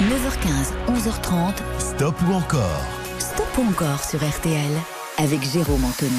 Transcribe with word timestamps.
9h15, 0.00 0.72
11h30. 0.88 1.54
Stop 1.78 2.16
ou 2.28 2.32
encore? 2.32 2.82
Stop 3.20 3.46
ou 3.58 3.68
encore 3.70 4.02
sur 4.02 4.18
RTL 4.18 4.93
avec 5.18 5.42
Jérôme 5.42 5.84
Anthony. 5.84 6.10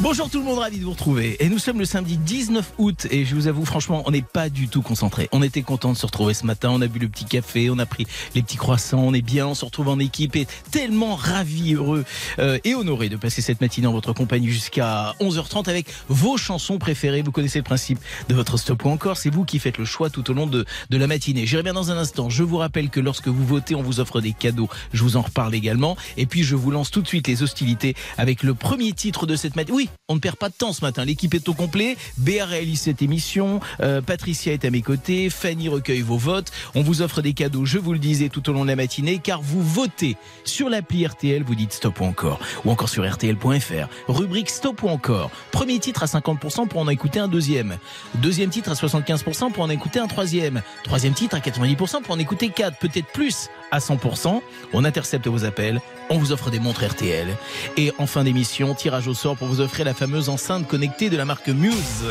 Bonjour 0.00 0.28
tout 0.28 0.38
le 0.38 0.44
monde, 0.44 0.58
ravi 0.58 0.78
de 0.78 0.84
vous 0.84 0.90
retrouver. 0.90 1.36
Et 1.38 1.48
nous 1.48 1.58
sommes 1.58 1.78
le 1.78 1.84
samedi 1.84 2.16
19 2.16 2.74
août 2.78 3.06
et 3.10 3.24
je 3.24 3.34
vous 3.34 3.46
avoue 3.46 3.64
franchement, 3.64 4.02
on 4.06 4.10
n'est 4.10 4.22
pas 4.22 4.48
du 4.48 4.68
tout 4.68 4.82
concentré. 4.82 5.28
On 5.32 5.42
était 5.42 5.62
content 5.62 5.92
de 5.92 5.96
se 5.96 6.04
retrouver 6.04 6.34
ce 6.34 6.44
matin, 6.44 6.70
on 6.72 6.80
a 6.82 6.88
bu 6.88 6.98
le 6.98 7.08
petit 7.08 7.24
café, 7.24 7.70
on 7.70 7.78
a 7.78 7.86
pris 7.86 8.04
les 8.34 8.42
petits 8.42 8.56
croissants, 8.56 8.98
on 8.98 9.14
est 9.14 9.22
bien, 9.22 9.46
on 9.46 9.54
se 9.54 9.64
retrouve 9.64 9.88
en 9.88 9.98
équipe 10.00 10.34
et 10.36 10.46
tellement 10.70 11.14
ravi, 11.14 11.74
heureux 11.74 12.04
euh, 12.40 12.58
et 12.64 12.74
honoré 12.74 13.08
de 13.08 13.16
passer 13.16 13.40
cette 13.40 13.60
matinée 13.60 13.86
en 13.86 13.92
votre 13.92 14.12
compagnie 14.12 14.48
jusqu'à 14.48 15.14
11h30 15.20 15.68
avec 15.68 15.86
vos 16.08 16.36
chansons 16.36 16.78
préférées. 16.78 17.22
Vous 17.22 17.32
connaissez 17.32 17.60
le 17.60 17.64
principe 17.64 18.00
de 18.28 18.34
votre 18.34 18.56
stop 18.56 18.84
ou 18.84 18.88
encore, 18.88 19.16
c'est 19.16 19.30
vous 19.30 19.44
qui 19.44 19.60
faites 19.60 19.78
le 19.78 19.84
choix 19.84 20.10
tout 20.10 20.28
au 20.30 20.34
long 20.34 20.46
de, 20.46 20.64
de 20.90 20.96
la 20.96 21.06
matinée. 21.06 21.46
J'irai 21.46 21.62
bien 21.62 21.74
dans 21.74 21.92
un 21.92 21.96
instant. 21.96 22.30
Je 22.30 22.42
vous 22.42 22.56
rappelle 22.56 22.90
que 22.90 23.00
lorsque 23.00 23.28
vous 23.28 23.46
votez, 23.46 23.76
on 23.76 23.82
vous 23.82 24.00
offre 24.00 24.20
des 24.20 24.32
cadeaux. 24.32 24.68
Je 24.92 25.02
vous 25.02 25.16
en 25.16 25.22
reparle 25.22 25.54
également. 25.54 25.96
Et 26.16 26.26
puis 26.26 26.42
je 26.42 26.56
vous 26.56 26.70
lance 26.70 26.90
tout 26.90 27.00
de 27.00 27.08
suite 27.08 27.28
les 27.28 27.42
hostilités 27.42 27.94
avec 28.18 28.42
le 28.42 28.54
premier 28.54 28.92
titre 28.92 29.26
de 29.26 29.36
cette 29.36 29.56
matinée. 29.56 29.76
Oui, 29.76 29.88
on 30.08 30.14
ne 30.14 30.20
perd 30.20 30.36
pas 30.36 30.48
de 30.48 30.54
temps 30.54 30.72
ce 30.72 30.84
matin. 30.84 31.04
L'équipe 31.04 31.34
est 31.34 31.48
au 31.48 31.54
complet. 31.54 31.96
Béa 32.18 32.46
réalise 32.46 32.82
cette 32.82 33.02
émission. 33.02 33.60
Euh, 33.80 34.00
Patricia 34.00 34.52
est 34.52 34.64
à 34.64 34.70
mes 34.70 34.82
côtés. 34.82 35.30
Fanny 35.30 35.68
recueille 35.68 36.02
vos 36.02 36.18
votes. 36.18 36.50
On 36.74 36.82
vous 36.82 37.02
offre 37.02 37.22
des 37.22 37.32
cadeaux, 37.32 37.64
je 37.64 37.78
vous 37.78 37.92
le 37.92 37.98
disais, 37.98 38.28
tout 38.28 38.48
au 38.48 38.52
long 38.52 38.62
de 38.62 38.68
la 38.68 38.76
matinée, 38.76 39.18
car 39.18 39.40
vous 39.40 39.62
votez 39.62 40.16
sur 40.44 40.68
l'appli 40.68 41.06
RTL. 41.06 41.42
Vous 41.42 41.54
dites 41.54 41.72
stop 41.72 42.00
ou 42.00 42.04
encore. 42.04 42.40
Ou 42.64 42.70
encore 42.70 42.88
sur 42.88 43.10
RTL.fr. 43.10 43.88
Rubrique 44.08 44.50
stop 44.50 44.82
ou 44.82 44.88
encore. 44.88 45.30
Premier 45.50 45.78
titre 45.78 46.02
à 46.02 46.06
50% 46.06 46.68
pour 46.68 46.80
en 46.80 46.88
écouter 46.88 47.20
un 47.20 47.28
deuxième. 47.28 47.78
Deuxième 48.16 48.50
titre 48.50 48.70
à 48.70 48.74
75% 48.74 49.52
pour 49.52 49.62
en 49.62 49.70
écouter 49.70 49.98
un 49.98 50.06
troisième. 50.06 50.62
Troisième 50.84 51.14
titre 51.14 51.36
à 51.36 51.40
90% 51.40 52.02
pour 52.02 52.14
en 52.14 52.18
écouter 52.18 52.50
quatre. 52.50 52.78
Peut-être 52.78 53.08
plus 53.12 53.48
à 53.70 53.78
100%. 53.78 54.40
On 54.72 54.84
intercepte 54.84 55.26
vos 55.26 55.44
appels. 55.44 55.80
On 56.10 56.18
vous 56.18 56.32
offre 56.32 56.50
des 56.50 56.60
montres 56.60 56.84
RTL. 56.84 57.36
Et 57.76 57.92
en 57.98 58.06
fin 58.06 58.24
d'émission, 58.24 58.74
tirage 58.74 59.08
au 59.08 59.14
sort 59.14 59.36
pour 59.36 59.48
vous 59.48 59.60
offrir 59.60 59.84
la 59.84 59.94
fameuse 59.94 60.28
enceinte 60.28 60.66
connectée 60.68 61.10
de 61.10 61.16
la 61.16 61.24
marque 61.24 61.48
Muse. 61.48 62.04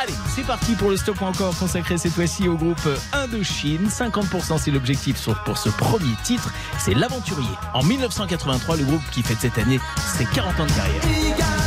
Allez, 0.00 0.14
c'est 0.34 0.46
parti 0.46 0.74
pour 0.74 0.90
le 0.90 0.96
stop 0.96 1.20
encore 1.22 1.56
consacré 1.56 1.98
cette 1.98 2.12
fois-ci 2.12 2.48
au 2.48 2.56
groupe 2.56 2.88
Indochine. 3.12 3.88
50% 3.88 4.58
c'est 4.58 4.70
l'objectif 4.70 5.28
pour 5.44 5.58
ce 5.58 5.68
premier 5.68 6.14
titre. 6.24 6.50
C'est 6.78 6.94
l'aventurier. 6.94 7.48
En 7.74 7.82
1983, 7.82 8.76
le 8.76 8.84
groupe 8.84 9.02
qui 9.12 9.22
fête 9.22 9.38
cette 9.40 9.58
année 9.58 9.80
ses 10.16 10.24
40 10.24 10.60
ans 10.60 10.66
de 10.66 10.72
carrière. 10.72 11.61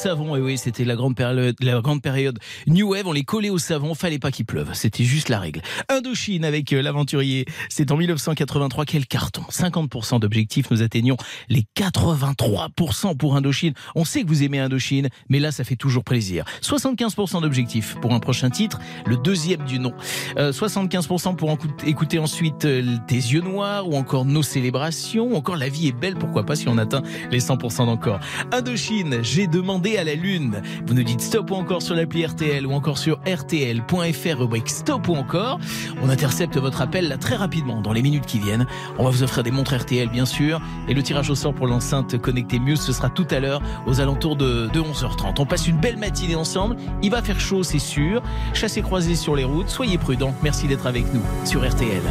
717 0.00 0.29
oui, 0.40 0.58
c'était 0.58 0.84
la 0.84 0.96
grande 0.96 1.16
période, 1.16 1.56
la 1.60 1.80
grande 1.80 2.02
période 2.02 2.38
New 2.66 2.90
Wave. 2.90 3.06
On 3.06 3.12
les 3.12 3.24
collait 3.24 3.50
au 3.50 3.58
savon, 3.58 3.94
fallait 3.94 4.18
pas 4.18 4.30
qu'il 4.30 4.46
pleuve. 4.46 4.70
C'était 4.74 5.04
juste 5.04 5.28
la 5.28 5.38
règle. 5.38 5.62
Indochine 5.88 6.44
avec 6.44 6.72
euh, 6.72 6.82
l'aventurier. 6.82 7.44
C'est 7.68 7.90
en 7.90 7.96
1983. 7.96 8.84
Quel 8.84 9.06
carton! 9.06 9.42
50% 9.50 10.20
d'objectifs. 10.20 10.70
Nous 10.70 10.82
atteignons 10.82 11.16
les 11.48 11.64
83% 11.76 13.16
pour 13.16 13.36
Indochine. 13.36 13.74
On 13.94 14.04
sait 14.04 14.22
que 14.22 14.28
vous 14.28 14.42
aimez 14.42 14.58
Indochine, 14.58 15.08
mais 15.28 15.38
là, 15.38 15.52
ça 15.52 15.64
fait 15.64 15.76
toujours 15.76 16.04
plaisir. 16.04 16.44
75% 16.62 17.42
d'objectifs 17.42 17.96
pour 18.00 18.14
un 18.14 18.20
prochain 18.20 18.50
titre, 18.50 18.78
le 19.06 19.16
deuxième 19.16 19.64
du 19.64 19.78
nom. 19.78 19.92
Euh, 20.36 20.52
75% 20.52 21.36
pour 21.36 21.56
écouter 21.84 22.18
ensuite 22.18 22.64
euh, 22.64 22.96
Tes 23.06 23.16
yeux 23.16 23.40
noirs 23.42 23.88
ou 23.88 23.96
encore 23.96 24.24
Nos 24.24 24.42
célébrations, 24.42 25.32
ou 25.32 25.34
encore 25.34 25.56
La 25.56 25.68
vie 25.68 25.88
est 25.88 25.92
belle, 25.92 26.16
pourquoi 26.16 26.44
pas 26.44 26.56
si 26.56 26.68
on 26.68 26.78
atteint 26.78 27.02
les 27.30 27.40
100% 27.40 27.86
d'encore. 27.86 28.20
Indochine, 28.52 29.22
j'ai 29.22 29.46
demandé 29.46 29.96
à 29.96 30.04
la 30.04 30.14
lune 30.14 30.29
vous 30.38 30.94
nous 30.94 31.02
dites 31.02 31.20
stop 31.20 31.50
ou 31.50 31.54
encore 31.54 31.82
sur 31.82 31.96
l'appli 31.96 32.24
RTL 32.24 32.64
ou 32.66 32.72
encore 32.72 32.98
sur 32.98 33.18
rtl.fr, 33.26 34.38
rubrique 34.38 34.68
stop 34.68 35.08
ou 35.08 35.14
encore. 35.14 35.58
On 36.02 36.08
intercepte 36.08 36.56
votre 36.56 36.82
appel 36.82 37.08
là 37.08 37.16
très 37.16 37.34
rapidement 37.34 37.80
dans 37.80 37.92
les 37.92 38.02
minutes 38.02 38.26
qui 38.26 38.38
viennent. 38.38 38.66
On 38.98 39.04
va 39.04 39.10
vous 39.10 39.22
offrir 39.22 39.42
des 39.42 39.50
montres 39.50 39.74
RTL 39.74 40.08
bien 40.08 40.26
sûr. 40.26 40.60
Et 40.88 40.94
le 40.94 41.02
tirage 41.02 41.30
au 41.30 41.34
sort 41.34 41.54
pour 41.54 41.66
l'enceinte 41.66 42.18
connectée 42.18 42.58
Muse, 42.60 42.80
ce 42.80 42.92
sera 42.92 43.10
tout 43.10 43.26
à 43.30 43.40
l'heure 43.40 43.60
aux 43.86 44.00
alentours 44.00 44.36
de, 44.36 44.68
11h30. 44.68 45.34
On 45.38 45.46
passe 45.46 45.66
une 45.66 45.78
belle 45.78 45.96
matinée 45.96 46.36
ensemble. 46.36 46.76
Il 47.02 47.10
va 47.10 47.22
faire 47.22 47.40
chaud, 47.40 47.62
c'est 47.62 47.78
sûr. 47.78 48.22
Chassez 48.54 48.82
croisés 48.82 49.16
sur 49.16 49.34
les 49.34 49.44
routes. 49.44 49.68
Soyez 49.68 49.98
prudents. 49.98 50.34
Merci 50.42 50.68
d'être 50.68 50.86
avec 50.86 51.12
nous 51.12 51.22
sur 51.44 51.68
RTL. 51.68 52.02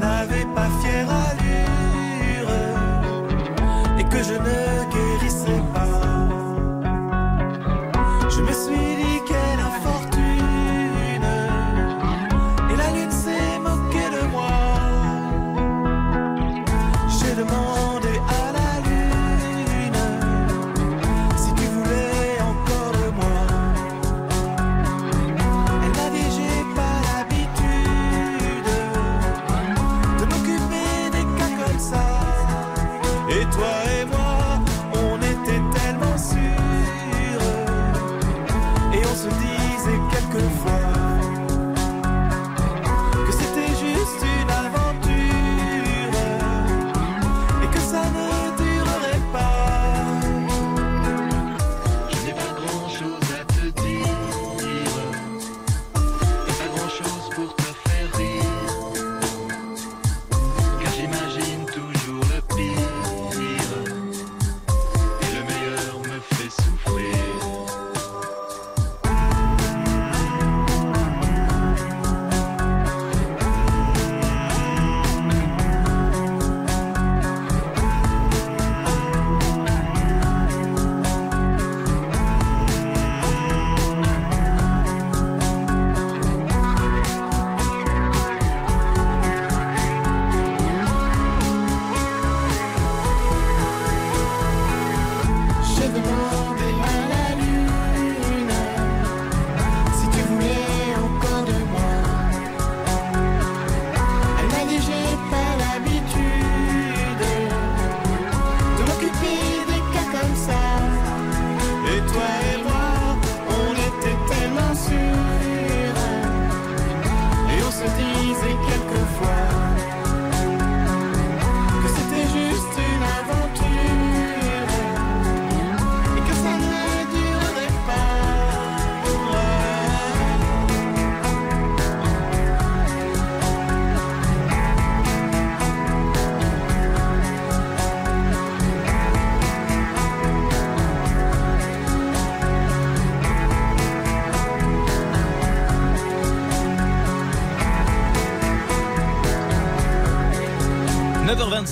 N'avait 0.00 0.46
pas 0.54 0.68
fière 0.80 1.08
allure 1.10 2.50
et 3.98 4.04
que 4.04 4.22
je 4.22 4.34
ne 4.34 4.92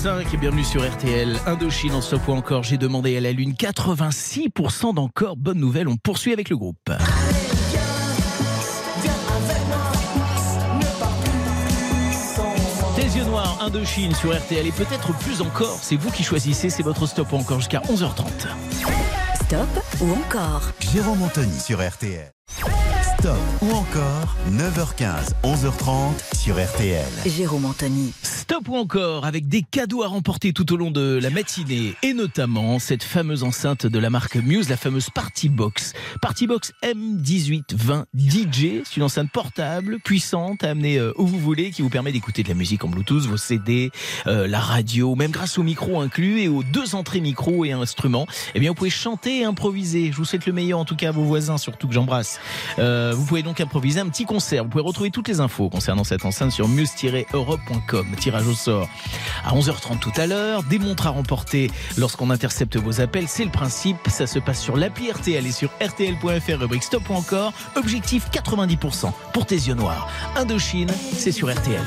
et 0.06 0.36
bienvenue 0.38 0.64
sur 0.64 0.80
RTL. 0.88 1.36
Indochine 1.46 1.92
en 1.92 2.00
stop 2.00 2.26
ou 2.28 2.32
encore, 2.32 2.62
j'ai 2.62 2.78
demandé 2.78 3.18
à 3.18 3.20
la 3.20 3.32
Lune 3.32 3.52
86% 3.52 4.94
d'encore. 4.94 5.36
Bonne 5.36 5.58
nouvelle, 5.58 5.88
on 5.88 5.96
poursuit 5.98 6.32
avec 6.32 6.48
le 6.48 6.56
groupe. 6.56 6.90
Tes 12.96 13.02
yeux 13.02 13.24
noirs, 13.24 13.58
Indochine 13.60 14.14
sur 14.14 14.34
RTL 14.34 14.66
et 14.66 14.72
peut-être 14.72 15.12
plus 15.18 15.42
encore, 15.42 15.78
c'est 15.82 15.96
vous 15.96 16.10
qui 16.10 16.22
choisissez, 16.22 16.70
c'est 16.70 16.82
votre 16.82 17.06
stop 17.06 17.30
ou 17.34 17.36
encore 17.36 17.58
jusqu'à 17.58 17.80
11h30. 17.80 18.24
Stop 19.34 19.68
ou 20.00 20.12
encore 20.12 20.62
Jérôme 20.80 21.22
Anthony 21.22 21.60
sur 21.60 21.86
RTL. 21.86 22.32
Stop 23.18 23.36
ou 23.60 23.70
encore 23.72 24.34
9h15, 24.50 25.34
11h30 25.44 26.36
sur 26.38 26.54
RTL. 26.54 27.04
Jérôme 27.26 27.66
Anthony. 27.66 28.14
Stop 28.50 28.68
ou 28.68 28.76
encore 28.76 29.26
avec 29.26 29.46
des 29.46 29.62
cadeaux 29.62 30.02
à 30.02 30.08
remporter 30.08 30.52
tout 30.52 30.72
au 30.72 30.76
long 30.76 30.90
de 30.90 31.20
la 31.22 31.30
matinée 31.30 31.94
et 32.02 32.12
notamment 32.14 32.80
cette 32.80 33.04
fameuse 33.04 33.44
enceinte 33.44 33.86
de 33.86 33.98
la 34.00 34.10
marque 34.10 34.34
Muse, 34.34 34.68
la 34.68 34.76
fameuse 34.76 35.08
Party 35.08 35.48
Box. 35.48 35.92
Party 36.20 36.48
Box 36.48 36.72
M1820 36.82 38.06
DJ, 38.12 38.82
c'est 38.84 38.96
une 38.96 39.04
enceinte 39.04 39.30
portable, 39.30 40.00
puissante, 40.00 40.64
à 40.64 40.70
amener 40.70 40.98
euh, 40.98 41.12
où 41.16 41.28
vous 41.28 41.38
voulez, 41.38 41.70
qui 41.70 41.82
vous 41.82 41.90
permet 41.90 42.10
d'écouter 42.10 42.42
de 42.42 42.48
la 42.48 42.56
musique 42.56 42.82
en 42.82 42.88
Bluetooth, 42.88 43.22
vos 43.22 43.36
CD, 43.36 43.92
euh, 44.26 44.48
la 44.48 44.58
radio, 44.58 45.14
même 45.14 45.30
grâce 45.30 45.56
au 45.56 45.62
micro 45.62 46.00
inclus 46.00 46.40
et 46.40 46.48
aux 46.48 46.64
deux 46.64 46.96
entrées 46.96 47.20
micro 47.20 47.64
et 47.64 47.70
instruments. 47.70 48.26
Eh 48.56 48.58
bien, 48.58 48.70
vous 48.70 48.74
pouvez 48.74 48.90
chanter 48.90 49.42
et 49.42 49.44
improviser. 49.44 50.10
Je 50.10 50.16
vous 50.16 50.24
souhaite 50.24 50.46
le 50.46 50.52
meilleur, 50.52 50.80
en 50.80 50.84
tout 50.84 50.96
cas 50.96 51.10
à 51.10 51.12
vos 51.12 51.22
voisins, 51.22 51.56
surtout 51.56 51.86
que 51.86 51.94
j'embrasse. 51.94 52.40
Euh, 52.80 53.12
vous 53.14 53.26
pouvez 53.26 53.44
donc 53.44 53.60
improviser 53.60 54.00
un 54.00 54.08
petit 54.08 54.24
concert. 54.24 54.64
Vous 54.64 54.70
pouvez 54.70 54.82
retrouver 54.82 55.12
toutes 55.12 55.28
les 55.28 55.38
infos 55.38 55.68
concernant 55.68 56.02
cette 56.02 56.24
enceinte 56.24 56.50
sur 56.50 56.66
muse-europe.com. 56.66 58.06
Au 58.46 58.54
sort 58.54 58.88
à 59.44 59.54
11h30 59.54 59.98
tout 59.98 60.12
à 60.16 60.26
l'heure. 60.26 60.62
Des 60.62 60.78
montres 60.78 61.06
à 61.06 61.10
remporter 61.10 61.70
lorsqu'on 61.96 62.30
intercepte 62.30 62.76
vos 62.76 63.00
appels. 63.00 63.28
C'est 63.28 63.44
le 63.44 63.50
principe. 63.50 63.96
Ça 64.08 64.26
se 64.26 64.38
passe 64.38 64.60
sur 64.60 64.76
l'appli 64.76 65.10
RTL 65.10 65.46
et 65.46 65.52
sur 65.52 65.70
RTL.fr, 65.80 66.58
rubrique 66.58 66.82
stop 66.82 67.08
ou 67.10 67.14
encore. 67.14 67.52
Objectif 67.76 68.28
90% 68.30 69.12
pour 69.32 69.46
tes 69.46 69.56
yeux 69.56 69.74
noirs. 69.74 70.08
Indochine, 70.36 70.90
c'est 71.12 71.32
sur 71.32 71.52
RTL. 71.52 71.84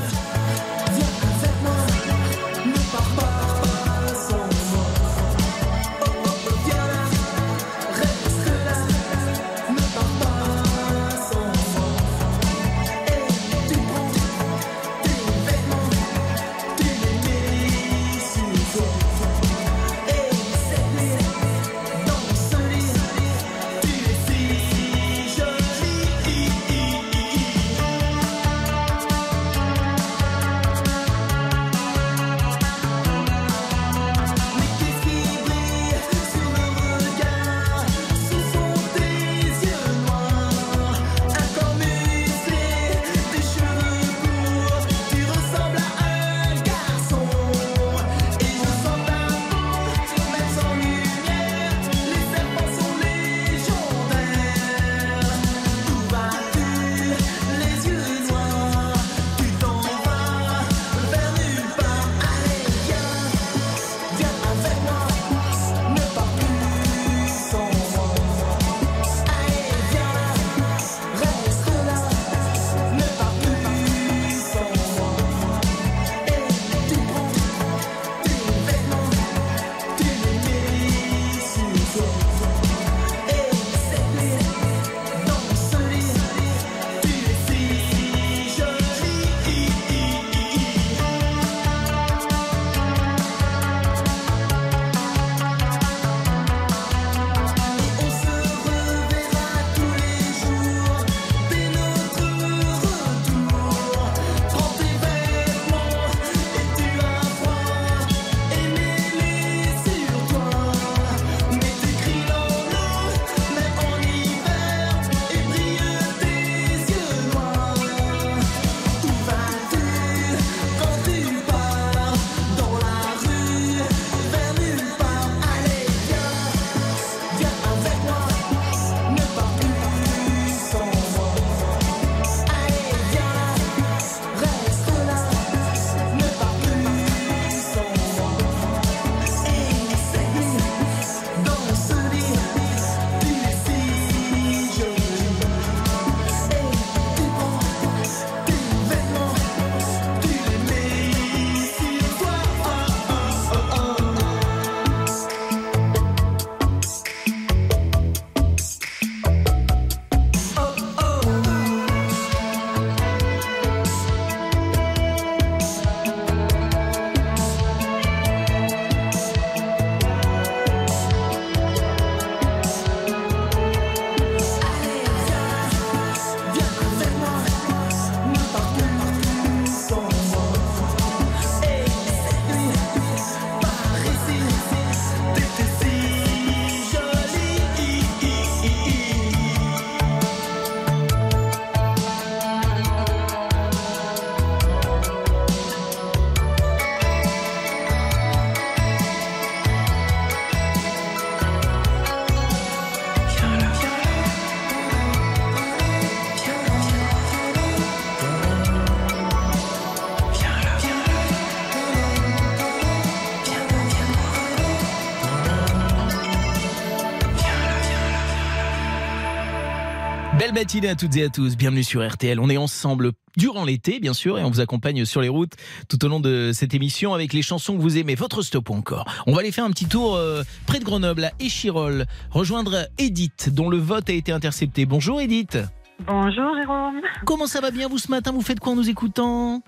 Matinée 220.74 220.89
à 220.89 220.96
toutes 220.96 221.15
et 221.18 221.24
à 221.24 221.30
tous. 221.30 221.56
Bienvenue 221.56 221.84
sur 221.84 222.03
RTL. 222.03 222.39
On 222.39 222.50
est 222.50 222.58
ensemble 222.58 223.12
durant 223.38 223.63
l'été, 223.63 224.00
bien 224.00 224.15
sûr, 224.15 224.39
et 224.39 224.44
on 224.44 224.50
vous 224.50 224.60
accompagne 224.60 225.06
sur 225.06 225.22
les 225.22 225.30
routes 225.30 225.53
tout 225.88 226.03
au 226.03 226.08
long 226.08 226.20
de 226.20 226.50
cette 226.51 226.74
émission 226.74 227.13
avec 227.13 227.32
les 227.32 227.44
chansons 227.44 227.77
que 227.77 227.82
vous 227.82 228.00
aimez. 228.00 228.15
Votre 228.15 228.42
stop 228.42 228.72
ou 228.72 228.74
encore. 228.74 229.06
On 229.27 229.34
va 229.34 229.42
aller 229.42 229.51
faire 229.51 229.65
un 229.65 229.70
petit 229.70 229.86
tour 229.86 230.15
euh, 230.15 230.42
près 230.65 230.80
de 230.80 230.84
Grenoble, 230.84 231.25
à 231.25 231.32
Échirol, 231.39 232.08
rejoindre 232.32 232.88
Edith, 232.98 233.53
dont 233.53 233.70
le 233.70 233.77
vote 233.77 234.10
a 234.10 234.13
été 234.13 234.32
intercepté. 234.32 234.88
Bonjour 234.88 235.22
Edith. 235.22 235.60
Bonjour 236.08 236.56
Jérôme. 236.60 237.01
Comment 237.24 237.46
ça 237.46 237.62
va 237.62 237.70
bien 237.70 237.88
vous 237.88 238.00
ce 238.00 238.10
matin? 238.10 238.32
Vous 238.32 238.42
faites 238.42 238.60
quoi 238.60 238.74
en 238.74 238.75
nous 238.75 238.89
écoutant? 238.89 239.62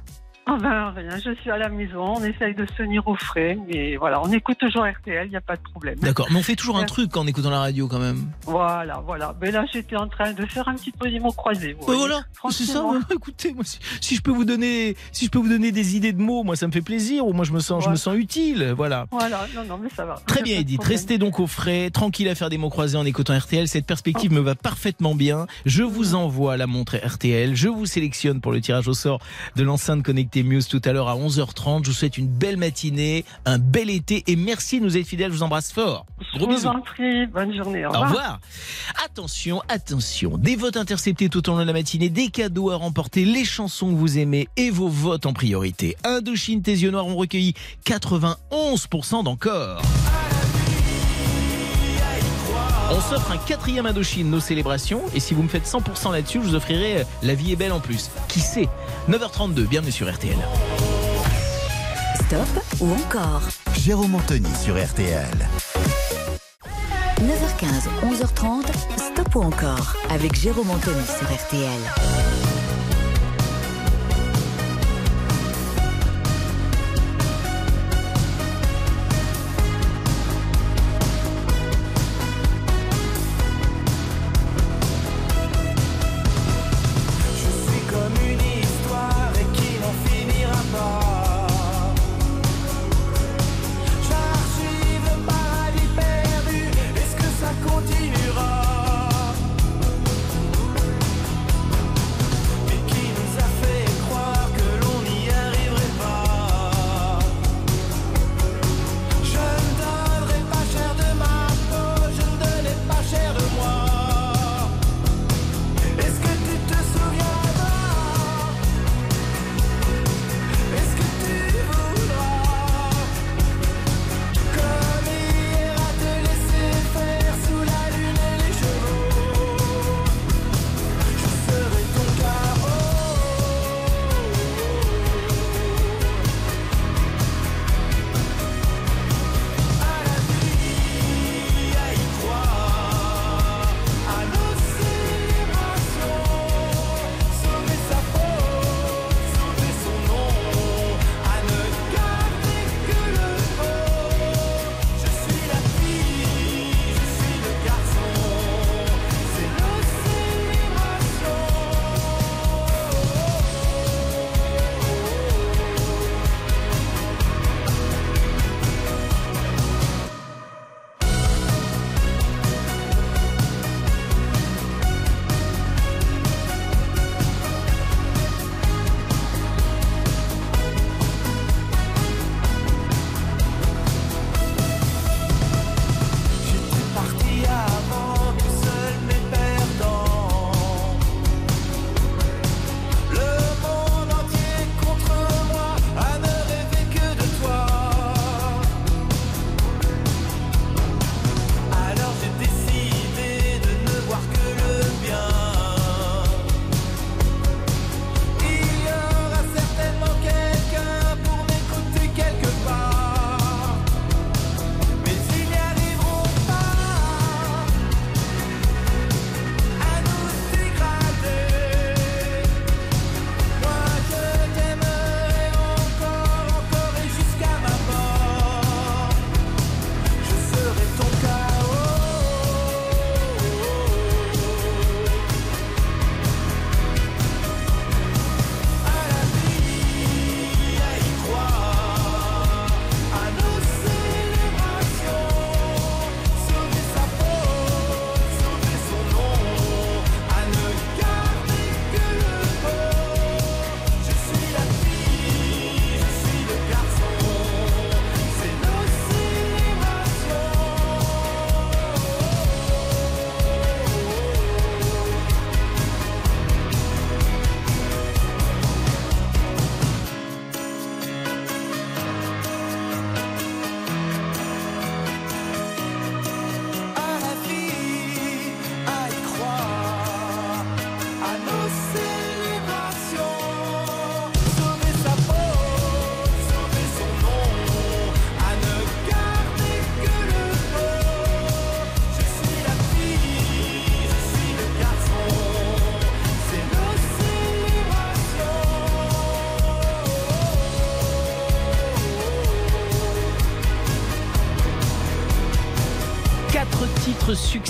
Oh 0.48 0.58
ben 0.62 0.94
rien, 0.96 1.18
je 1.18 1.34
suis 1.42 1.50
à 1.50 1.58
la 1.58 1.70
maison, 1.70 2.18
on 2.18 2.24
essaye 2.24 2.54
de 2.54 2.68
se 2.68 2.74
tenir 2.74 3.08
au 3.08 3.16
frais, 3.16 3.58
mais 3.68 3.96
voilà, 3.96 4.22
on 4.22 4.32
écoute 4.32 4.60
toujours 4.60 4.86
RTL, 4.86 5.26
il 5.26 5.32
n'y 5.32 5.36
a 5.36 5.42
pas 5.42 5.56
de 5.56 5.62
problème. 5.64 5.98
D'accord, 5.98 6.28
mais 6.30 6.38
on 6.38 6.44
fait 6.44 6.56
toujours 6.56 6.78
un 6.78 6.84
truc 6.84 7.18
en 7.18 7.26
écoutant 7.26 7.50
la 7.50 7.60
radio 7.60 7.88
quand 7.88 7.98
même. 7.98 8.28
Voilà, 8.44 9.02
voilà. 9.08 9.36
Mais 9.42 9.50
là, 9.50 9.66
j'étais 9.74 9.96
en 9.96 10.08
train 10.08 10.34
de 10.34 10.46
faire 10.46 10.68
un 10.68 10.76
petit 10.76 10.92
peu 10.92 11.10
des 11.10 11.20
mots 11.20 11.32
croisés. 11.32 11.76
voyez. 11.80 12.00
voilà, 12.00 12.22
c'est 12.52 12.66
ça. 12.66 12.86
Écoutez, 13.12 13.54
moi, 13.54 13.64
si, 13.64 13.80
si 14.00 14.16
je 14.16 14.22
peux 14.22 14.32
vous 14.32 14.46
donner, 14.46 14.96
si 15.12 15.26
je 15.26 15.32
peux 15.32 15.40
vous 15.40 15.50
donner 15.50 15.72
des 15.72 15.96
idées 15.96 16.14
de 16.14 16.22
mots, 16.22 16.44
moi, 16.44 16.56
ça 16.56 16.68
me 16.68 16.72
fait 16.72 16.82
plaisir. 16.82 17.26
Ou 17.26 17.34
moi, 17.34 17.44
je 17.44 17.52
me 17.52 17.60
sens, 17.60 17.84
je 17.84 17.90
me 17.90 17.96
sens 17.96 18.16
utile. 18.16 18.72
Voilà. 18.78 19.08
Voilà, 19.10 19.48
non, 19.56 19.64
non, 19.66 19.80
mais 19.82 19.90
ça 19.90 20.06
va. 20.06 20.22
Très 20.28 20.44
bien, 20.44 20.60
Edith. 20.60 20.84
Restez 20.84 21.18
donc 21.18 21.40
au 21.40 21.48
frais, 21.48 21.90
tranquille 21.90 22.30
à 22.30 22.36
faire 22.36 22.52
des 22.52 22.60
mots 22.60 22.70
croisés 22.70 22.98
en 22.98 23.06
écoutant 23.06 23.36
RTL. 23.36 23.68
Cette 23.68 23.88
perspective 23.88 24.32
me 24.32 24.42
va 24.42 24.54
parfaitement 24.54 25.16
bien. 25.16 25.48
Je 25.66 25.82
vous 25.82 26.14
envoie 26.14 26.56
la 26.56 26.68
montre 26.68 26.98
RTL. 26.98 27.56
Je 27.56 27.68
vous 27.68 27.88
sélectionne 27.88 28.42
pour 28.42 28.52
le 28.52 28.62
tirage 28.62 28.88
au 28.88 28.94
sort 28.94 29.20
de 29.56 29.64
l'enceinte 29.64 30.04
connectée 30.04 30.35
Muse 30.44 30.68
tout 30.68 30.82
à 30.86 30.92
l'heure 30.92 31.08
à 31.10 31.16
11h30. 31.16 31.84
Je 31.84 31.90
vous 31.90 31.96
souhaite 31.96 32.18
une 32.18 32.28
belle 32.28 32.58
matinée, 32.58 33.26
un 33.46 33.58
bel 33.60 33.90
été 33.90 34.24
et 34.28 34.36
merci 34.36 34.80
de 34.80 34.86
nous 34.86 34.98
être 34.98 35.08
fidèles. 35.08 35.32
Je 35.32 35.38
vous 35.38 35.44
embrasse 35.44 35.72
fort. 35.72 36.06
Je 36.34 36.38
Gros 36.38 36.48
vous 36.48 36.54
bisous. 36.56 36.68
en 36.68 36.82
prie, 36.82 37.26
bonne 37.28 37.56
journée. 37.56 37.86
Au 37.86 37.90
Au 37.90 37.92
revoir. 37.94 38.08
revoir. 38.10 38.40
Attention, 39.06 39.62
attention. 39.70 40.38
Des 40.38 40.56
votes 40.56 40.78
interceptés 40.78 41.30
tout 41.30 41.48
au 41.50 41.54
long 41.54 41.60
de 41.60 41.64
la 41.64 41.74
matinée, 41.74 42.10
des 42.10 42.28
cadeaux 42.30 42.72
à 42.72 42.76
remporter, 42.76 43.26
les 43.26 43.46
chansons 43.46 43.90
que 43.92 43.96
vous 43.96 44.18
aimez 44.18 44.48
et 44.58 44.70
vos 44.70 44.88
votes 44.90 45.26
en 45.26 45.34
priorité. 45.34 45.96
Indochine, 46.04 46.62
tes 46.62 46.72
yeux 46.74 46.92
noirs 46.92 47.08
ont 47.08 47.16
recueilli 47.16 47.54
91% 47.86 49.24
d'encore. 49.24 49.82
On 52.92 53.02
s'offre 53.02 53.32
un 53.32 53.38
quatrième 53.38 53.86
Indochine, 53.86 54.30
nos 54.30 54.40
célébrations. 54.40 55.02
Et 55.14 55.20
si 55.20 55.34
vous 55.34 55.44
me 55.44 55.48
faites 55.48 55.66
100% 55.66 56.12
là-dessus, 56.12 56.40
je 56.42 56.48
vous 56.50 56.56
offrirai 56.56 57.02
euh, 57.02 57.04
La 57.24 57.34
vie 57.34 57.52
est 57.52 57.56
belle 57.56 57.72
en 57.72 57.80
plus. 57.80 58.10
Qui 58.28 58.40
sait? 58.40 58.70
9h32, 59.10 59.68
bienvenue 59.68 59.92
sur 59.92 60.12
RTL. 60.12 60.38
Stop 62.16 62.64
ou 62.80 62.92
encore 62.94 63.42
Jérôme 63.78 64.16
Anthony 64.16 64.50
sur 64.64 64.76
RTL. 64.76 65.26
9h15, 67.22 67.88
11h30, 68.04 68.66
Stop 68.98 69.36
ou 69.36 69.42
encore 69.42 69.96
avec 70.10 70.36
Jérôme 70.36 70.70
Anthony 70.70 71.06
sur 71.06 71.28
RTL. 71.28 72.55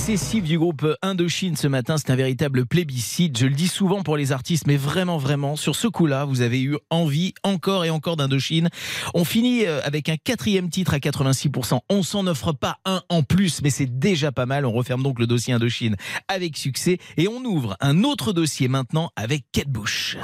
Successifs 0.06 0.44
du 0.44 0.60
groupe 0.60 0.86
Indochine 1.02 1.56
ce 1.56 1.68
matin, 1.68 1.98
c'est 1.98 2.12
un 2.12 2.16
véritable 2.16 2.68
plébiscite. 2.68 3.40
Je 3.40 3.48
le 3.48 3.56
dis 3.56 3.68
souvent 3.68 4.04
pour 4.04 4.18
les 4.18 4.32
artistes, 4.32 4.68
mais 4.68 4.78
vraiment, 4.78 5.18
vraiment, 5.18 5.56
sur 5.56 5.76
ce 5.76 5.88
coup-là, 5.88 6.26
vous 6.26 6.42
avez 6.42 6.62
eu 6.62 6.78
envie 6.92 7.34
encore 7.42 7.86
et 7.86 7.90
encore 7.90 8.16
d'Indochine. 8.16 8.70
On 9.16 9.26
finit 9.26 9.66
euh, 9.66 9.82
avec 9.84 10.08
un 10.08 10.16
quatrième 10.16 10.70
titre 10.70 10.94
à 10.94 11.00
86%. 11.00 11.80
On 11.90 12.04
s'en 12.04 12.28
offre 12.28 12.52
pas 12.52 12.78
un 12.86 13.02
en 13.10 13.24
plus, 13.24 13.64
mais 13.64 13.72
c'est 13.72 13.98
déjà 13.98 14.32
pas 14.32 14.46
mal. 14.46 14.68
On 14.68 14.74
referme 14.74 15.02
donc 15.02 15.18
le 15.18 15.26
dossier 15.26 15.56
Indochine 15.56 15.96
avec 16.28 16.56
succès 16.56 17.00
et 17.18 17.28
on 17.28 17.44
ouvre 17.44 17.76
un 17.82 18.04
autre 18.04 18.32
dossier 18.32 18.68
maintenant 18.68 19.10
avec 19.16 19.46
Kate 19.52 19.70
Bush. 19.70 20.18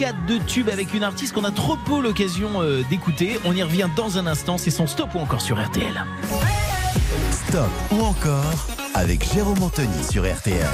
Cascade 0.00 0.26
de 0.26 0.38
tubes 0.38 0.68
avec 0.68 0.94
une 0.94 1.02
artiste 1.02 1.34
qu'on 1.34 1.44
a 1.44 1.50
trop 1.50 1.76
peu 1.76 2.00
l'occasion 2.00 2.62
euh, 2.62 2.82
d'écouter. 2.88 3.38
On 3.44 3.54
y 3.54 3.62
revient 3.62 3.88
dans 3.96 4.18
un 4.18 4.26
instant. 4.26 4.56
C'est 4.56 4.70
son 4.70 4.86
stop 4.86 5.14
ou 5.14 5.18
encore 5.18 5.40
sur 5.40 5.62
RTL. 5.62 6.04
Stop 7.30 7.70
ou 7.92 8.00
encore 8.02 8.66
avec 8.94 9.32
Jérôme 9.32 9.62
Anthony 9.62 10.02
sur 10.10 10.22
RTL. 10.22 10.66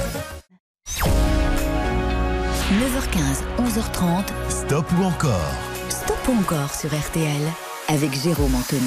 9h15, 2.71 3.43
11h30. 3.59 4.25
Stop 4.49 4.85
ou 4.97 5.03
encore 5.03 5.53
Stop 5.89 6.17
ou 6.29 6.39
encore 6.39 6.73
sur 6.73 6.89
RTL 6.89 7.66
avec 7.87 8.13
Jérôme 8.21 8.55
Anthony. 8.55 8.81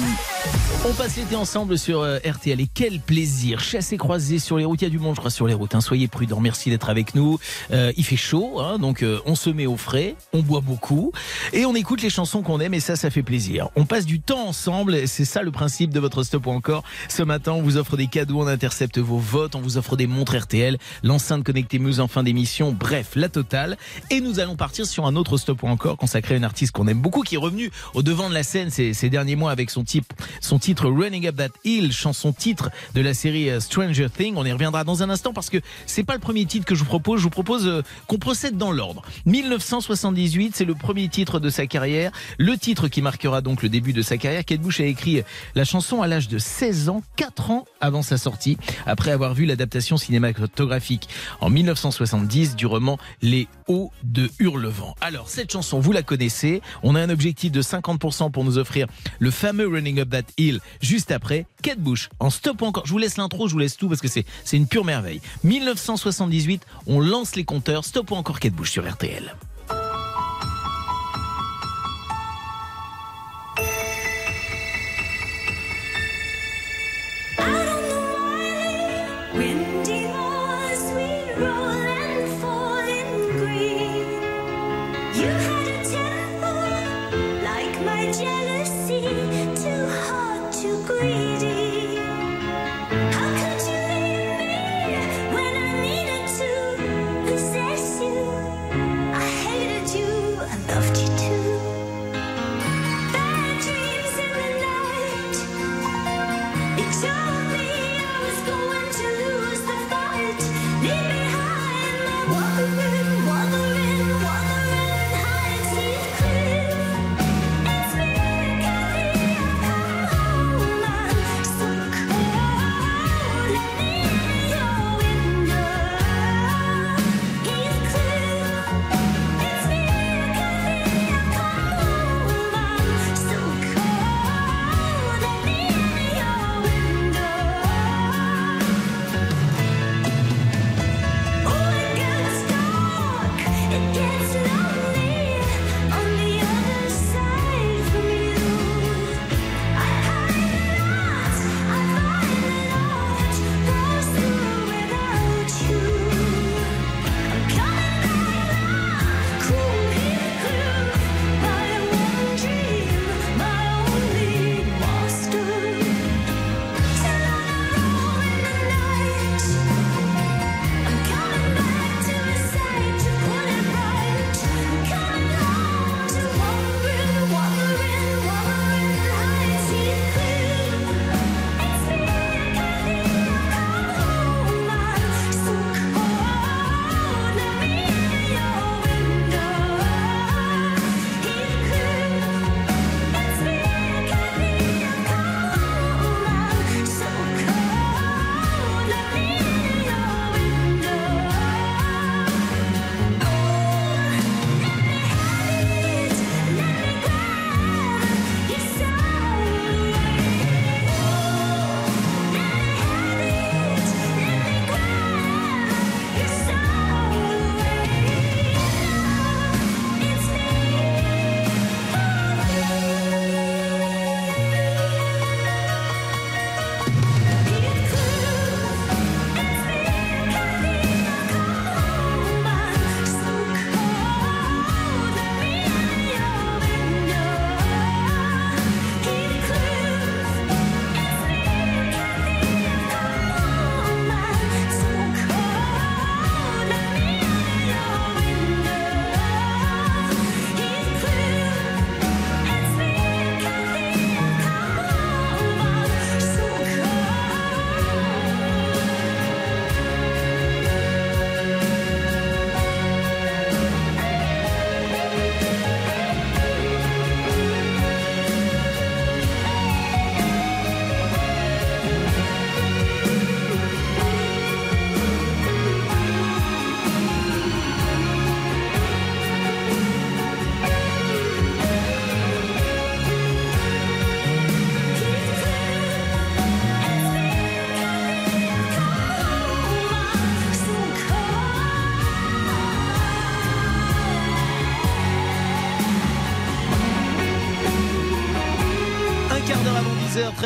On 0.83 0.93
passe 0.93 1.15
l'été 1.15 1.35
ensemble 1.35 1.77
sur 1.77 2.01
euh, 2.01 2.17
RTL 2.25 2.59
et 2.59 2.67
quel 2.71 2.99
plaisir. 2.99 3.59
Chasse 3.59 3.93
et 3.93 4.39
sur 4.39 4.57
les 4.57 4.65
routes. 4.65 4.81
Il 4.81 4.85
y 4.85 4.87
a 4.87 4.89
du 4.89 4.97
monde, 4.97 5.13
je 5.15 5.19
crois, 5.19 5.29
sur 5.29 5.45
les 5.45 5.53
routes. 5.53 5.75
Hein. 5.75 5.81
Soyez 5.81 6.07
prudents. 6.07 6.39
Merci 6.39 6.71
d'être 6.71 6.89
avec 6.89 7.13
nous. 7.13 7.39
Euh, 7.71 7.91
il 7.97 8.03
fait 8.03 8.15
chaud, 8.15 8.59
hein, 8.59 8.79
donc 8.79 9.03
euh, 9.03 9.19
on 9.25 9.35
se 9.35 9.49
met 9.51 9.67
au 9.67 9.77
frais, 9.77 10.15
on 10.33 10.39
boit 10.39 10.61
beaucoup 10.61 11.11
et 11.53 11.65
on 11.65 11.75
écoute 11.75 12.01
les 12.01 12.09
chansons 12.09 12.41
qu'on 12.41 12.59
aime 12.59 12.73
et 12.73 12.79
ça, 12.79 12.95
ça 12.95 13.11
fait 13.11 13.21
plaisir. 13.21 13.69
On 13.75 13.85
passe 13.85 14.05
du 14.05 14.19
temps 14.19 14.47
ensemble. 14.47 15.07
C'est 15.07 15.25
ça 15.25 15.43
le 15.43 15.51
principe 15.51 15.91
de 15.91 15.99
votre 15.99 16.23
stop 16.23 16.47
ou 16.47 16.51
encore. 16.51 16.83
Ce 17.09 17.21
matin, 17.21 17.53
on 17.53 17.61
vous 17.61 17.77
offre 17.77 17.97
des 17.97 18.07
cadeaux, 18.07 18.41
on 18.41 18.47
intercepte 18.47 18.97
vos 18.97 19.19
votes, 19.19 19.55
on 19.55 19.61
vous 19.61 19.77
offre 19.77 19.95
des 19.95 20.07
montres 20.07 20.35
RTL, 20.35 20.77
l'enceinte 21.03 21.43
connectée 21.43 21.77
Muse 21.77 21.99
en 21.99 22.07
fin 22.07 22.23
d'émission. 22.23 22.71
Bref, 22.71 23.11
la 23.15 23.29
totale. 23.29 23.77
Et 24.09 24.19
nous 24.19 24.39
allons 24.39 24.55
partir 24.55 24.85
sur 24.85 25.05
un 25.05 25.15
autre 25.15 25.37
stop 25.37 25.61
ou 25.63 25.67
encore 25.67 25.97
consacré 25.97 26.33
à 26.33 26.37
une 26.37 26.43
artiste 26.43 26.71
qu'on 26.71 26.87
aime 26.87 27.01
beaucoup, 27.01 27.21
qui 27.21 27.35
est 27.35 27.39
revenue 27.39 27.71
au 27.93 28.01
devant 28.01 28.29
de 28.29 28.33
la 28.33 28.43
scène 28.43 28.71
ces 28.93 29.09
derniers 29.09 29.35
mois 29.35 29.51
avec 29.51 29.69
son 29.69 29.83
titre 29.83 30.89
Running 30.89 31.27
Up 31.27 31.35
That 31.35 31.49
Hill, 31.63 31.91
chanson 31.91 32.33
titre 32.33 32.69
de 32.95 33.01
la 33.01 33.13
série 33.13 33.49
euh, 33.49 33.59
Stranger 33.59 34.07
Things. 34.09 34.35
On 34.37 34.45
y 34.45 34.51
reviendra 34.51 34.83
dans 34.83 35.03
un 35.03 35.09
instant 35.09 35.33
parce 35.33 35.49
que 35.49 35.57
c'est 35.85 36.03
pas 36.03 36.13
le 36.13 36.19
premier 36.19 36.45
titre 36.45 36.65
que 36.65 36.75
je 36.75 36.79
vous 36.79 36.89
propose. 36.89 37.19
Je 37.19 37.23
vous 37.23 37.29
propose 37.29 37.67
euh, 37.67 37.81
qu'on 38.07 38.17
procède 38.17 38.57
dans 38.57 38.71
l'ordre. 38.71 39.03
1978, 39.25 40.55
c'est 40.55 40.65
le 40.65 40.75
premier 40.75 41.07
titre 41.09 41.39
de 41.39 41.49
sa 41.49 41.67
carrière, 41.67 42.11
le 42.37 42.57
titre 42.57 42.87
qui 42.87 43.01
marquera 43.01 43.41
donc 43.41 43.63
le 43.63 43.69
début 43.69 43.93
de 43.93 44.01
sa 44.01 44.17
carrière. 44.17 44.45
Kate 44.45 44.61
Bush 44.61 44.79
a 44.79 44.85
écrit 44.85 45.23
la 45.55 45.65
chanson 45.65 46.01
à 46.01 46.07
l'âge 46.07 46.27
de 46.27 46.37
16 46.37 46.89
ans, 46.89 47.03
4 47.15 47.51
ans 47.51 47.65
avant 47.79 48.01
sa 48.01 48.17
sortie, 48.17 48.57
après 48.85 49.11
avoir 49.11 49.33
vu 49.33 49.45
l'adaptation 49.45 49.97
cinématographique 49.97 51.09
en 51.39 51.49
1970 51.49 52.55
du 52.55 52.65
roman 52.65 52.97
Les 53.21 53.47
Hauts 53.67 53.91
de 54.03 54.29
Hurlevent. 54.39 54.95
Alors, 55.01 55.29
cette 55.29 55.51
chanson, 55.51 55.79
vous 55.79 55.91
la 55.91 56.03
connaissez. 56.03 56.61
On 56.83 56.95
a 56.95 57.01
un 57.01 57.09
objectif 57.09 57.51
de 57.51 57.61
50% 57.61 58.31
pour 58.31 58.43
nous 58.43 58.57
offrir 58.57 58.80
le 59.19 59.31
fameux 59.31 59.67
Running 59.67 59.99
Up 59.99 60.09
That 60.09 60.23
Hill 60.37 60.59
juste 60.81 61.11
après. 61.11 61.45
Kate 61.61 61.79
Bush, 61.79 62.09
en 62.19 62.29
stop 62.29 62.61
encore. 62.61 62.85
Je 62.85 62.91
vous 62.91 62.97
laisse 62.97 63.17
l'intro, 63.17 63.47
je 63.47 63.53
vous 63.53 63.59
laisse 63.59 63.77
tout 63.77 63.89
parce 63.89 64.01
que 64.01 64.07
c'est 64.07 64.25
une 64.53 64.67
pure 64.67 64.85
merveille. 64.85 65.21
1978, 65.43 66.65
on 66.87 66.99
lance 66.99 67.35
les 67.35 67.43
compteurs. 67.43 67.85
Stop 67.85 68.11
encore 68.11 68.39
Kate 68.39 68.53
Bush 68.53 68.71
sur 68.71 68.89
RTL. 68.89 69.35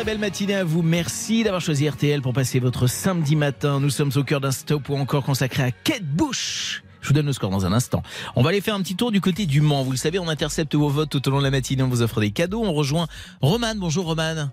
Belle 0.06 0.18
matinée 0.18 0.54
à 0.54 0.62
vous. 0.62 0.82
Merci 0.82 1.42
d'avoir 1.42 1.60
choisi 1.60 1.88
RTL 1.88 2.22
pour 2.22 2.32
passer 2.32 2.60
votre 2.60 2.86
samedi 2.86 3.34
matin. 3.34 3.80
Nous 3.80 3.90
sommes 3.90 4.12
au 4.14 4.22
cœur 4.22 4.40
d'un 4.40 4.52
stop 4.52 4.88
ou 4.88 4.94
encore 4.94 5.24
consacré 5.24 5.64
à 5.64 5.72
Kate 5.72 6.04
Bush. 6.04 6.84
Je 7.00 7.08
vous 7.08 7.14
donne 7.14 7.26
le 7.26 7.32
score 7.32 7.50
dans 7.50 7.66
un 7.66 7.72
instant. 7.72 8.04
On 8.36 8.42
va 8.42 8.50
aller 8.50 8.60
faire 8.60 8.76
un 8.76 8.82
petit 8.82 8.94
tour 8.94 9.10
du 9.10 9.20
côté 9.20 9.46
du 9.46 9.60
Mans. 9.60 9.82
Vous 9.82 9.90
le 9.90 9.96
savez, 9.96 10.20
on 10.20 10.28
intercepte 10.28 10.76
vos 10.76 10.88
votes 10.88 11.10
tout 11.10 11.26
au 11.26 11.32
long 11.32 11.38
de 11.38 11.42
la 11.42 11.50
matinée. 11.50 11.82
On 11.82 11.88
vous 11.88 12.02
offre 12.02 12.20
des 12.20 12.30
cadeaux. 12.30 12.62
On 12.62 12.72
rejoint 12.72 13.08
Romane. 13.40 13.80
Bonjour 13.80 14.06
Romane. 14.06 14.52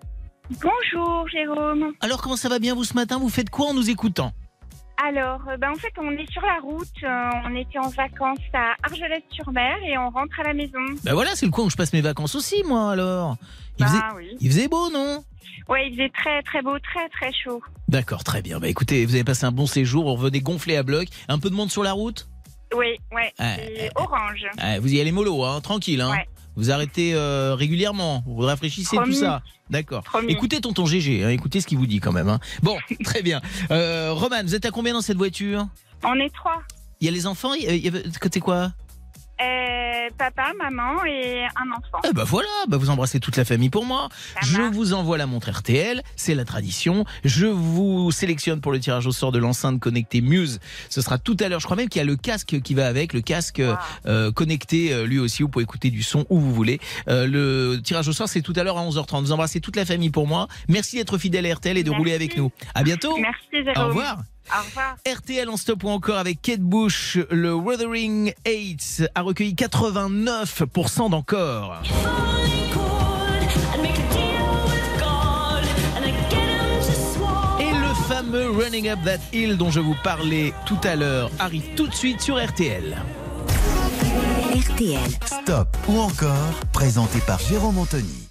Bonjour 0.50 1.28
Jérôme. 1.30 1.94
Alors 2.02 2.24
comment 2.24 2.36
ça 2.36 2.50
va 2.50 2.58
bien 2.58 2.74
vous 2.74 2.84
ce 2.84 2.96
matin? 2.96 3.20
Vous 3.20 3.30
faites 3.30 3.52
quoi 3.52 3.68
en 3.68 3.74
nous 3.76 3.92
écoutant? 3.92 4.34
Alors, 5.06 5.42
euh, 5.50 5.58
ben, 5.58 5.72
en 5.72 5.76
fait, 5.76 5.92
on 5.98 6.12
est 6.12 6.32
sur 6.32 6.42
la 6.44 6.60
route. 6.62 6.88
euh, 7.04 7.30
on 7.46 7.56
était 7.56 7.80
en 7.80 7.90
vacances 7.90 8.38
à 8.54 8.74
Argelès-sur-Mer 8.84 9.78
et 9.84 9.98
on 9.98 10.10
rentre 10.10 10.40
à 10.40 10.44
la 10.44 10.54
maison. 10.54 10.80
Ben 11.04 11.14
voilà, 11.14 11.32
c'est 11.36 11.46
le 11.46 11.52
coin 11.52 11.66
où 11.66 11.70
je 11.70 11.76
passe 11.76 11.92
mes 11.94 12.02
vacances 12.02 12.36
aussi, 12.36 12.64
moi 12.66 12.92
alors. 12.92 13.36
Il 13.80 13.86
faisait, 13.86 13.98
Ah 14.02 14.14
oui. 14.16 14.38
il 14.40 14.48
faisait 14.50 14.68
beau, 14.68 14.90
non? 14.92 15.24
Ouais, 15.68 15.88
il 15.90 15.94
faisait 15.96 16.10
très 16.10 16.42
très 16.44 16.62
beau, 16.62 16.78
très 16.80 17.10
très 17.10 17.32
chaud. 17.34 17.62
D'accord, 17.90 18.24
très 18.24 18.42
bien. 18.42 18.60
Bah 18.60 18.68
écoutez, 18.70 19.06
vous 19.06 19.14
avez 19.16 19.24
passé 19.24 19.46
un 19.46 19.52
bon 19.52 19.66
séjour, 19.66 20.04
vous 20.06 20.14
revenez 20.14 20.42
gonflé 20.42 20.78
à 20.78 20.84
bloc. 20.84 21.08
Un 21.28 21.40
peu 21.40 21.50
de 21.50 21.56
monde 21.56 21.70
sur 21.72 21.84
la 21.84 21.92
route? 21.92 22.28
Oui, 22.76 22.98
ouais. 23.14 23.32
Orange. 23.96 24.46
Ouais, 24.58 24.80
Vous 24.80 24.94
y 24.94 25.00
allez 25.02 25.12
mollo, 25.12 25.44
hein, 25.44 25.60
tranquille. 25.62 26.02
Hein. 26.02 26.12
Ouais. 26.12 26.28
Vous 26.56 26.72
arrêtez 26.72 27.14
euh, 27.16 27.56
régulièrement, 27.56 28.24
vous 28.28 28.38
rafraîchissez 28.42 28.96
Promis. 28.96 29.14
tout 29.16 29.20
ça. 29.22 29.42
D'accord. 29.70 30.04
Écoutez 30.28 30.62
tonton 30.62 30.86
GG, 30.86 31.24
hein, 31.24 31.30
écoutez 31.30 31.62
ce 31.62 31.68
qu'il 31.68 31.78
vous 31.78 31.88
dit 31.88 32.00
quand 32.00 32.12
même. 32.12 32.30
hein. 32.30 32.40
Bon, 32.62 32.78
très 33.04 33.22
bien. 33.24 33.42
Euh, 33.72 34.12
Roman, 34.14 34.44
vous 34.44 34.54
êtes 34.56 34.66
à 34.66 34.72
combien 34.72 34.94
dans 34.94 35.02
cette 35.02 35.18
voiture? 35.18 35.68
On 36.04 36.16
est 36.20 36.34
trois. 36.34 36.62
Il 37.02 37.06
y 37.06 37.10
a 37.10 37.12
les 37.12 37.26
enfants 37.28 37.54
il 37.54 37.64
y 37.84 37.88
a- 37.88 37.92
Côté 38.22 38.40
quoi? 38.40 38.72
Euh, 39.44 40.10
papa, 40.18 40.54
maman 40.58 41.04
et 41.06 41.44
un 41.56 41.72
enfant. 41.72 42.00
Eh 42.10 42.14
ben 42.14 42.24
voilà, 42.24 42.48
bah 42.68 42.78
vous 42.78 42.90
embrassez 42.90 43.20
toute 43.20 43.36
la 43.38 43.46
famille 43.46 43.70
pour 43.70 43.86
moi. 43.86 44.10
Ça 44.36 44.40
Je 44.44 44.58
marche. 44.58 44.74
vous 44.76 44.94
envoie 44.94 45.18
la 45.18 45.26
montre 45.26 45.50
RTL, 45.52 46.02
c'est 46.16 46.36
la 46.36 46.46
tradition. 46.46 47.06
Je 47.24 47.46
vous 47.48 48.12
sélectionne 48.12 48.62
pour 48.62 48.72
le 48.72 48.80
tirage 48.80 49.08
au 49.08 49.12
sort 49.12 49.32
de 49.32 49.40
l'enceinte 49.40 49.80
connectée 49.80 50.22
Muse. 50.22 50.60
Ce 50.90 51.02
sera 51.02 51.18
tout 51.18 51.36
à 51.40 51.50
l'heure. 51.50 51.60
Je 51.60 51.66
crois 51.66 51.78
même 51.78 51.90
qu'il 51.90 52.00
y 52.00 52.04
a 52.04 52.06
le 52.06 52.16
casque 52.16 52.62
qui 52.62 52.74
va 52.74 52.88
avec, 52.88 53.14
le 53.14 53.22
casque 53.22 53.62
Wow. 53.64 53.76
euh, 54.08 54.32
connecté 54.32 54.94
euh, 54.94 55.06
lui 55.06 55.20
aussi. 55.20 55.44
Vous 55.44 55.50
pouvez 55.50 55.64
écouter 55.64 55.90
du 55.90 56.04
son 56.04 56.26
où 56.30 56.40
vous 56.40 56.54
voulez. 56.54 56.80
Euh, 57.08 57.28
le 57.28 57.82
tirage 57.82 58.08
au 58.08 58.14
sort, 58.14 58.28
c'est 58.30 58.42
tout 58.42 58.54
à 58.56 58.64
l'heure 58.64 58.78
à 58.78 58.84
11h30. 58.86 59.22
Vous 59.22 59.32
embrassez 59.32 59.62
toute 59.62 59.76
la 59.76 59.86
famille 59.86 60.10
pour 60.10 60.28
moi. 60.28 60.48
Merci 60.68 60.98
d'être 60.98 61.18
fidèle 61.18 61.46
à 61.46 61.54
RTL 61.56 61.78
et 61.78 61.84
de 61.84 61.90
Merci. 61.90 61.98
rouler 62.00 62.14
avec 62.14 62.38
nous. 62.38 62.52
À 62.76 62.84
bientôt. 62.84 63.18
Merci 63.18 63.64
Jérôme. 63.66 63.84
Au 63.84 63.88
revoir. 63.88 64.18
Au 64.52 64.66
revoir. 64.66 64.98
RTL 65.08 65.50
en 65.50 65.58
stop 65.58 65.84
ou 65.84 65.90
encore 65.90 66.18
avec 66.18 66.42
Kate 66.42 66.60
Bush, 66.60 67.18
le 67.32 67.54
Wuthering 67.54 68.34
Heights 68.46 69.04
a 69.16 69.22
recueilli 69.22 69.54
89% 69.54 71.10
d'encore. 71.10 71.82
Et 77.60 77.72
le 77.72 77.94
fameux 78.08 78.50
Running 78.52 78.90
Up 78.90 79.00
That 79.06 79.20
Hill 79.32 79.58
dont 79.58 79.72
je 79.72 79.80
vous 79.80 79.96
parlais 80.04 80.54
tout 80.66 80.80
à 80.84 80.96
l'heure 80.96 81.32
arrive 81.40 81.74
tout 81.76 81.88
de 81.88 81.96
suite 81.96 82.22
sur 82.22 82.44
RTL. 82.44 82.98
RTL. 84.54 85.00
Stop 85.26 85.78
ou 85.88 86.00
encore, 86.00 86.54
présenté 86.72 87.20
par 87.26 87.40
Jérôme 87.40 87.80
Anthony. 87.80 88.28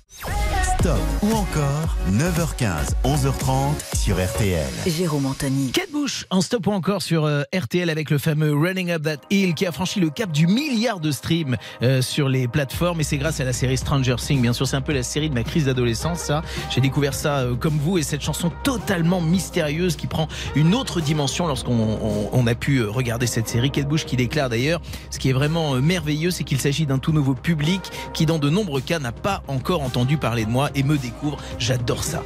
Stop 0.83 0.99
ou 1.23 1.33
encore, 1.35 1.97
9h15, 2.11 2.95
11h30 3.05 3.97
sur 3.97 4.17
RTL. 4.17 4.67
Jérôme 4.89 5.27
Anthony. 5.27 5.71
Kate 5.71 5.93
Bush 5.93 6.27
en 6.31 6.41
stop 6.41 6.67
ou 6.67 6.73
encore 6.73 7.03
sur 7.03 7.25
euh, 7.25 7.43
RTL 7.55 7.89
avec 7.89 8.11
le 8.11 8.19
fameux 8.19 8.53
Running 8.53 8.91
Up 8.91 9.03
That 9.05 9.17
Hill 9.31 9.55
qui 9.55 9.65
a 9.65 9.71
franchi 9.71 10.01
le 10.01 10.11
cap 10.11 10.33
du 10.33 10.49
milliard 10.49 10.99
de 10.99 11.13
streams 11.13 11.57
euh, 11.83 12.03
sur 12.03 12.29
les 12.29 12.49
plateformes 12.49 13.01
et 13.01 13.05
c'est 13.05 13.17
grâce 13.19 13.39
à 13.39 13.45
la 13.45 13.53
série 13.53 13.77
Stranger 13.77 14.17
Things. 14.17 14.41
Bien 14.43 14.53
sûr, 14.53 14.67
c'est 14.67 14.75
un 14.75 14.81
peu 14.81 14.93
la 14.93 15.05
série 15.05 15.29
de 15.31 15.35
ma 15.35 15.45
crise 15.45 15.67
d'adolescence, 15.67 16.19
ça. 16.19 16.43
J'ai 16.71 16.81
découvert 16.81 17.15
ça 17.15 17.39
euh, 17.39 17.55
comme 17.55 17.79
vous 17.79 17.99
et 17.99 18.03
cette 18.03 18.23
chanson 18.23 18.51
totalement 18.65 19.21
mystérieuse 19.21 19.95
qui 19.95 20.09
prend 20.09 20.27
une 20.57 20.75
autre 20.75 21.01
dimension 21.01 21.47
lorsqu'on 21.47 21.79
on- 21.79 22.29
on 22.33 22.47
a 22.49 22.57
pu 22.57 22.79
euh, 22.79 22.91
regarder 22.91 23.29
cette 23.29 23.47
série. 23.47 23.71
Kate 23.71 23.87
Bush 23.87 24.05
qui 24.05 24.17
déclare 24.17 24.49
d'ailleurs, 24.51 24.81
ce 25.11 25.21
qui 25.21 25.31
est 25.31 25.35
vraiment 25.35 25.77
euh, 25.77 25.81
merveilleux, 25.81 26.33
c'est 26.33 26.43
qu'il 26.43 26.59
s'agit 26.61 26.87
d'un 26.87 26.99
tout 26.99 27.13
nouveau 27.13 27.35
public 27.35 27.83
qui, 28.15 28.27
dans 28.27 28.41
de 28.41 28.51
nombreux 28.51 28.81
cas, 28.81 28.99
n'a 28.99 29.13
pas 29.13 29.45
encore 29.47 29.83
entendu 29.83 30.17
parler 30.17 30.45
de 30.45 30.51
moi 30.51 30.71
et 30.75 30.83
me 30.83 30.97
découvre. 30.97 31.39
J'adore 31.59 32.05
ça. 32.05 32.23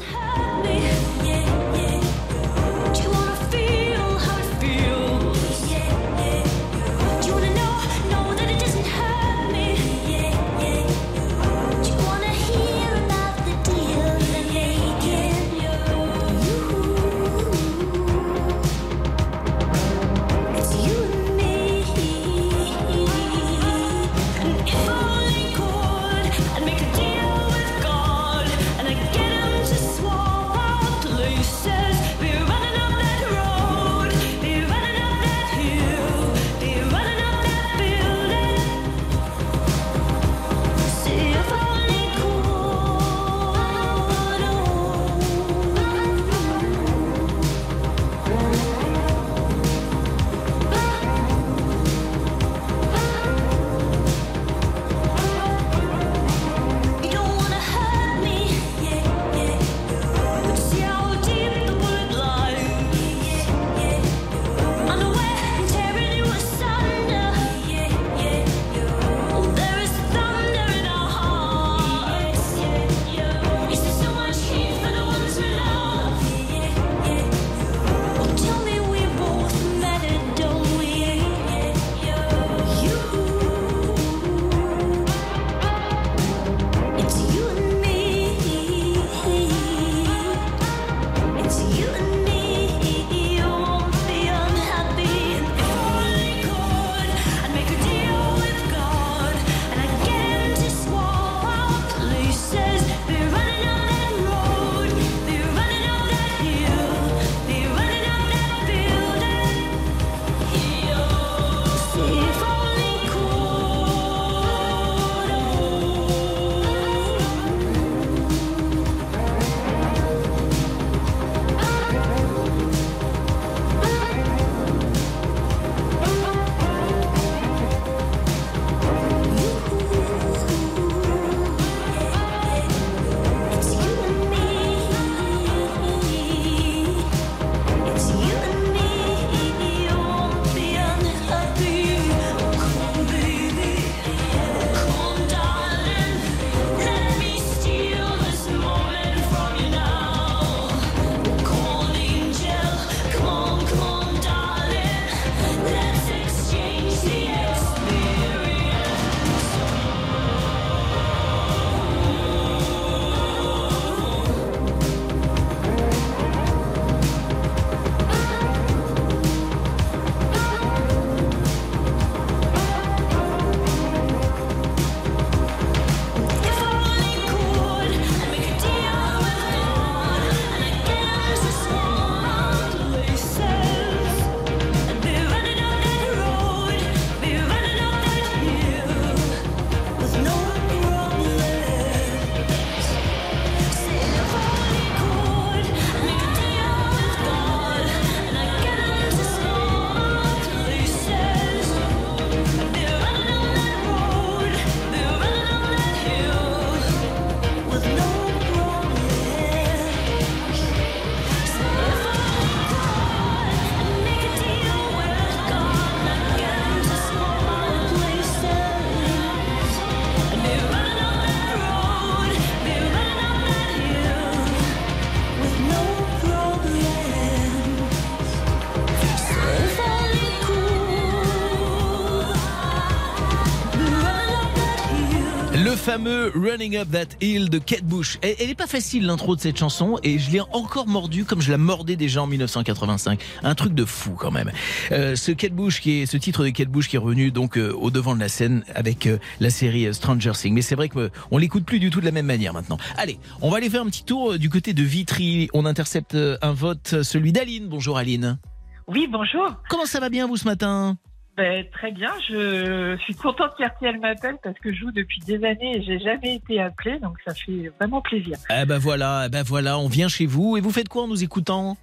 Fameux 235.97 236.31
Running 236.35 236.77
Up 236.77 236.91
That 236.91 237.17
Hill 237.23 237.49
de 237.49 237.59
Kate 237.59 237.85
Bush. 237.85 238.19
Elle, 238.21 238.35
elle 238.39 238.51
est 238.51 238.55
pas 238.55 238.67
facile 238.67 239.07
l'intro 239.07 239.35
de 239.35 239.41
cette 239.41 239.57
chanson 239.57 239.99
et 240.03 240.19
je 240.19 240.31
l'ai 240.31 240.43
encore 240.43 240.87
mordu 240.87 241.25
comme 241.25 241.41
je 241.41 241.51
la 241.51 241.57
mordais 241.57 241.97
déjà 241.97 242.23
en 242.23 242.27
1985. 242.27 243.19
Un 243.43 243.55
truc 243.55 243.73
de 243.73 243.87
fou 243.87 244.11
quand 244.11 244.31
même. 244.31 244.53
Euh, 244.93 245.17
ce 245.17 245.33
Kate 245.33 245.55
Bush 245.55 245.81
qui 245.81 246.03
est 246.03 246.07
ce 246.07 246.19
titre 246.19 246.45
de 246.45 246.51
Kate 246.51 246.69
Bush 246.69 246.91
qui 246.91 246.97
est 246.97 246.99
revenu 246.99 247.31
donc 247.31 247.57
euh, 247.57 247.73
au 247.73 247.91
devant 247.91 248.15
de 248.15 248.21
la 248.21 248.29
scène 248.29 248.63
avec 248.75 249.07
euh, 249.07 249.17
la 249.41 249.49
série 249.49 249.95
Stranger 249.95 250.33
Things. 250.33 250.53
Mais 250.53 250.61
c'est 250.61 250.75
vrai 250.75 250.91
que 250.91 251.11
on 251.31 251.39
l'écoute 251.39 251.65
plus 251.65 251.79
du 251.79 251.89
tout 251.89 252.01
de 252.01 252.05
la 252.05 252.13
même 252.13 252.27
manière 252.27 252.53
maintenant. 252.53 252.77
Allez, 252.99 253.19
on 253.41 253.49
va 253.49 253.57
aller 253.57 253.71
faire 253.71 253.81
un 253.81 253.87
petit 253.87 254.05
tour 254.05 254.39
du 254.39 254.51
côté 254.51 254.75
de 254.75 254.83
Vitry. 254.83 255.49
On 255.55 255.65
intercepte 255.65 256.15
un 256.15 256.53
vote, 256.53 257.03
celui 257.05 257.33
d'Aline. 257.33 257.69
Bonjour 257.69 257.97
Aline. 257.97 258.39
Oui, 258.87 259.09
bonjour. 259.11 259.51
Comment 259.71 259.87
ça 259.87 259.99
va 259.99 260.11
bien 260.11 260.27
vous 260.27 260.37
ce 260.37 260.45
matin? 260.45 260.99
Ben, 261.37 261.67
très 261.71 261.93
bien, 261.93 262.11
je 262.31 262.97
suis 263.03 263.15
contente 263.15 263.51
qu'RTL 263.59 264.01
m'appelle 264.01 264.37
parce 264.43 264.59
que 264.59 264.73
je 264.73 264.79
joue 264.79 264.91
depuis 264.91 265.21
des 265.21 265.37
années 265.45 265.77
et 265.77 265.83
j'ai 265.83 265.99
jamais 265.99 266.37
été 266.37 266.61
appelée, 266.63 266.99
donc 266.99 267.19
ça 267.27 267.35
fait 267.35 267.71
vraiment 267.79 268.01
plaisir. 268.01 268.39
Eh 268.51 268.65
ben 268.65 268.79
voilà, 268.79 269.25
eh 269.27 269.29
ben 269.29 269.43
voilà, 269.43 269.79
on 269.79 269.87
vient 269.89 270.09
chez 270.09 270.25
vous 270.25 270.57
et 270.57 270.63
vous 270.63 270.71
faites 270.71 270.89
quoi 270.89 271.03
en 271.03 271.09
nous 271.09 271.23
écoutant? 271.23 271.77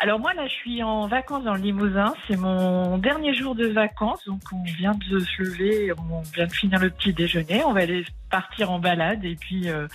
Alors 0.00 0.20
moi 0.20 0.34
là, 0.34 0.46
je 0.46 0.52
suis 0.52 0.82
en 0.82 1.08
vacances 1.08 1.42
dans 1.42 1.54
le 1.54 1.60
Limousin, 1.62 2.12
c'est 2.28 2.36
mon 2.36 2.98
dernier 2.98 3.34
jour 3.34 3.54
de 3.54 3.66
vacances, 3.66 4.20
donc 4.26 4.42
on 4.52 4.62
vient 4.62 4.94
de 5.10 5.18
se 5.20 5.42
lever, 5.42 5.90
on 6.10 6.20
vient 6.34 6.46
de 6.46 6.52
finir 6.52 6.78
le 6.78 6.90
petit 6.90 7.14
déjeuner, 7.14 7.64
on 7.64 7.72
va 7.72 7.80
aller 7.80 8.04
partir 8.30 8.70
en 8.70 8.78
balade 8.78 9.24
et 9.24 9.36
puis 9.36 9.70
euh, 9.70 9.88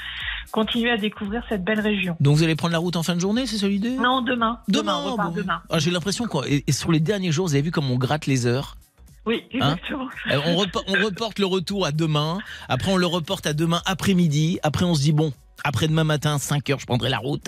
continuer 0.51 0.89
à 0.89 0.97
découvrir 0.97 1.43
cette 1.47 1.63
belle 1.63 1.79
région. 1.79 2.17
Donc 2.19 2.35
vous 2.35 2.43
allez 2.43 2.55
prendre 2.55 2.73
la 2.73 2.79
route 2.79 2.95
en 2.95 3.03
fin 3.03 3.13
de 3.13 3.21
journée, 3.21 3.45
c'est 3.45 3.59
ça 3.59 3.67
l'idée? 3.67 3.95
Non, 3.95 4.21
demain. 4.21 4.59
Demain, 4.67 4.97
on 5.05 5.11
repart 5.11 5.29
bon. 5.29 5.35
demain. 5.35 5.61
Ah, 5.69 5.77
J'ai 5.77 5.91
l'impression 5.91 6.25
quoi. 6.25 6.49
Et, 6.49 6.63
et 6.65 6.71
sur 6.71 6.91
les 6.91 6.99
derniers 6.99 7.31
jours, 7.31 7.45
vous 7.45 7.53
avez 7.53 7.61
vu 7.61 7.71
comme 7.71 7.91
on 7.91 7.97
gratte 7.97 8.25
les 8.25 8.47
heures? 8.47 8.75
Oui, 9.25 9.43
Hein 9.61 9.75
exactement. 9.77 10.09
Euh, 10.31 10.39
on, 10.47 10.65
on 10.87 11.03
reporte 11.05 11.39
le 11.39 11.45
retour 11.45 11.85
à 11.85 11.91
demain. 11.91 12.39
Après, 12.67 12.91
on 12.91 12.97
le 12.97 13.05
reporte 13.05 13.47
à 13.47 13.53
demain 13.53 13.81
après-midi. 13.85 14.59
Après, 14.63 14.85
on 14.85 14.95
se 14.95 15.01
dit 15.01 15.13
bon. 15.13 15.31
Après 15.63 15.87
demain 15.87 16.03
matin, 16.03 16.37
5 16.37 16.69
heures, 16.69 16.79
je 16.79 16.85
prendrai 16.85 17.09
la 17.09 17.19
route. 17.19 17.47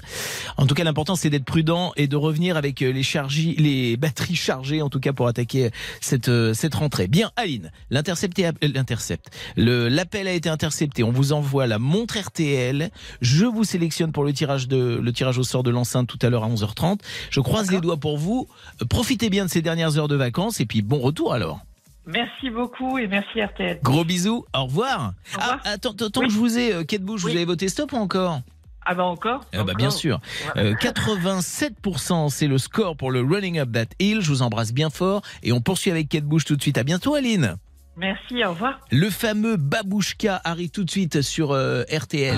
En 0.57 0.65
tout 0.65 0.73
cas, 0.73 0.83
l'important, 0.83 1.15
c'est 1.15 1.29
d'être 1.29 1.45
prudent 1.45 1.91
et 1.97 2.07
de 2.07 2.15
revenir 2.15 2.55
avec 2.55 2.81
euh, 2.81 2.91
les 2.91 3.03
chargis, 3.03 3.55
les 3.57 3.97
batteries 3.97 4.35
chargées, 4.35 4.81
en 4.81 4.89
tout 4.89 4.99
cas, 4.99 5.11
pour 5.11 5.27
attaquer 5.27 5.71
cette, 5.99 6.29
euh, 6.29 6.53
cette 6.53 6.75
rentrée. 6.75 7.07
Bien, 7.07 7.31
Aline, 7.35 7.71
euh, 7.91 8.51
l'intercepte. 8.61 9.27
Le, 9.57 9.89
l'appel 9.89 10.27
a 10.27 10.31
été 10.31 10.49
intercepté. 10.49 11.03
On 11.03 11.11
vous 11.11 11.33
envoie 11.33 11.67
la 11.67 11.79
montre 11.79 12.17
RTL. 12.17 12.89
Je 13.21 13.45
vous 13.45 13.63
sélectionne 13.63 14.11
pour 14.11 14.23
le 14.23 14.33
tirage 14.33 14.67
de, 14.67 14.99
le 15.01 15.13
tirage 15.13 15.37
au 15.37 15.43
sort 15.43 15.63
de 15.63 15.71
l'enceinte 15.71 16.07
tout 16.07 16.19
à 16.21 16.29
l'heure 16.29 16.43
à 16.43 16.49
11h30. 16.49 16.99
Je 17.29 17.39
croise 17.41 17.69
les 17.71 17.81
doigts 17.81 17.97
pour 17.97 18.17
vous. 18.17 18.47
Profitez 18.89 19.29
bien 19.29 19.45
de 19.45 19.49
ces 19.49 19.61
dernières 19.61 19.97
heures 19.97 20.07
de 20.07 20.15
vacances 20.15 20.59
et 20.59 20.65
puis 20.65 20.81
bon 20.81 20.99
retour 20.99 21.33
alors. 21.33 21.65
Merci 22.07 22.49
beaucoup 22.49 22.97
et 22.97 23.07
merci 23.07 23.41
RTL. 23.41 23.79
Gros 23.81 24.03
bisous, 24.05 24.45
au 24.55 24.65
revoir. 24.65 25.13
Au 25.35 25.39
revoir. 25.39 25.59
Ah, 25.65 25.69
attends, 25.71 25.93
Oui. 25.99 26.27
que 26.27 26.29
je 26.33 26.37
vous 26.37 26.57
ai, 26.57 26.73
euh, 26.73 26.83
Kate 26.83 27.01
Bush, 27.01 27.21
vous 27.21 27.29
avez 27.29 27.45
voté 27.45 27.67
stop 27.67 27.93
ou 27.93 27.97
encore? 27.97 28.41
Ah 28.87 28.93
bah 28.93 29.03
encore 29.05 29.41
Ah 29.51 29.63
bah 29.63 29.73
bien 29.75 29.89
sûr. 29.89 30.19
Euh, 30.57 30.75
87%, 30.75 32.29
c'est 32.29 32.45
le 32.47 32.59
score 32.59 32.95
pour 32.95 33.09
le 33.09 33.21
Running 33.21 33.57
Up 33.59 33.71
That 33.71 33.85
Hill. 33.99 34.21
Je 34.21 34.27
vous 34.29 34.43
embrasse 34.43 34.71
bien 34.73 34.91
fort 34.91 35.23
et 35.41 35.51
on 35.51 35.59
poursuit 35.61 35.89
avec 35.89 36.07
Kate 36.09 36.25
Bush 36.25 36.45
tout 36.45 36.55
de 36.55 36.61
suite. 36.61 36.77
À 36.77 36.83
bientôt, 36.83 37.15
Aline. 37.15 37.55
Merci, 37.97 38.43
au 38.45 38.49
revoir. 38.49 38.79
Le 38.91 39.09
fameux 39.09 39.55
Babouchka 39.55 40.39
arrive 40.43 40.69
tout 40.69 40.83
de 40.83 40.91
suite 40.91 41.21
sur 41.23 41.51
euh, 41.51 41.83
RTL. 41.91 42.37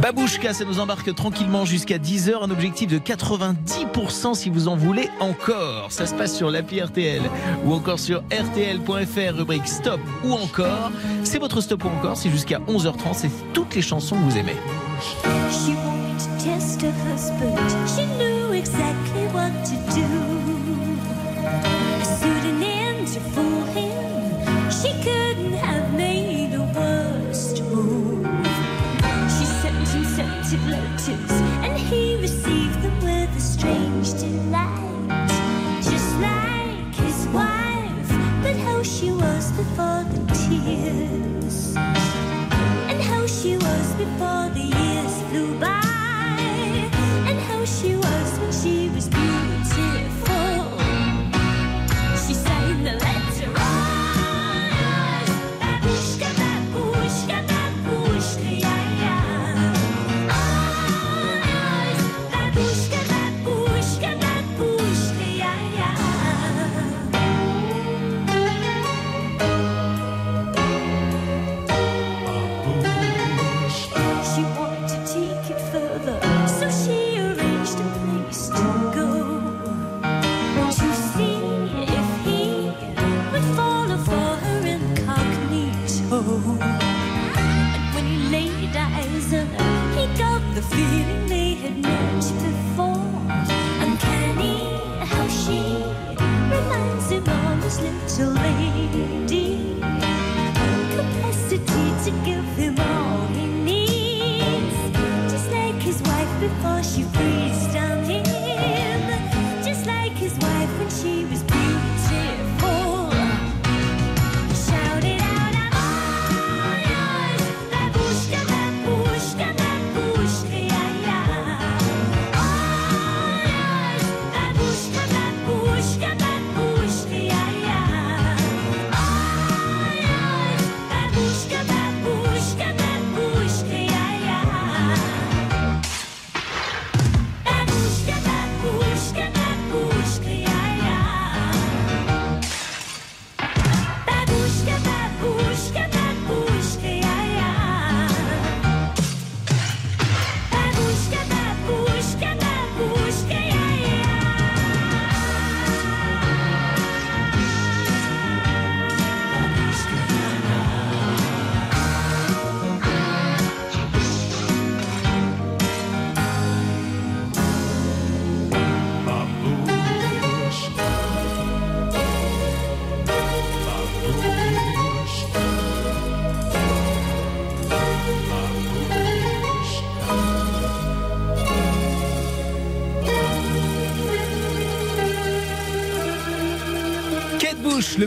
Babouchka, 0.00 0.54
ça 0.54 0.64
nous 0.64 0.78
embarque 0.78 1.12
tranquillement 1.14 1.64
jusqu'à 1.64 1.98
10h, 1.98 2.44
un 2.44 2.50
objectif 2.50 2.88
de 2.88 2.98
90% 2.98 4.34
si 4.34 4.48
vous 4.48 4.68
en 4.68 4.76
voulez 4.76 5.08
encore. 5.18 5.90
Ça 5.90 6.06
se 6.06 6.14
passe 6.14 6.36
sur 6.36 6.50
l'appli 6.50 6.80
RTL 6.80 7.22
ou 7.64 7.72
encore 7.72 7.98
sur 7.98 8.22
rtl.fr, 8.30 9.36
rubrique 9.36 9.66
stop 9.66 10.00
ou 10.24 10.34
encore. 10.34 10.92
C'est 11.24 11.40
votre 11.40 11.60
stop 11.60 11.84
ou 11.84 11.88
encore, 11.88 12.16
c'est 12.16 12.30
jusqu'à 12.30 12.60
11h30, 12.68 13.14
c'est 13.14 13.30
toutes 13.52 13.74
les 13.74 13.82
chansons 13.82 14.14
que 14.14 14.22
vous 14.22 14.38
aimez. 14.38 14.56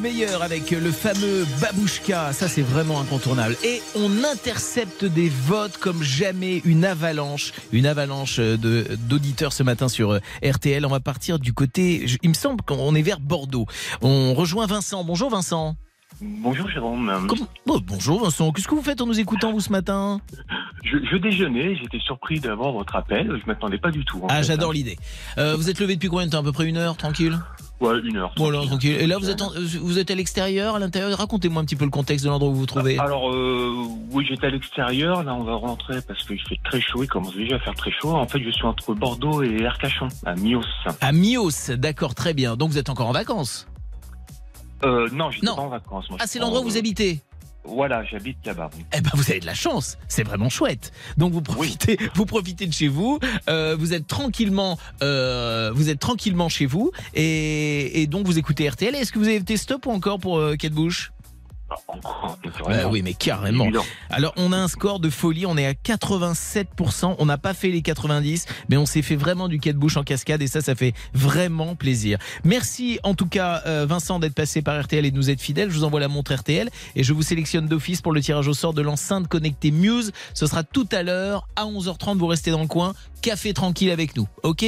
Meilleur 0.02 0.42
avec 0.42 0.72
le 0.72 0.92
fameux 0.92 1.46
Babouchka, 1.62 2.34
ça 2.34 2.48
c'est 2.48 2.62
vraiment 2.62 3.00
incontournable. 3.00 3.56
Et 3.64 3.82
on 3.96 4.24
intercepte 4.24 5.06
des 5.06 5.30
votes 5.30 5.78
comme 5.78 6.02
jamais, 6.02 6.62
une 6.66 6.86
avalanche, 6.86 7.54
une 7.72 7.86
avalanche 7.86 8.38
de 8.38 8.88
d'auditeurs 9.08 9.54
ce 9.54 9.64
matin 9.64 9.88
sur 9.88 10.12
euh, 10.12 10.20
RTL. 10.44 10.86
On 10.86 10.90
va 10.90 11.00
partir 11.00 11.40
du 11.40 11.54
côté, 11.54 12.06
il 12.24 12.30
me 12.30 12.34
semble 12.34 12.62
qu'on 12.64 12.96
est 12.96 13.02
vers 13.02 13.20
Bordeaux. 13.20 13.66
On 14.02 14.34
rejoint 14.34 14.66
Vincent. 14.66 15.04
Bonjour 15.04 15.30
Vincent. 15.30 15.76
Bonjour 16.22 16.70
Jérôme. 16.70 17.26
Comment- 17.28 17.48
Oh, 17.68 17.80
bonjour 17.86 18.24
Vincent. 18.24 18.52
Qu'est-ce 18.52 18.68
que 18.68 18.76
vous 18.76 18.82
faites 18.82 19.02
en 19.02 19.06
nous 19.08 19.20
écoutant 19.20 19.52
vous 19.52 19.62
ce 19.62 19.72
matin? 19.72 20.20
Je, 20.84 20.98
je 21.10 21.18
déjeunais, 21.18 21.76
j'étais 21.76 22.00
surpris 22.00 22.40
d'avoir 22.40 22.72
votre 22.74 22.96
appel, 22.96 23.28
je 23.42 23.46
m'attendais 23.48 23.78
pas 23.78 23.92
du 23.92 24.04
tout. 24.04 24.20
en 24.24 24.28
Ah, 24.30 24.38
fait. 24.38 24.44
j'adore 24.44 24.74
l'idée. 24.74 24.98
Euh, 25.38 25.56
vous 25.56 25.70
êtes 25.70 25.80
levé 25.80 25.96
depuis 25.96 26.10
combien 26.10 26.26
de 26.26 26.32
temps? 26.32 26.40
À 26.40 26.44
peu 26.44 26.52
près 26.52 26.66
une 26.68 26.78
heure, 26.78 26.98
tranquille? 26.98 27.40
Ouais, 27.82 28.00
une 28.04 28.16
heure. 28.18 28.32
Voilà, 28.38 28.62
tranquille. 28.66 28.96
Et 29.00 29.08
là, 29.08 29.18
vous 29.18 29.30
êtes, 29.32 29.42
en- 29.42 29.52
vous 29.82 29.98
êtes 29.98 30.12
à 30.12 30.16
l'extérieur, 30.16 30.76
à 30.76 30.80
l'intérieur. 30.80 31.18
Racontez-moi 31.18 31.62
un 31.62 31.66
petit 31.66 31.76
peu 31.76 31.84
le 31.86 31.90
contexte 31.92 32.24
de 32.24 32.30
l'endroit 32.30 32.50
où 32.52 32.54
vous 32.54 32.60
vous 32.60 32.66
trouvez. 32.68 33.00
Alors, 33.00 33.32
euh, 33.34 33.74
oui, 34.12 34.24
j'étais 34.30 34.46
à 34.48 34.50
l'extérieur, 34.52 35.24
là 35.24 35.34
on 35.34 35.44
va 35.44 35.56
rentrer 35.56 36.00
parce 36.08 36.24
qu'il 36.26 36.40
fait 36.40 36.60
très 36.64 36.80
chaud, 36.80 37.02
il 37.04 37.08
commence 37.08 37.36
déjà 37.36 37.56
à 37.56 37.60
faire 37.60 37.74
très 37.76 37.92
chaud. 37.92 38.12
En 38.16 38.28
fait, 38.28 38.42
je 38.44 38.52
suis 38.52 38.66
entre 38.66 38.94
Bordeaux 38.94 39.42
et 39.42 39.66
Arcachon, 39.66 40.08
à 40.26 40.36
Mios. 40.36 40.62
À 41.02 41.12
Mios, 41.12 41.72
d'accord, 41.76 42.14
très 42.14 42.34
bien. 42.36 42.56
Donc 42.56 42.70
vous 42.70 42.78
êtes 42.78 42.90
encore 42.90 43.08
en 43.08 43.14
vacances? 43.14 43.68
Euh, 44.84 45.10
non, 45.12 45.32
j'étais 45.32 45.48
pas 45.48 45.54
en 45.54 45.70
vacances. 45.70 46.10
moi, 46.10 46.20
Ah, 46.22 46.28
c'est 46.28 46.40
l'endroit 46.40 46.62
où 46.62 46.64
vous 46.64 46.78
habitez? 46.78 47.20
Voilà, 47.64 48.04
j'habite 48.06 48.38
là-bas. 48.46 48.70
oui. 48.76 48.86
Eh 48.98 49.02
ben, 49.02 49.12
vous 49.14 49.30
avez 49.30 49.40
de 49.40 49.46
la 49.46 49.54
chance. 49.54 49.98
C'est 50.08 50.24
vraiment 50.24 50.50
chouette. 50.50 50.92
Donc 51.18 51.32
vous 51.34 51.42
profitez, 51.42 51.98
vous 52.16 52.26
profitez 52.26 52.66
de 52.68 52.74
chez 52.74 52.88
vous. 52.88 53.20
euh, 53.50 53.76
vous 53.78 53.94
êtes 53.94 54.08
tranquillement, 54.08 54.78
euh, 55.04 55.72
vous 55.74 55.90
êtes 55.90 56.00
tranquillement 56.00 56.50
chez 56.50 56.66
vous, 56.66 56.92
et, 57.14 58.02
et 58.02 58.08
donc 58.08 58.26
vous 58.26 58.40
écoutez 58.40 58.68
RTL. 58.68 58.96
Est-ce 58.96 59.12
que 59.12 59.20
vous 59.20 59.28
avez 59.28 59.36
été 59.36 59.58
stop 59.58 59.86
ou 59.86 59.92
encore 59.92 60.20
pour 60.20 60.38
euh, 60.40 60.56
Kate 60.56 60.74
Bush? 60.74 61.12
Encore, 61.12 61.21
Bah 61.72 62.38
naturellement. 62.44 62.90
Oui, 62.90 63.02
mais 63.02 63.14
carrément. 63.14 63.68
Alors, 64.10 64.34
on 64.38 64.52
a 64.52 64.58
un 64.58 64.68
score 64.68 65.00
de 65.00 65.10
folie, 65.10 65.46
on 65.46 65.58
est 65.58 65.66
à 65.66 65.74
87%. 65.74 67.16
On 67.18 67.26
n'a 67.26 67.38
pas 67.38 67.54
fait 67.54 67.70
les 67.70 67.82
90, 67.82 68.46
mais 68.70 68.78
on 68.78 68.86
s'est 68.86 69.02
fait 69.02 69.16
vraiment 69.16 69.48
du 69.48 69.60
quai 69.60 69.74
de 69.74 69.78
bouche 69.78 69.98
en 69.98 70.04
cascade 70.04 70.42
et 70.42 70.48
ça, 70.48 70.62
ça 70.62 70.76
fait 70.76 70.94
vraiment 71.14 71.76
plaisir. 71.76 72.18
Merci 72.44 73.00
en 73.04 73.14
tout 73.14 73.28
cas, 73.28 73.62
euh, 73.66 73.86
Vincent, 73.88 74.20
d'être 74.20 74.36
passé 74.36 74.62
par 74.62 74.82
RTL 74.82 75.06
et 75.06 75.12
de 75.12 75.16
nous 75.16 75.30
être 75.30 75.42
fidèle. 75.42 75.70
Je 75.70 75.76
vous 75.76 75.84
envoie 75.84 76.00
la 76.00 76.08
montre 76.08 76.34
RTL 76.34 76.70
et 76.96 77.04
je 77.04 77.14
vous 77.14 77.24
sélectionne 77.24 77.68
d'office 77.68 78.02
pour 78.02 78.12
le 78.12 78.22
tirage 78.22 78.48
au 78.48 78.54
sort 78.54 78.74
de 78.74 78.82
l'enceinte 78.82 79.28
connectée 79.28 79.72
Muse. 79.72 80.12
Ce 80.34 80.46
sera 80.46 80.64
tout 80.64 80.88
à 80.92 81.04
l'heure 81.04 81.48
à 81.56 81.66
11h30. 81.66 82.18
Vous 82.18 82.28
restez 82.28 82.52
dans 82.52 82.62
le 82.62 82.68
coin. 82.68 82.94
Café 83.22 83.54
tranquille 83.54 83.92
avec 83.92 84.16
nous. 84.16 84.28
OK? 84.44 84.66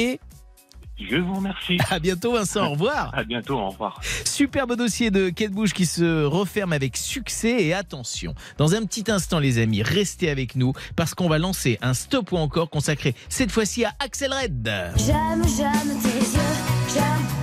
Je 0.98 1.16
vous 1.16 1.34
remercie. 1.34 1.78
À 1.90 1.98
bientôt, 1.98 2.32
Vincent. 2.32 2.66
Au 2.66 2.70
revoir. 2.70 3.10
À 3.14 3.24
bientôt, 3.24 3.58
au 3.58 3.70
revoir. 3.70 4.00
Superbe 4.24 4.76
dossier 4.76 5.10
de 5.10 5.28
Kate 5.28 5.50
Bush 5.50 5.72
qui 5.72 5.86
se 5.86 6.24
referme 6.24 6.72
avec 6.72 6.96
succès 6.96 7.64
et 7.64 7.74
attention. 7.74 8.34
Dans 8.58 8.74
un 8.74 8.84
petit 8.84 9.10
instant, 9.10 9.38
les 9.38 9.58
amis, 9.58 9.82
restez 9.82 10.30
avec 10.30 10.56
nous 10.56 10.72
parce 10.96 11.14
qu'on 11.14 11.28
va 11.28 11.38
lancer 11.38 11.78
un 11.82 11.94
stop 11.94 12.32
ou 12.32 12.36
encore 12.36 12.70
consacré 12.70 13.14
cette 13.28 13.50
fois-ci 13.50 13.84
à 13.84 13.92
Axel 13.98 14.32
Red. 14.32 14.70
J'aime, 14.96 15.42
j'aime 15.56 16.00
tes 16.00 16.18
yeux, 16.18 16.94
j'aime 16.94 17.33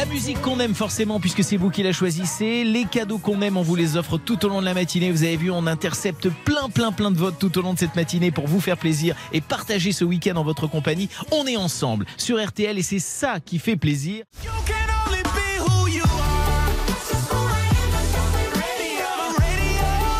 La 0.00 0.06
musique 0.06 0.40
qu'on 0.40 0.58
aime 0.60 0.74
forcément 0.74 1.20
puisque 1.20 1.44
c'est 1.44 1.58
vous 1.58 1.68
qui 1.68 1.82
la 1.82 1.92
choisissez. 1.92 2.64
Les 2.64 2.86
cadeaux 2.86 3.18
qu'on 3.18 3.42
aime, 3.42 3.58
on 3.58 3.62
vous 3.62 3.76
les 3.76 3.98
offre 3.98 4.16
tout 4.16 4.46
au 4.46 4.48
long 4.48 4.62
de 4.62 4.64
la 4.64 4.72
matinée. 4.72 5.10
Vous 5.10 5.24
avez 5.24 5.36
vu, 5.36 5.50
on 5.50 5.66
intercepte 5.66 6.30
plein, 6.30 6.70
plein, 6.70 6.90
plein 6.90 7.10
de 7.10 7.18
votes 7.18 7.38
tout 7.38 7.58
au 7.58 7.60
long 7.60 7.74
de 7.74 7.78
cette 7.78 7.96
matinée 7.96 8.30
pour 8.30 8.46
vous 8.46 8.60
faire 8.60 8.78
plaisir 8.78 9.14
et 9.34 9.42
partager 9.42 9.92
ce 9.92 10.02
week-end 10.06 10.36
en 10.36 10.42
votre 10.42 10.68
compagnie. 10.68 11.10
On 11.32 11.46
est 11.46 11.58
ensemble 11.58 12.06
sur 12.16 12.42
RTL 12.42 12.78
et 12.78 12.82
c'est 12.82 12.98
ça 12.98 13.40
qui 13.40 13.58
fait 13.58 13.76
plaisir. 13.76 14.24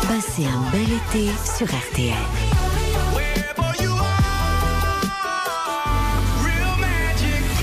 Passez 0.07 0.45
un 0.45 0.71
bel 0.71 0.83
été 0.83 1.31
sur 1.57 1.65
RTL. 1.65 2.13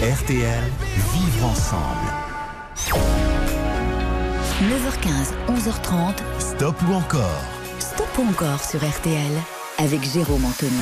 RTL, 0.00 0.62
vivre 1.38 1.50
ensemble. 1.50 2.08
9h15, 4.60 5.32
11h30, 5.48 6.14
Stop 6.38 6.76
ou 6.88 6.94
encore? 6.94 7.44
Stop 7.78 8.08
ou 8.18 8.28
encore 8.28 8.62
sur 8.62 8.80
RTL 8.80 9.57
avec 9.78 10.02
Jérôme 10.12 10.44
Anthony. 10.44 10.72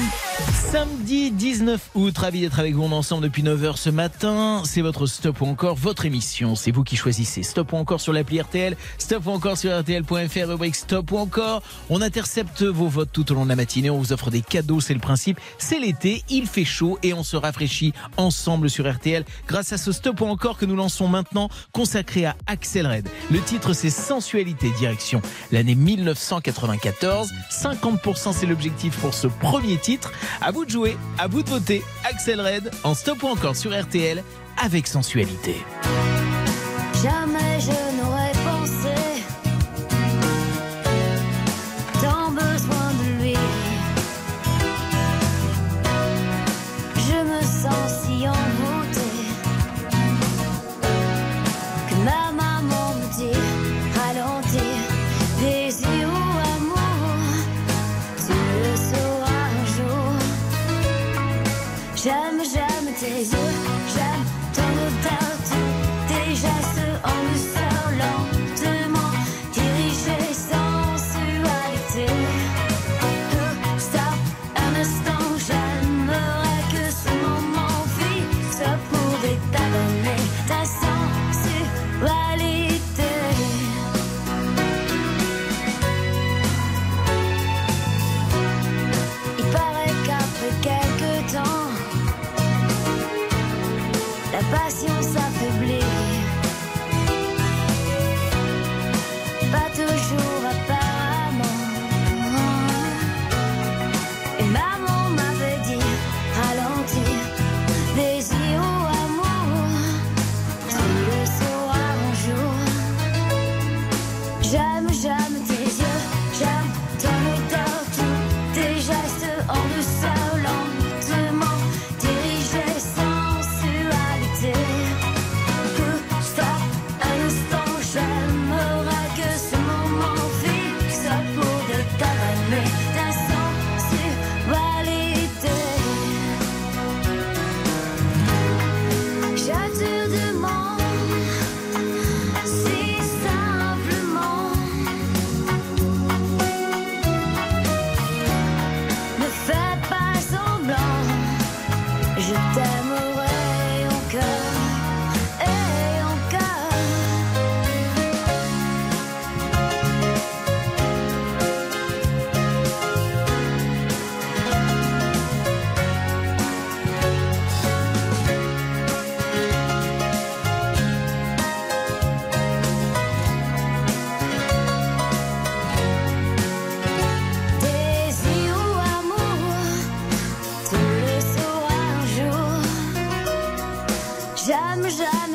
Samedi 0.71 1.31
19 1.31 1.91
août, 1.95 2.17
ravi 2.17 2.41
d'être 2.41 2.59
avec 2.59 2.75
vous 2.75 2.85
ensemble 2.85 3.25
depuis 3.25 3.43
9h 3.43 3.77
ce 3.77 3.91
matin. 3.91 4.63
C'est 4.65 4.81
votre 4.81 5.07
stop 5.07 5.43
ou 5.43 5.47
encore, 5.47 5.77
votre 5.77 6.07
émission. 6.07 6.57
C'est 6.57 6.71
vous 6.71 6.83
qui 6.83 6.97
choisissez. 6.97 7.43
Stop 7.43 7.75
ou 7.75 7.77
encore 7.77 8.01
sur 8.01 8.15
l'appli 8.15 8.41
RTL, 8.41 8.75
stop 8.97 9.27
ou 9.27 9.31
encore 9.31 9.59
sur 9.59 9.79
RTL.fr, 9.79 10.49
rubrique 10.49 10.75
stop 10.75 11.13
ou 11.13 11.19
encore. 11.19 11.63
On 11.91 12.01
intercepte 12.01 12.63
vos 12.63 12.89
votes 12.89 13.11
tout 13.13 13.31
au 13.31 13.35
long 13.35 13.45
de 13.45 13.51
la 13.51 13.57
matinée. 13.57 13.91
On 13.91 13.99
vous 13.99 14.15
offre 14.15 14.31
des 14.31 14.41
cadeaux, 14.41 14.81
c'est 14.81 14.95
le 14.95 15.01
principe. 15.01 15.39
C'est 15.59 15.79
l'été, 15.79 16.25
il 16.31 16.47
fait 16.47 16.65
chaud 16.65 16.99
et 17.03 17.13
on 17.13 17.23
se 17.23 17.37
rafraîchit 17.37 17.93
ensemble 18.17 18.71
sur 18.71 18.91
RTL 18.91 19.25
grâce 19.47 19.75
à 19.75 19.79
ce 19.79 19.93
stop 19.93 20.23
ou 20.23 20.25
encore 20.25 20.57
que 20.57 20.65
nous 20.65 20.77
lançons 20.77 21.07
maintenant, 21.07 21.51
consacré 21.73 22.25
à 22.25 22.35
Axel 22.47 22.87
Red. 22.87 23.09
Le 23.31 23.41
titre 23.41 23.75
c'est 23.75 23.91
Sensualité 23.91 24.71
Direction. 24.79 25.21
L'année 25.53 25.75
1994. 25.75 27.31
50% 27.51 28.33
c'est 28.33 28.47
l'objectif 28.47 28.86
pour 28.91 29.15
ce 29.15 29.27
premier 29.27 29.79
titre. 29.79 30.13
À 30.41 30.51
vous 30.51 30.65
de 30.65 30.71
jouer, 30.71 30.97
à 31.19 31.27
vous 31.27 31.43
de 31.43 31.51
voter. 31.51 31.83
Axel 32.05 32.41
Red 32.41 32.71
en 32.85 32.95
stop 32.95 33.23
ou 33.23 33.29
encore 33.29 33.57
sur 33.57 33.79
RTL 33.79 34.23
avec 34.63 34.87
sensualité. 34.87 35.57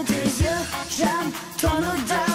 J'aime 0.01 0.17
tes 0.17 0.43
yeux, 0.43 0.49
j'aime 0.89 1.31
ton 1.59 1.77
odeur, 1.77 2.30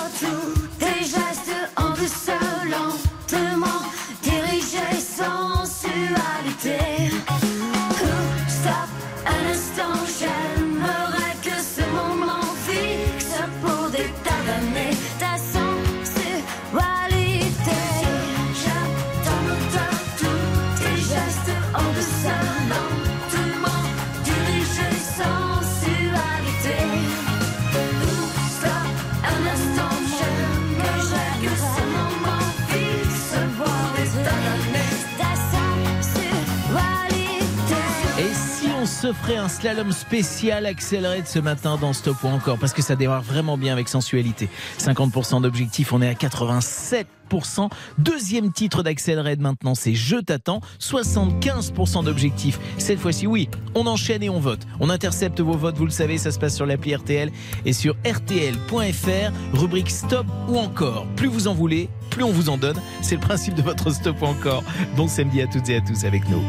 se 39.07 39.33
un 39.37 39.49
slalom 39.49 39.93
spécial 39.93 40.67
accéléré 40.67 41.23
de 41.23 41.27
ce 41.29 41.39
matin 41.39 41.79
dans 41.81 41.93
Stop 41.93 42.17
ou 42.25 42.27
encore 42.27 42.59
Parce 42.59 42.73
que 42.73 42.83
ça 42.83 42.97
démarre 42.97 43.23
vraiment 43.23 43.57
bien 43.57 43.73
avec 43.73 43.89
sensualité. 43.89 44.49
50% 44.79 45.43
d'objectifs, 45.43 45.93
on 45.93 46.03
est 46.03 46.09
à 46.09 46.15
87%. 46.15 47.71
Deuxième 47.99 48.53
titre 48.53 48.83
d'Accéléré 48.83 49.37
maintenant, 49.37 49.77
c'est 49.77 49.95
Je 49.95 50.17
t'attends. 50.17 50.61
75% 50.81 52.05
d'objectifs. 52.05 52.59
Cette 52.79 52.99
fois-ci, 52.99 53.29
oui, 53.29 53.49
on 53.77 53.87
enchaîne 53.87 54.25
et 54.25 54.31
on 54.31 54.41
vote. 54.41 54.67
On 54.81 54.91
intercepte 54.91 55.41
vos 55.41 55.57
votes, 55.57 55.77
vous 55.77 55.85
le 55.85 55.91
savez, 55.93 56.19
ça 56.19 56.33
se 56.33 56.39
passe 56.41 56.57
sur 56.57 56.67
l'appli 56.67 56.97
RTL 56.97 57.31
et 57.65 57.73
sur 57.73 57.95
rtl.fr, 58.05 59.33
rubrique 59.53 59.91
Stop 59.91 60.27
ou 60.49 60.59
encore. 60.59 61.07
Plus 61.15 61.29
vous 61.29 61.47
en 61.47 61.55
voulez, 61.55 61.89
plus 62.11 62.25
on 62.25 62.33
vous 62.33 62.49
en 62.49 62.59
donne. 62.59 62.81
C'est 63.03 63.15
le 63.15 63.21
principe 63.21 63.55
de 63.55 63.63
votre 63.63 63.91
Stop 63.91 64.21
ou 64.23 64.27
encore. 64.27 64.65
Bon 64.97 65.07
samedi 65.07 65.43
à 65.43 65.47
toutes 65.47 65.69
et 65.69 65.77
à 65.77 65.81
tous 65.81 66.05
avec 66.05 66.29
nous. 66.29 66.43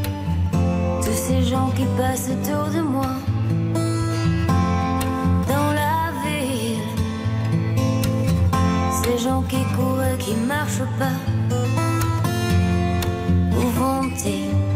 Ces 1.28 1.43
gens 1.43 1.69
qui 1.75 1.84
passent 1.97 2.30
autour 2.30 2.69
de 2.73 2.80
moi. 2.80 3.11
Dans 5.45 5.71
la 5.73 6.13
ville, 6.23 6.80
ces 9.03 9.17
gens 9.17 9.41
qui 9.41 9.61
courent 9.75 10.03
et 10.03 10.17
qui 10.19 10.36
marchent 10.36 10.88
pas, 10.97 11.19
où 13.57 13.67
vont-ils? 13.78 14.66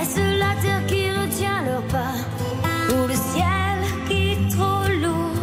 Est-ce 0.00 0.20
la 0.38 0.52
terre 0.62 0.86
qui 0.86 1.10
retient 1.10 1.62
leur 1.64 1.82
pas 1.94 2.16
ou 2.94 3.06
le 3.06 3.14
ciel 3.14 3.78
qui 4.08 4.32
est 4.32 4.42
trop 4.56 4.86
lourd? 5.02 5.38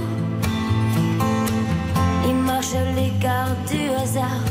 Ils 2.27 2.35
marchent 2.35 2.83
l'écart 2.95 3.55
du 3.69 3.89
hasard. 4.01 4.46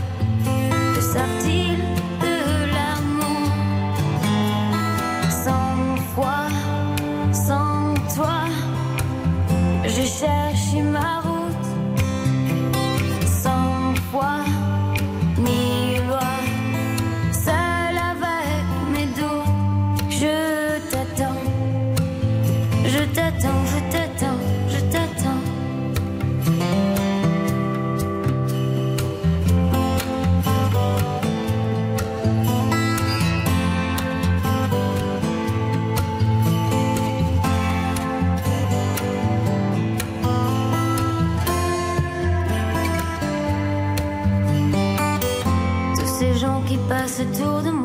Qui 47.16 47.24
passent 47.24 47.40
autour 47.40 47.75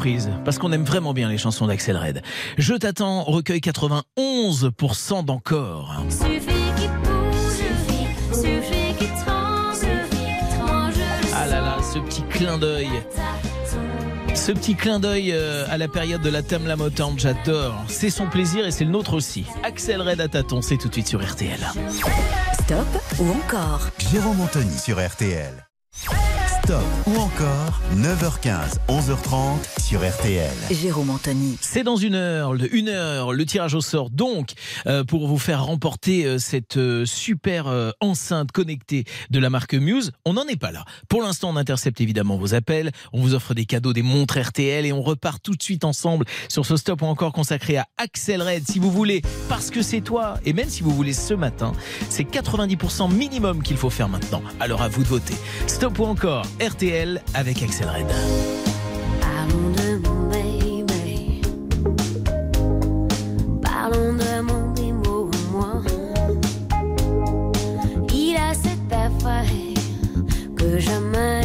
surprise, 0.00 0.30
parce 0.46 0.58
qu'on 0.58 0.72
aime 0.72 0.84
vraiment 0.84 1.12
bien 1.12 1.28
les 1.28 1.36
chansons 1.36 1.66
d'Axel 1.66 1.96
Red. 1.96 2.22
Je 2.56 2.72
t'attends, 2.74 3.22
recueil 3.22 3.60
91% 3.60 5.24
d'encore. 5.26 6.02
Ah 11.34 11.46
là 11.46 11.60
là, 11.60 11.76
ce 11.82 11.98
petit 11.98 12.22
clin 12.30 12.56
d'œil. 12.56 12.88
Ce 14.34 14.52
petit 14.52 14.74
clin 14.74 15.00
d'œil 15.00 15.32
euh, 15.32 15.66
à 15.68 15.76
la 15.76 15.88
période 15.88 16.22
de 16.22 16.30
la 16.30 16.42
Thème 16.42 16.66
la 16.66 16.76
Motown, 16.76 17.18
j'adore. 17.18 17.74
C'est 17.88 18.10
son 18.10 18.26
plaisir 18.26 18.64
et 18.64 18.70
c'est 18.70 18.84
le 18.84 18.90
nôtre 18.90 19.12
aussi. 19.12 19.44
Axel 19.64 20.00
Red 20.00 20.22
à 20.22 20.28
tâtons, 20.28 20.62
c'est 20.62 20.78
tout 20.78 20.88
de 20.88 20.94
suite 20.94 21.08
sur 21.08 21.22
RTL. 21.22 21.60
Stop 22.54 22.86
ou 23.18 23.30
encore 23.30 23.90
Jérôme 24.10 24.40
Anthony 24.40 24.78
sur 24.78 24.98
RTL. 24.98 25.69
Stop 26.70 26.84
ou 27.08 27.16
encore 27.16 27.80
9h15, 27.96 28.78
11h30 28.88 29.82
sur 29.82 30.08
RTL. 30.08 30.52
Jérôme 30.70 31.10
Anthony. 31.10 31.58
C'est 31.60 31.82
dans 31.82 31.96
une 31.96 32.14
heure, 32.14 32.54
le, 32.54 32.72
une 32.72 32.88
heure, 32.88 33.32
le 33.32 33.44
tirage 33.44 33.74
au 33.74 33.80
sort. 33.80 34.08
Donc, 34.08 34.52
euh, 34.86 35.02
pour 35.02 35.26
vous 35.26 35.38
faire 35.38 35.64
remporter 35.64 36.24
euh, 36.24 36.38
cette 36.38 36.76
euh, 36.76 37.04
super 37.04 37.66
euh, 37.66 37.90
enceinte 38.00 38.52
connectée 38.52 39.02
de 39.30 39.40
la 39.40 39.50
marque 39.50 39.74
Muse, 39.74 40.12
on 40.24 40.34
n'en 40.34 40.44
est 40.46 40.60
pas 40.60 40.70
là. 40.70 40.84
Pour 41.08 41.22
l'instant, 41.22 41.50
on 41.50 41.56
intercepte 41.56 42.00
évidemment 42.00 42.36
vos 42.36 42.54
appels. 42.54 42.92
On 43.12 43.20
vous 43.20 43.34
offre 43.34 43.52
des 43.52 43.64
cadeaux, 43.64 43.92
des 43.92 44.02
montres 44.02 44.38
RTL 44.38 44.86
et 44.86 44.92
on 44.92 45.02
repart 45.02 45.42
tout 45.42 45.56
de 45.56 45.62
suite 45.64 45.82
ensemble 45.82 46.24
sur 46.48 46.64
ce 46.64 46.76
stop 46.76 47.02
ou 47.02 47.06
encore 47.06 47.32
consacré 47.32 47.78
à 47.78 47.86
Axel 47.98 48.42
Red. 48.42 48.68
Si 48.68 48.78
vous 48.78 48.92
voulez, 48.92 49.22
parce 49.48 49.70
que 49.70 49.82
c'est 49.82 50.02
toi, 50.02 50.34
et 50.44 50.52
même 50.52 50.68
si 50.68 50.84
vous 50.84 50.94
voulez 50.94 51.14
ce 51.14 51.34
matin, 51.34 51.72
c'est 52.08 52.30
90% 52.30 53.12
minimum 53.12 53.60
qu'il 53.60 53.76
faut 53.76 53.90
faire 53.90 54.08
maintenant. 54.08 54.42
Alors 54.60 54.82
à 54.82 54.88
vous 54.88 55.02
de 55.02 55.08
voter. 55.08 55.34
Stop 55.66 55.98
ou 55.98 56.04
encore 56.04 56.46
RTL 56.60 57.22
avec 57.32 57.62
Axel 57.62 57.88
Red. 57.88 58.06
Parlons 59.18 59.70
de 59.70 60.06
mon 60.06 60.28
baby. 60.28 61.40
Parlons 63.62 64.12
de 64.12 64.42
mon 64.42 64.72
démo, 64.74 65.30
moi. 65.52 65.80
Il 68.12 68.36
a 68.36 68.52
cette 68.52 68.92
affaire 68.92 69.46
que 70.54 70.78
jamais 70.78 71.39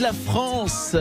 toute 0.00 0.06
la 0.06 0.12
France. 0.12 0.96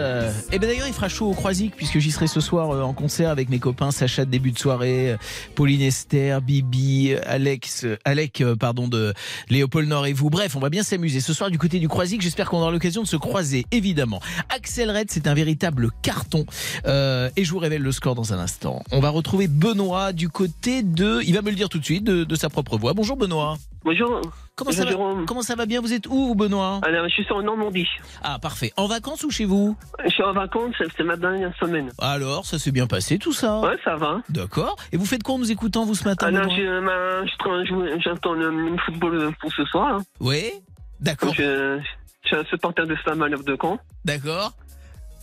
Et 0.51 0.59
bien 0.59 0.67
d'ailleurs, 0.67 0.87
il 0.87 0.93
fera 0.93 1.07
chaud 1.07 1.29
au 1.29 1.33
Croisic 1.33 1.73
puisque 1.75 1.99
j'y 1.99 2.11
serai 2.11 2.27
ce 2.27 2.41
soir 2.41 2.71
euh, 2.71 2.81
en 2.81 2.93
concert 2.93 3.29
avec 3.29 3.49
mes 3.49 3.59
copains 3.59 3.91
Sacha 3.91 4.25
de 4.25 4.29
début 4.29 4.51
de 4.51 4.59
soirée, 4.59 5.11
euh, 5.11 5.17
Pauline 5.55 5.81
Esther, 5.81 6.41
Bibi, 6.41 7.13
euh, 7.13 7.21
Alex, 7.25 7.85
Alec, 8.03 8.43
pardon, 8.59 8.87
de 8.87 9.13
Léopold 9.49 9.87
Nord 9.87 10.07
et 10.07 10.13
vous. 10.13 10.29
Bref, 10.29 10.55
on 10.55 10.59
va 10.59 10.69
bien 10.69 10.83
s'amuser 10.83 11.21
ce 11.21 11.33
soir 11.33 11.49
du 11.49 11.57
côté 11.57 11.79
du 11.79 11.87
Croisic. 11.87 12.21
J'espère 12.21 12.49
qu'on 12.49 12.57
aura 12.57 12.71
l'occasion 12.71 13.01
de 13.01 13.07
se 13.07 13.15
croiser, 13.15 13.65
évidemment. 13.71 14.19
Axel 14.49 14.91
Red, 14.91 15.09
c'est 15.09 15.27
un 15.27 15.33
véritable 15.33 15.91
carton. 16.01 16.45
Et 16.85 17.43
je 17.45 17.51
vous 17.51 17.59
révèle 17.59 17.81
le 17.81 17.91
score 17.91 18.15
dans 18.15 18.33
un 18.33 18.39
instant. 18.39 18.83
On 18.91 18.99
va 18.99 19.09
retrouver 19.09 19.47
Benoît 19.47 20.11
du 20.11 20.29
côté 20.29 20.83
de, 20.83 21.21
il 21.25 21.33
va 21.33 21.41
me 21.41 21.49
le 21.49 21.55
dire 21.55 21.69
tout 21.69 21.79
de 21.79 21.85
suite, 21.85 22.03
de 22.03 22.35
sa 22.35 22.49
propre 22.49 22.77
voix. 22.77 22.93
Bonjour 22.93 23.15
Benoît. 23.15 23.57
Bonjour. 23.85 24.21
Comment 24.59 24.71
ça, 24.71 24.83
va, 24.83 24.91
comment 25.25 25.41
ça 25.41 25.55
va 25.55 25.65
bien 25.65 25.79
Vous 25.79 25.93
êtes 25.93 26.05
où, 26.07 26.27
vous, 26.27 26.35
Benoît? 26.35 26.81
Alors, 26.83 27.07
je 27.07 27.13
suis 27.23 27.31
en 27.31 27.41
Normandie. 27.41 27.87
Ah, 28.21 28.39
parfait. 28.39 28.73
En 28.75 28.87
vacances 28.87 29.23
ou 29.23 29.31
chez 29.31 29.45
vous? 29.45 29.77
Je 30.03 30.09
suis 30.09 30.23
en 30.23 30.33
vacances, 30.33 30.75
c'est 30.97 31.03
ma 31.03 31.15
dernière 31.15 31.55
semaine. 31.57 31.89
Alors, 31.97 32.45
ça 32.45 32.59
s'est 32.59 32.71
bien 32.73 32.85
passé 32.85 33.17
tout 33.17 33.31
ça? 33.31 33.61
Ouais, 33.61 33.77
ça 33.85 33.95
va. 33.95 34.21
D'accord. 34.27 34.75
Et 34.91 34.97
vous 34.97 35.05
faites 35.05 35.23
quoi 35.23 35.35
en 35.35 35.37
nous 35.39 35.49
écoutant, 35.49 35.85
vous, 35.85 35.95
ce 35.95 36.03
matin 36.03 36.27
Alors, 36.27 36.49
je- 36.49 37.99
j'attends 38.03 38.33
le, 38.33 38.75
football 38.85 39.31
pour 39.39 39.51
ce 39.53 39.63
soir. 39.65 39.95
hein. 39.95 40.03
Oui 40.19 40.51
D'accord. 40.99 41.33
Je, 41.33 41.79
je 42.23 42.27
suis 42.27 42.35
un 42.35 42.43
supporter 42.43 42.85
de 42.85 42.95
Slam 42.97 43.21
à 43.21 43.29
de 43.29 43.57
Caen. 43.61 43.79
D'accord. 44.03 44.51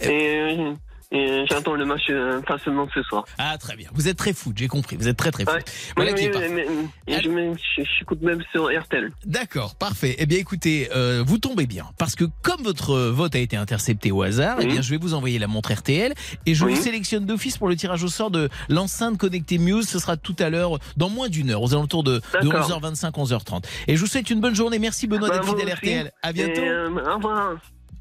Et 0.00 0.38
euh, 0.38 0.72
Et 1.12 1.44
j'attends 1.48 1.74
le 1.74 1.84
match 1.84 2.02
euh, 2.10 2.40
pas 2.42 2.58
seulement 2.58 2.88
ce 2.92 3.00
soir. 3.04 3.24
Ah, 3.38 3.56
très 3.58 3.76
bien. 3.76 3.88
Vous 3.94 4.08
êtes 4.08 4.16
très 4.16 4.32
foot, 4.32 4.54
j'ai 4.58 4.66
compris. 4.66 4.96
Vous 4.96 5.06
êtes 5.06 5.16
très 5.16 5.30
très 5.30 5.44
foot. 5.44 5.54
Ouais. 5.54 5.64
Voilà 5.94 6.10
Oui, 6.12 6.18
qui 6.18 6.24
est 6.24 6.36
oui, 6.36 6.48
mais- 6.52 6.66
mais- 7.06 7.52
je 7.76 7.82
j'écoute 7.98 8.20
même 8.22 8.42
sur 8.50 8.64
RTL. 8.66 9.12
D'accord, 9.24 9.76
parfait. 9.76 10.16
Eh 10.18 10.26
bien, 10.26 10.38
écoutez, 10.38 10.88
euh, 10.96 11.22
vous 11.24 11.38
tombez 11.38 11.66
bien. 11.66 11.86
Parce 11.96 12.16
que 12.16 12.24
comme 12.42 12.60
votre 12.62 12.98
vote 12.98 13.36
a 13.36 13.38
été 13.38 13.56
intercepté 13.56 14.10
au 14.10 14.22
hasard, 14.22 14.56
eh 14.60 14.66
bien, 14.66 14.82
je 14.82 14.90
vais 14.90 14.96
vous 14.96 15.14
envoyer 15.14 15.38
la 15.38 15.46
montre 15.46 15.72
RTL 15.72 16.12
et 16.44 16.54
je 16.54 16.64
Oui. 16.64 16.74
vous 16.74 16.82
sélectionne 16.82 17.24
d'office 17.24 17.56
pour 17.56 17.68
le 17.68 17.76
tirage 17.76 18.02
au 18.02 18.08
sort 18.08 18.32
de 18.32 18.48
l'enceinte 18.68 19.16
connectée 19.16 19.58
Muse. 19.58 19.88
Ce 19.88 20.00
sera 20.00 20.16
tout 20.16 20.36
à 20.40 20.50
l'heure, 20.50 20.78
dans 20.96 21.08
moins 21.08 21.28
d'une 21.28 21.50
heure, 21.50 21.62
aux 21.62 21.72
alentours 21.72 22.02
de, 22.02 22.20
de 22.42 22.48
D'accord. 22.48 22.68
11h25, 22.68 23.12
11h30. 23.12 23.64
Et 23.86 23.94
je 23.94 24.00
vous 24.00 24.06
souhaite 24.08 24.28
une 24.28 24.40
bonne 24.40 24.56
journée. 24.56 24.80
Merci 24.80 25.06
Benoît 25.06 25.28
Bah, 25.28 25.38
d'être 25.38 25.56
fidèle. 25.56 25.72
RTL. 25.72 26.12
À 26.22 26.32
bientôt. 26.32 26.60
Et, 26.60 26.68
euh, 26.68 26.90
au 26.90 27.14
revoir. 27.16 27.52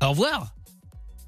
Au 0.03 0.09
revoir. 0.09 0.47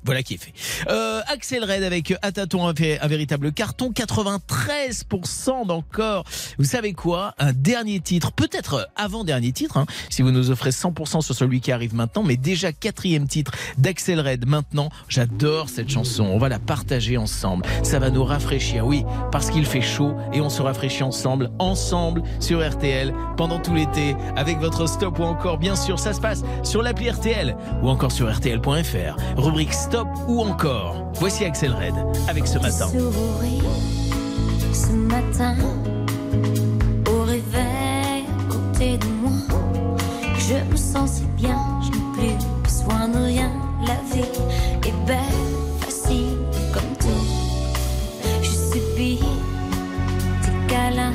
Voilà 0.07 0.23
qui 0.23 0.33
est 0.35 0.37
fait. 0.37 0.53
Euh, 0.89 1.21
Axel 1.27 1.63
Red 1.63 1.83
avec 1.83 2.11
euh, 2.11 2.15
Ataton, 2.23 2.65
un, 2.65 2.73
vé- 2.73 2.97
un 3.01 3.07
véritable 3.07 3.51
carton, 3.51 3.91
93% 3.91 5.67
d'encore. 5.67 6.23
Vous 6.57 6.63
savez 6.65 6.93
quoi? 6.93 7.33
Un 7.39 7.51
dernier 7.53 7.99
titre, 7.99 8.31
peut-être 8.31 8.87
avant-dernier 8.95 9.51
titre, 9.51 9.77
hein, 9.77 9.85
si 10.09 10.21
vous 10.21 10.31
nous 10.31 10.49
offrez 10.49 10.69
100% 10.71 11.21
sur 11.21 11.35
celui 11.35 11.59
qui 11.61 11.71
arrive 11.71 11.93
maintenant, 11.93 12.23
mais 12.23 12.37
déjà 12.37 12.71
quatrième 12.71 13.27
titre 13.27 13.51
d'Axel 13.77 14.19
Red 14.21 14.47
maintenant. 14.47 14.89
J'adore 15.09 15.69
cette 15.69 15.89
chanson, 15.89 16.23
on 16.23 16.37
va 16.37 16.49
la 16.49 16.59
partager 16.59 17.17
ensemble. 17.17 17.65
Ça 17.83 17.99
va 17.99 18.09
nous 18.09 18.23
rafraîchir, 18.23 18.85
oui, 18.87 19.03
parce 19.31 19.49
qu'il 19.49 19.65
fait 19.65 19.81
chaud 19.81 20.15
et 20.33 20.41
on 20.41 20.49
se 20.49 20.61
rafraîchit 20.61 21.03
ensemble, 21.03 21.51
ensemble 21.59 22.23
sur 22.39 22.65
RTL 22.67 23.13
pendant 23.35 23.59
tout 23.59 23.73
l'été 23.75 24.15
avec 24.37 24.57
votre 24.59 24.87
stop 24.87 25.19
ou 25.19 25.23
encore, 25.23 25.57
bien 25.57 25.75
sûr, 25.75 25.99
ça 25.99 26.13
se 26.13 26.21
passe 26.21 26.43
sur 26.63 26.81
l'appli 26.81 27.09
RTL 27.09 27.55
ou 27.83 27.89
encore 27.89 28.11
sur 28.13 28.33
RTL.fr. 28.33 29.17
Rubrique 29.37 29.73
stop 29.73 29.96
ou 30.27 30.41
encore. 30.41 30.95
Voici 31.15 31.45
Axel 31.45 31.73
Red 31.73 31.95
avec 32.27 32.47
ce 32.47 32.59
matin. 32.59 32.87
Ce 34.73 34.91
matin 34.91 35.55
au 37.09 37.23
réveil 37.23 38.25
à 38.27 38.51
côté 38.51 38.97
de 38.97 39.07
moi. 39.21 39.31
Je 40.37 40.71
me 40.71 40.77
sens 40.77 41.11
si 41.13 41.23
bien, 41.35 41.57
je 41.81 41.89
n'ai 41.89 42.35
plus 42.37 42.47
besoin 42.63 43.07
de 43.07 43.17
rien. 43.17 43.51
La 43.81 43.95
vie 44.13 44.25
est 44.85 45.05
belle, 45.05 45.17
facile 45.79 46.37
comme 46.73 46.95
tout. 46.99 47.25
Je 48.41 48.49
subis 48.49 49.19
tes 50.41 50.73
câlins, 50.73 51.13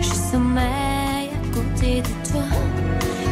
je 0.00 0.12
sommeille 0.30 1.30
à 1.30 1.54
côté 1.54 2.02
de 2.02 2.30
toi. 2.30 2.44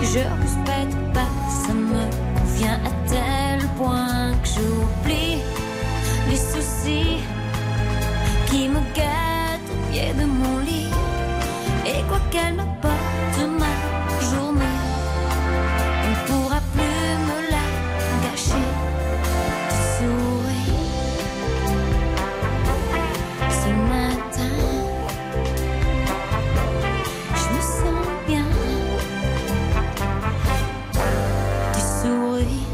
Je 0.03 0.19
respecte 0.43 0.97
pas, 1.15 1.31
ça 1.49 1.73
me 1.73 2.03
convient 2.39 2.79
à 2.85 3.09
tel 3.09 3.30
Qu'elle 12.31 12.55
m'apporte 12.55 13.39
ma 13.59 13.73
journée, 14.31 14.79
on 16.05 16.11
ne 16.11 16.15
pourra 16.27 16.61
plus 16.73 17.11
me 17.27 17.39
la 17.51 17.67
gâcher. 18.23 18.69
Souris 19.97 20.79
ce 23.51 23.71
matin, 23.91 24.55
je 27.35 27.47
me 27.53 27.61
sens 27.61 28.07
bien. 28.29 28.49
Tu 31.73 31.81
souris 31.81 32.67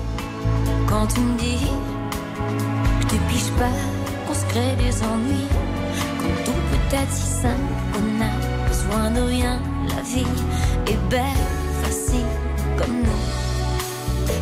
quand 0.86 1.06
tu 1.06 1.20
me 1.20 1.38
dis 1.38 1.66
que 3.00 3.06
tu 3.06 3.16
piges 3.28 3.52
pas, 3.58 3.78
qu'on 4.26 4.34
se 4.34 4.44
crée 4.50 4.74
des 4.76 5.02
ennuis. 5.02 5.48
Quand 6.18 6.36
tout 6.44 6.60
peut 6.70 6.96
être 6.96 7.12
si 7.12 7.26
simple 7.40 7.72
qu'on 7.92 8.08
a 8.22 8.35
de 9.10 9.20
rien. 9.20 9.60
La 9.88 10.02
vie 10.02 10.26
est 10.86 11.08
belle, 11.08 11.46
facile 11.82 12.30
comme 12.78 12.96
nous. 13.02 13.24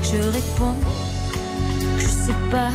Je 0.03 0.19
réponds, 0.31 0.77
je 1.99 2.07
sais 2.07 2.39
pas, 2.51 2.71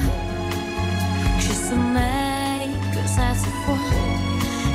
j'ai 1.39 1.53
sommeil, 1.69 2.69
que 2.91 3.07
ça 3.07 3.33
se 3.41 3.49
voit. 3.65 3.77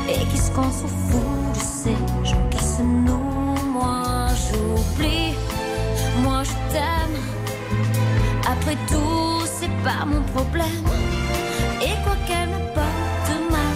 Et 0.08 0.24
qu'est-ce 0.26 0.50
qu'on 0.50 0.70
s'en 0.70 0.88
fout 1.06 1.52
de 1.54 1.60
ces 1.60 1.96
gens 2.28 2.48
qui 2.50 2.64
se 2.64 2.82
nouent? 2.82 3.54
Moi 3.72 4.28
j'oublie, 4.44 5.34
moi 6.22 6.42
je 6.42 6.54
t'aime. 6.72 7.18
Après 8.46 8.76
tout, 8.88 9.40
c'est 9.58 9.74
pas 9.82 10.04
mon 10.06 10.22
problème. 10.34 10.86
Et 11.82 11.94
quoi 12.02 12.16
qu'elle 12.26 12.48
m'apporte 12.48 13.30
ma 13.50 13.66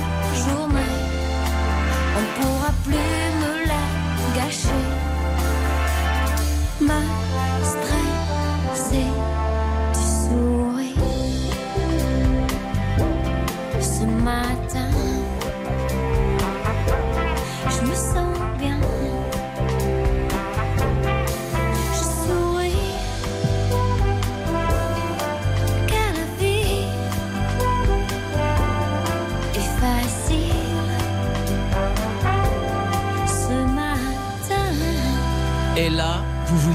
journée, 0.44 0.94
on 2.16 2.20
ne 2.20 2.30
pourra 2.36 2.72
plus 2.84 3.27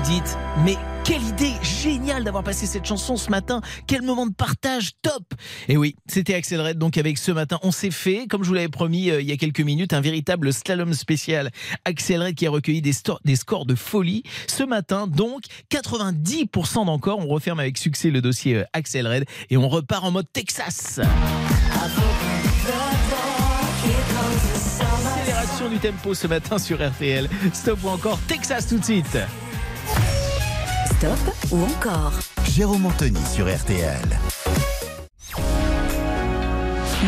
dites, 0.03 0.37
mais 0.65 0.77
quelle 1.03 1.23
idée 1.23 1.53
géniale 1.61 2.23
d'avoir 2.23 2.43
passé 2.43 2.65
cette 2.65 2.85
chanson 2.85 3.17
ce 3.17 3.29
matin. 3.29 3.61
Quel 3.87 4.01
moment 4.01 4.25
de 4.25 4.33
partage 4.33 4.91
top. 5.01 5.33
Et 5.67 5.77
oui, 5.77 5.95
c'était 6.07 6.35
Red. 6.37 6.77
Donc 6.77 6.97
avec 6.97 7.17
ce 7.17 7.31
matin, 7.31 7.59
on 7.63 7.71
s'est 7.71 7.91
fait, 7.91 8.27
comme 8.27 8.43
je 8.43 8.49
vous 8.49 8.53
l'avais 8.53 8.69
promis 8.69 9.09
euh, 9.09 9.21
il 9.21 9.27
y 9.27 9.31
a 9.31 9.37
quelques 9.37 9.61
minutes, 9.61 9.93
un 9.93 10.01
véritable 10.01 10.53
slalom 10.53 10.93
spécial. 10.93 11.51
Red 11.85 12.35
qui 12.35 12.47
a 12.47 12.49
recueilli 12.49 12.81
des, 12.81 12.93
scores 13.35 13.65
de 13.65 13.75
folie. 13.75 14.23
Ce 14.47 14.63
matin, 14.63 15.07
donc, 15.07 15.43
90% 15.71 16.85
d'encore. 16.85 17.19
On 17.19 17.27
referme 17.27 17.59
avec 17.59 17.77
succès 17.77 18.09
le 18.09 18.21
dossier 18.21 18.57
euh, 18.57 18.63
Red 18.75 19.25
et 19.49 19.57
on 19.57 19.69
repart 19.69 20.03
en 20.03 20.11
mode 20.11 20.27
Texas. 20.31 20.99
Accélération 25.17 25.69
du 25.69 25.77
tempo 25.79 26.13
ce 26.13 26.27
matin 26.27 26.57
sur 26.57 26.85
RTL. 26.85 27.29
Stop 27.53 27.79
ou 27.83 27.89
encore 27.89 28.19
Texas 28.27 28.67
tout 28.67 28.77
de 28.77 28.83
suite. 28.83 29.17
Stop 30.85 31.19
ou 31.51 31.63
encore 31.63 32.13
Jérôme 32.49 32.85
Anthony 32.85 33.19
sur 33.33 33.45
RTL. 33.45 34.01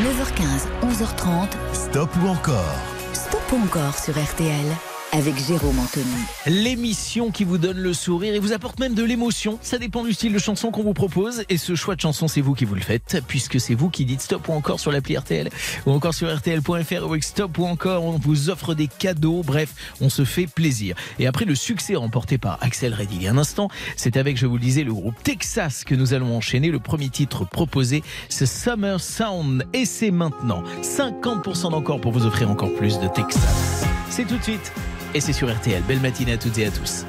9h15, 0.04 0.68
11h30. 0.82 1.48
Stop 1.74 2.10
ou 2.24 2.28
encore 2.28 2.76
Stop 3.14 3.42
ou 3.52 3.58
encore 3.64 3.98
sur 3.98 4.14
RTL 4.14 4.95
avec 5.16 5.38
Jérôme 5.38 5.80
Anthony. 5.80 6.06
L'émission 6.46 7.32
qui 7.32 7.46
vous 7.46 7.58
donne 7.58 7.78
le 7.78 7.94
sourire 7.94 8.36
et 8.36 8.40
vous 8.40 8.52
apporte 8.52 8.80
même 8.80 8.94
de 8.94 9.04
l'émotion. 9.04 9.58
Ça 9.62 9.78
dépend 9.78 10.04
du 10.04 10.12
style 10.12 10.34
de 10.34 10.40
chanson 10.40 10.72
qu'on 10.72 10.84
vous 10.84 10.94
propose. 10.94 11.44
Et 11.48 11.58
ce 11.58 11.74
choix 11.76 11.96
de 11.96 12.02
chanson, 12.02 12.28
c'est 12.28 12.42
vous 12.42 12.54
qui 12.54 12.66
vous 12.66 12.76
le 12.76 12.82
faites, 12.82 13.22
puisque 13.26 13.60
c'est 13.60 13.76
vous 13.76 13.90
qui 13.90 14.04
dites 14.04 14.20
stop 14.20 14.50
ou 14.50 14.52
encore 14.52 14.80
sur 14.80 14.92
l'appli 14.92 15.18
RTL, 15.18 15.50
ou 15.86 15.92
encore 15.92 16.14
sur 16.14 16.34
RTL.fr, 16.36 17.06
ou 17.06 17.10
avec 17.12 17.24
stop 17.24 17.58
ou 17.58 17.66
encore, 17.66 18.04
on 18.04 18.18
vous 18.18 18.50
offre 18.50 18.74
des 18.74 18.88
cadeaux. 18.88 19.42
Bref, 19.42 19.74
on 20.02 20.10
se 20.10 20.26
fait 20.26 20.48
plaisir. 20.48 20.98
Et 21.18 21.28
après 21.28 21.46
le 21.46 21.56
succès 21.56 21.96
remporté 21.96 22.38
par 22.38 22.58
Axel 22.62 22.94
Red 22.94 23.12
il 23.14 23.24
y 23.24 23.28
a 23.28 23.32
un 23.32 23.38
instant, 23.38 23.70
c'est 23.96 24.18
avec, 24.18 24.38
je 24.38 24.46
vous 24.46 24.56
le 24.56 24.62
disais, 24.62 24.84
le 24.84 24.94
groupe 24.94 25.16
Texas 25.24 25.86
que 25.86 25.96
nous 25.96 26.14
allons 26.14 26.36
enchaîner. 26.36 26.72
Le 26.72 26.80
premier 26.80 27.10
titre 27.10 27.46
proposé, 27.46 28.04
c'est 28.28 28.46
Summer 28.46 29.00
Sound. 29.00 29.66
Et 29.72 29.86
c'est 29.86 30.12
maintenant 30.12 30.64
50% 30.82 31.72
d'encore 31.72 32.02
pour 32.02 32.12
vous 32.12 32.26
offrir 32.26 32.50
encore 32.52 32.74
plus 32.74 33.00
de 33.00 33.08
Texas. 33.08 33.86
C'est 34.10 34.26
tout 34.26 34.38
de 34.38 34.44
suite. 34.44 34.74
Et 35.16 35.22
c'est 35.22 35.34
sur 35.34 35.50
RTL. 35.52 35.82
Belle 35.84 36.02
matinée 36.02 36.34
à 36.34 36.38
toutes 36.38 36.58
et 36.58 36.66
à 36.66 36.72
tous. 36.72 37.06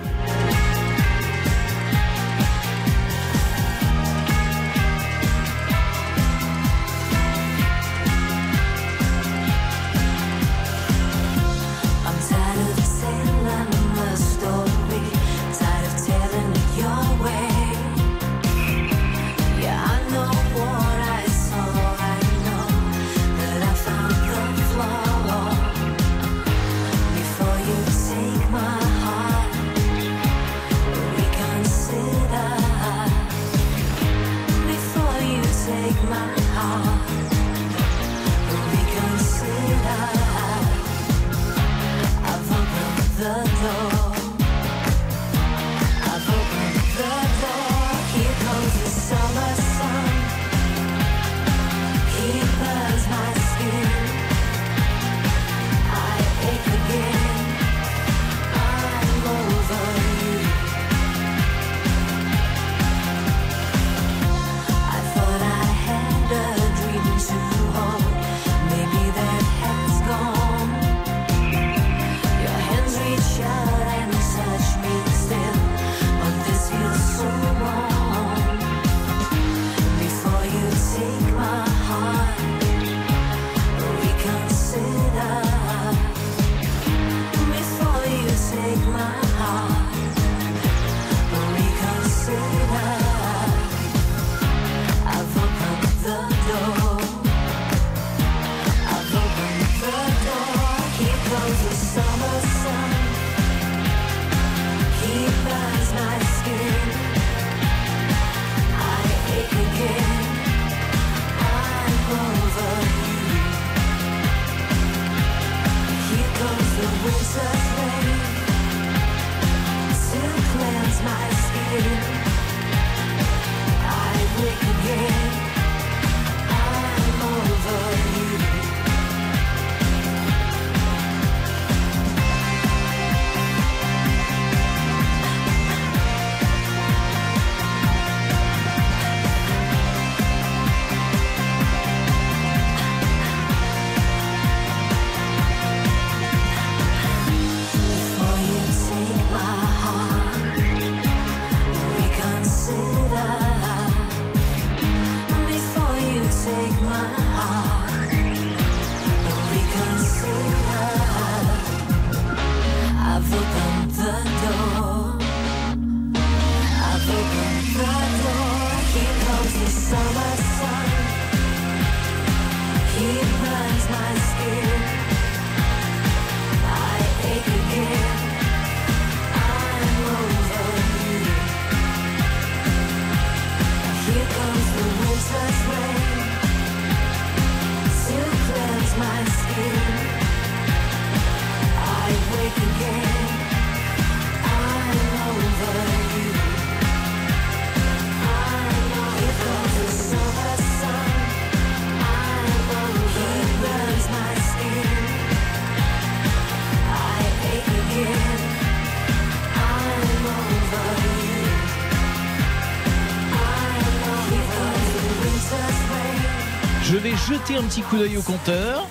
Jeter 217.27 217.57
un 217.57 217.63
petit 217.65 217.83
coup 217.83 217.97
d'œil 217.97 218.17
au 218.17 218.23
compteur. 218.23 218.87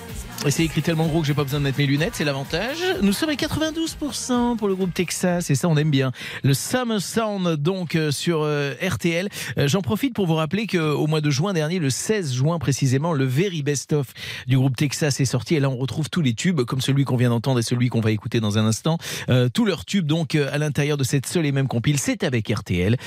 Et 0.46 0.52
c'est 0.52 0.64
écrit 0.64 0.84
tellement 0.84 1.08
gros 1.08 1.22
que 1.22 1.28
j'ai 1.28 1.34
pas 1.34 1.44
besoin 1.44 1.60
de 1.60 1.64
mettre 1.64 1.80
mes 1.80 1.88
lunettes, 1.88 2.14
c'est 2.14 2.24
l'avantage. 2.24 2.78
Nous 3.02 3.14
sommes 3.14 3.30
à 3.30 3.34
92% 3.34 4.58
pour 4.58 4.68
le 4.68 4.76
groupe 4.76 4.94
Texas 4.94 5.50
et 5.50 5.56
ça 5.56 5.68
on 5.68 5.76
aime 5.76 5.90
bien. 5.90 6.12
Le 6.44 6.54
Summer 6.54 7.02
Sound 7.02 7.56
donc 7.56 7.96
euh, 7.96 8.12
sur 8.12 8.44
euh, 8.44 8.74
RTL. 8.80 9.28
Euh, 9.58 9.68
J'en 9.68 9.82
profite 9.82 10.14
pour 10.14 10.28
vous 10.28 10.36
rappeler 10.36 10.68
qu'au 10.68 11.08
mois 11.08 11.22
de 11.22 11.32
juin 11.32 11.54
dernier, 11.54 11.80
le 11.80 11.90
16 11.90 12.34
juin 12.34 12.60
précisément, 12.60 13.14
le 13.14 13.26
Very 13.26 13.64
Best 13.64 13.94
of 13.94 14.14
du 14.46 14.56
groupe 14.56 14.76
Texas 14.76 15.20
est 15.20 15.26
sorti 15.26 15.56
et 15.56 15.60
là 15.60 15.68
on 15.68 15.78
retrouve 15.78 16.12
tous 16.12 16.22
les 16.22 16.36
tubes 16.36 16.62
comme 16.62 16.82
celui 16.82 17.06
qu'on 17.06 17.18
vient 17.18 17.30
d'entendre 17.30 17.58
et 17.58 17.64
celui 17.64 17.90
qu'on 17.90 18.02
va 18.02 18.12
écouter 18.12 18.40
dans 18.40 18.60
un 18.60 18.66
instant. 18.68 19.00
Euh, 19.30 19.50
tous 19.50 19.66
leurs 19.66 19.84
tubes 19.84 20.06
donc 20.06 20.36
euh, 20.36 20.54
à 20.54 20.60
l'intérieur 20.60 20.98
de 20.98 21.04
cette 21.04 21.26
seule 21.26 21.48
et 21.48 21.52
même 21.52 21.68
compile. 21.68 21.98
C'est 21.98 22.24
avec 22.24 22.50
RTL 22.50 22.98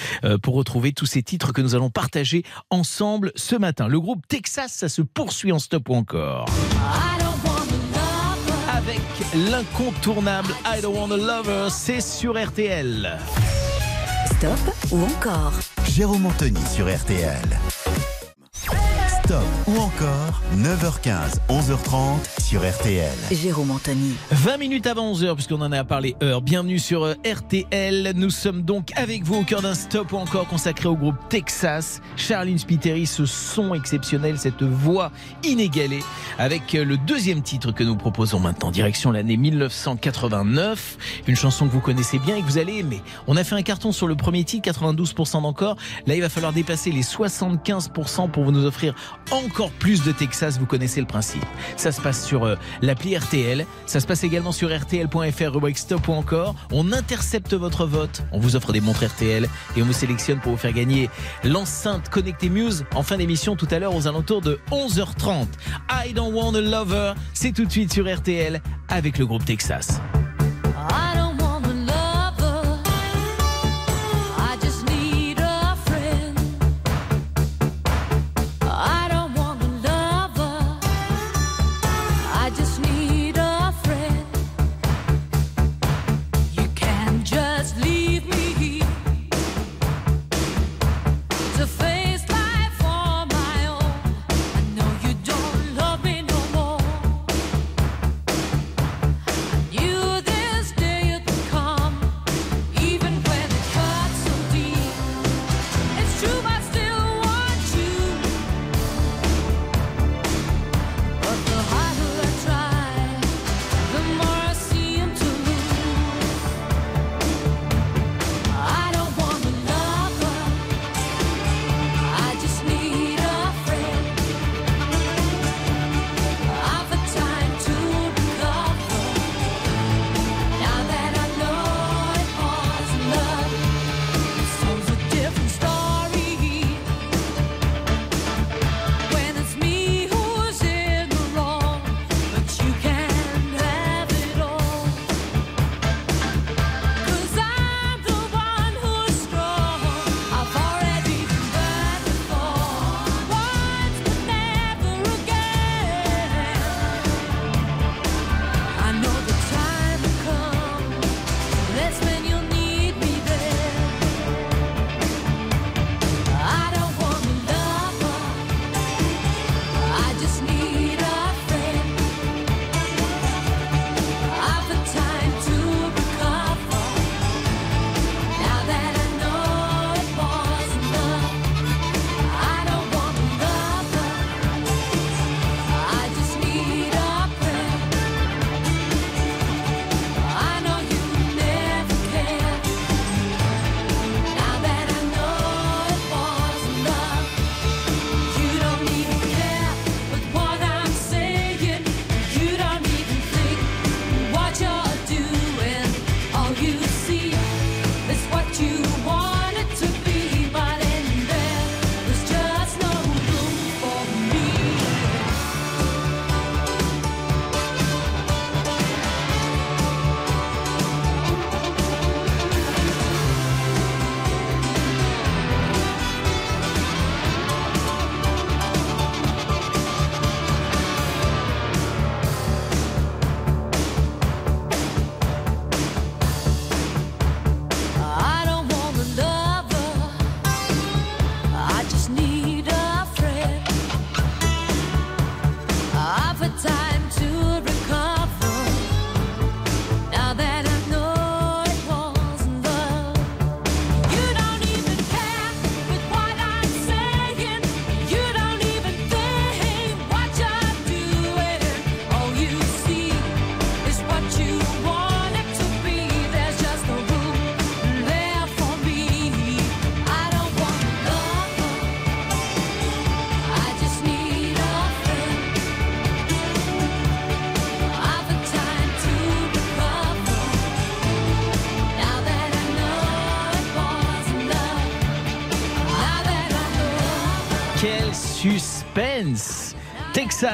pour 0.42 0.54
retrouver 0.54 0.92
tous 0.92 1.06
ces 1.06 1.22
titres 1.22 1.52
que 1.52 1.62
nous 1.62 1.76
allons 1.76 1.90
partager 1.90 2.42
ensemble 2.70 3.30
ce 3.36 3.54
matin. 3.54 3.86
Le 3.86 4.00
groupe 4.00 4.26
Texas, 4.26 4.72
ça 4.72 4.88
se 4.88 5.02
poursuit 5.02 5.52
en 5.52 5.60
stop 5.60 5.88
ou 5.88 5.94
encore 5.94 6.46
avec 6.48 7.07
l'incontournable 9.38 10.52
I 10.64 10.80
Don't 10.80 10.96
Want 10.96 11.12
a 11.12 11.16
Lover, 11.16 11.68
c'est 11.70 12.00
sur 12.00 12.32
RTL. 12.42 13.18
Stop 14.26 14.74
ou 14.90 15.02
encore 15.04 15.52
Jérôme 15.88 16.26
Anthony 16.26 16.60
sur 16.74 16.86
RTL. 16.86 17.42
Stop 19.28 19.44
ou 19.66 19.76
encore 19.76 20.40
9h15, 20.56 21.36
11h30 21.50 22.40
sur 22.42 22.66
RTL. 22.66 23.12
Jérôme 23.30 23.72
Anthony. 23.72 24.14
20 24.30 24.56
minutes 24.56 24.86
avant 24.86 25.12
11h, 25.12 25.34
puisqu'on 25.34 25.60
en 25.60 25.70
a 25.70 25.84
parlé 25.84 26.16
heure. 26.22 26.40
Bienvenue 26.40 26.78
sur 26.78 27.04
euh, 27.04 27.14
RTL. 27.26 28.12
Nous 28.16 28.30
sommes 28.30 28.62
donc 28.62 28.90
avec 28.96 29.24
vous 29.24 29.34
au 29.40 29.44
cœur 29.44 29.60
d'un 29.60 29.74
stop 29.74 30.12
ou 30.12 30.16
encore 30.16 30.48
consacré 30.48 30.88
au 30.88 30.96
groupe 30.96 31.16
Texas. 31.28 32.00
Charline 32.16 32.56
Spiteri, 32.56 33.04
ce 33.04 33.26
son 33.26 33.74
exceptionnel, 33.74 34.38
cette 34.38 34.62
voix 34.62 35.12
inégalée, 35.44 36.02
avec 36.38 36.74
euh, 36.74 36.82
le 36.82 36.96
deuxième 36.96 37.42
titre 37.42 37.72
que 37.72 37.84
nous 37.84 37.96
proposons 37.96 38.40
maintenant, 38.40 38.70
direction 38.70 39.12
l'année 39.12 39.36
1989. 39.36 40.96
Une 41.26 41.36
chanson 41.36 41.66
que 41.66 41.72
vous 41.72 41.80
connaissez 41.80 42.18
bien 42.18 42.36
et 42.36 42.40
que 42.40 42.46
vous 42.46 42.56
allez 42.56 42.78
aimer. 42.78 43.02
On 43.26 43.36
a 43.36 43.44
fait 43.44 43.56
un 43.56 43.62
carton 43.62 43.92
sur 43.92 44.06
le 44.06 44.16
premier 44.16 44.44
titre, 44.44 44.70
92% 44.70 45.42
d'encore. 45.42 45.76
Là, 46.06 46.14
il 46.14 46.22
va 46.22 46.30
falloir 46.30 46.54
dépasser 46.54 46.90
les 46.90 47.02
75% 47.02 48.30
pour 48.30 48.44
vous 48.44 48.52
nous 48.52 48.64
offrir 48.64 48.94
encore 49.30 49.70
plus 49.70 50.04
de 50.04 50.12
Texas. 50.12 50.58
Vous 50.58 50.66
connaissez 50.66 51.00
le 51.00 51.06
principe. 51.06 51.44
Ça 51.76 51.92
se 51.92 52.00
passe 52.00 52.24
sur 52.24 52.44
euh, 52.44 52.56
l'appli 52.82 53.16
RTL. 53.16 53.66
Ça 53.86 54.00
se 54.00 54.06
passe 54.06 54.24
également 54.24 54.52
sur 54.52 54.76
RTL.fr, 54.76 55.52
rubrique 55.52 55.78
stop 55.78 56.08
ou 56.08 56.12
encore. 56.12 56.54
On 56.72 56.92
intercepte 56.92 57.54
votre 57.54 57.86
vote. 57.86 58.22
On 58.32 58.38
vous 58.38 58.56
offre 58.56 58.72
des 58.72 58.80
montres 58.80 59.04
RTL 59.04 59.48
et 59.76 59.82
on 59.82 59.84
vous 59.84 59.92
sélectionne 59.92 60.40
pour 60.40 60.52
vous 60.52 60.58
faire 60.58 60.72
gagner 60.72 61.10
l'enceinte 61.44 62.08
Connecté 62.08 62.48
Muse 62.48 62.84
en 62.94 63.02
fin 63.02 63.16
d'émission 63.16 63.56
tout 63.56 63.68
à 63.70 63.78
l'heure 63.78 63.94
aux 63.94 64.06
alentours 64.06 64.40
de 64.40 64.58
11h30. 64.70 65.46
I 65.90 66.12
don't 66.12 66.32
want 66.32 66.54
a 66.54 66.60
lover. 66.60 67.14
C'est 67.34 67.52
tout 67.52 67.64
de 67.64 67.70
suite 67.70 67.92
sur 67.92 68.12
RTL 68.12 68.60
avec 68.88 69.18
le 69.18 69.26
groupe 69.26 69.44
Texas. 69.44 70.00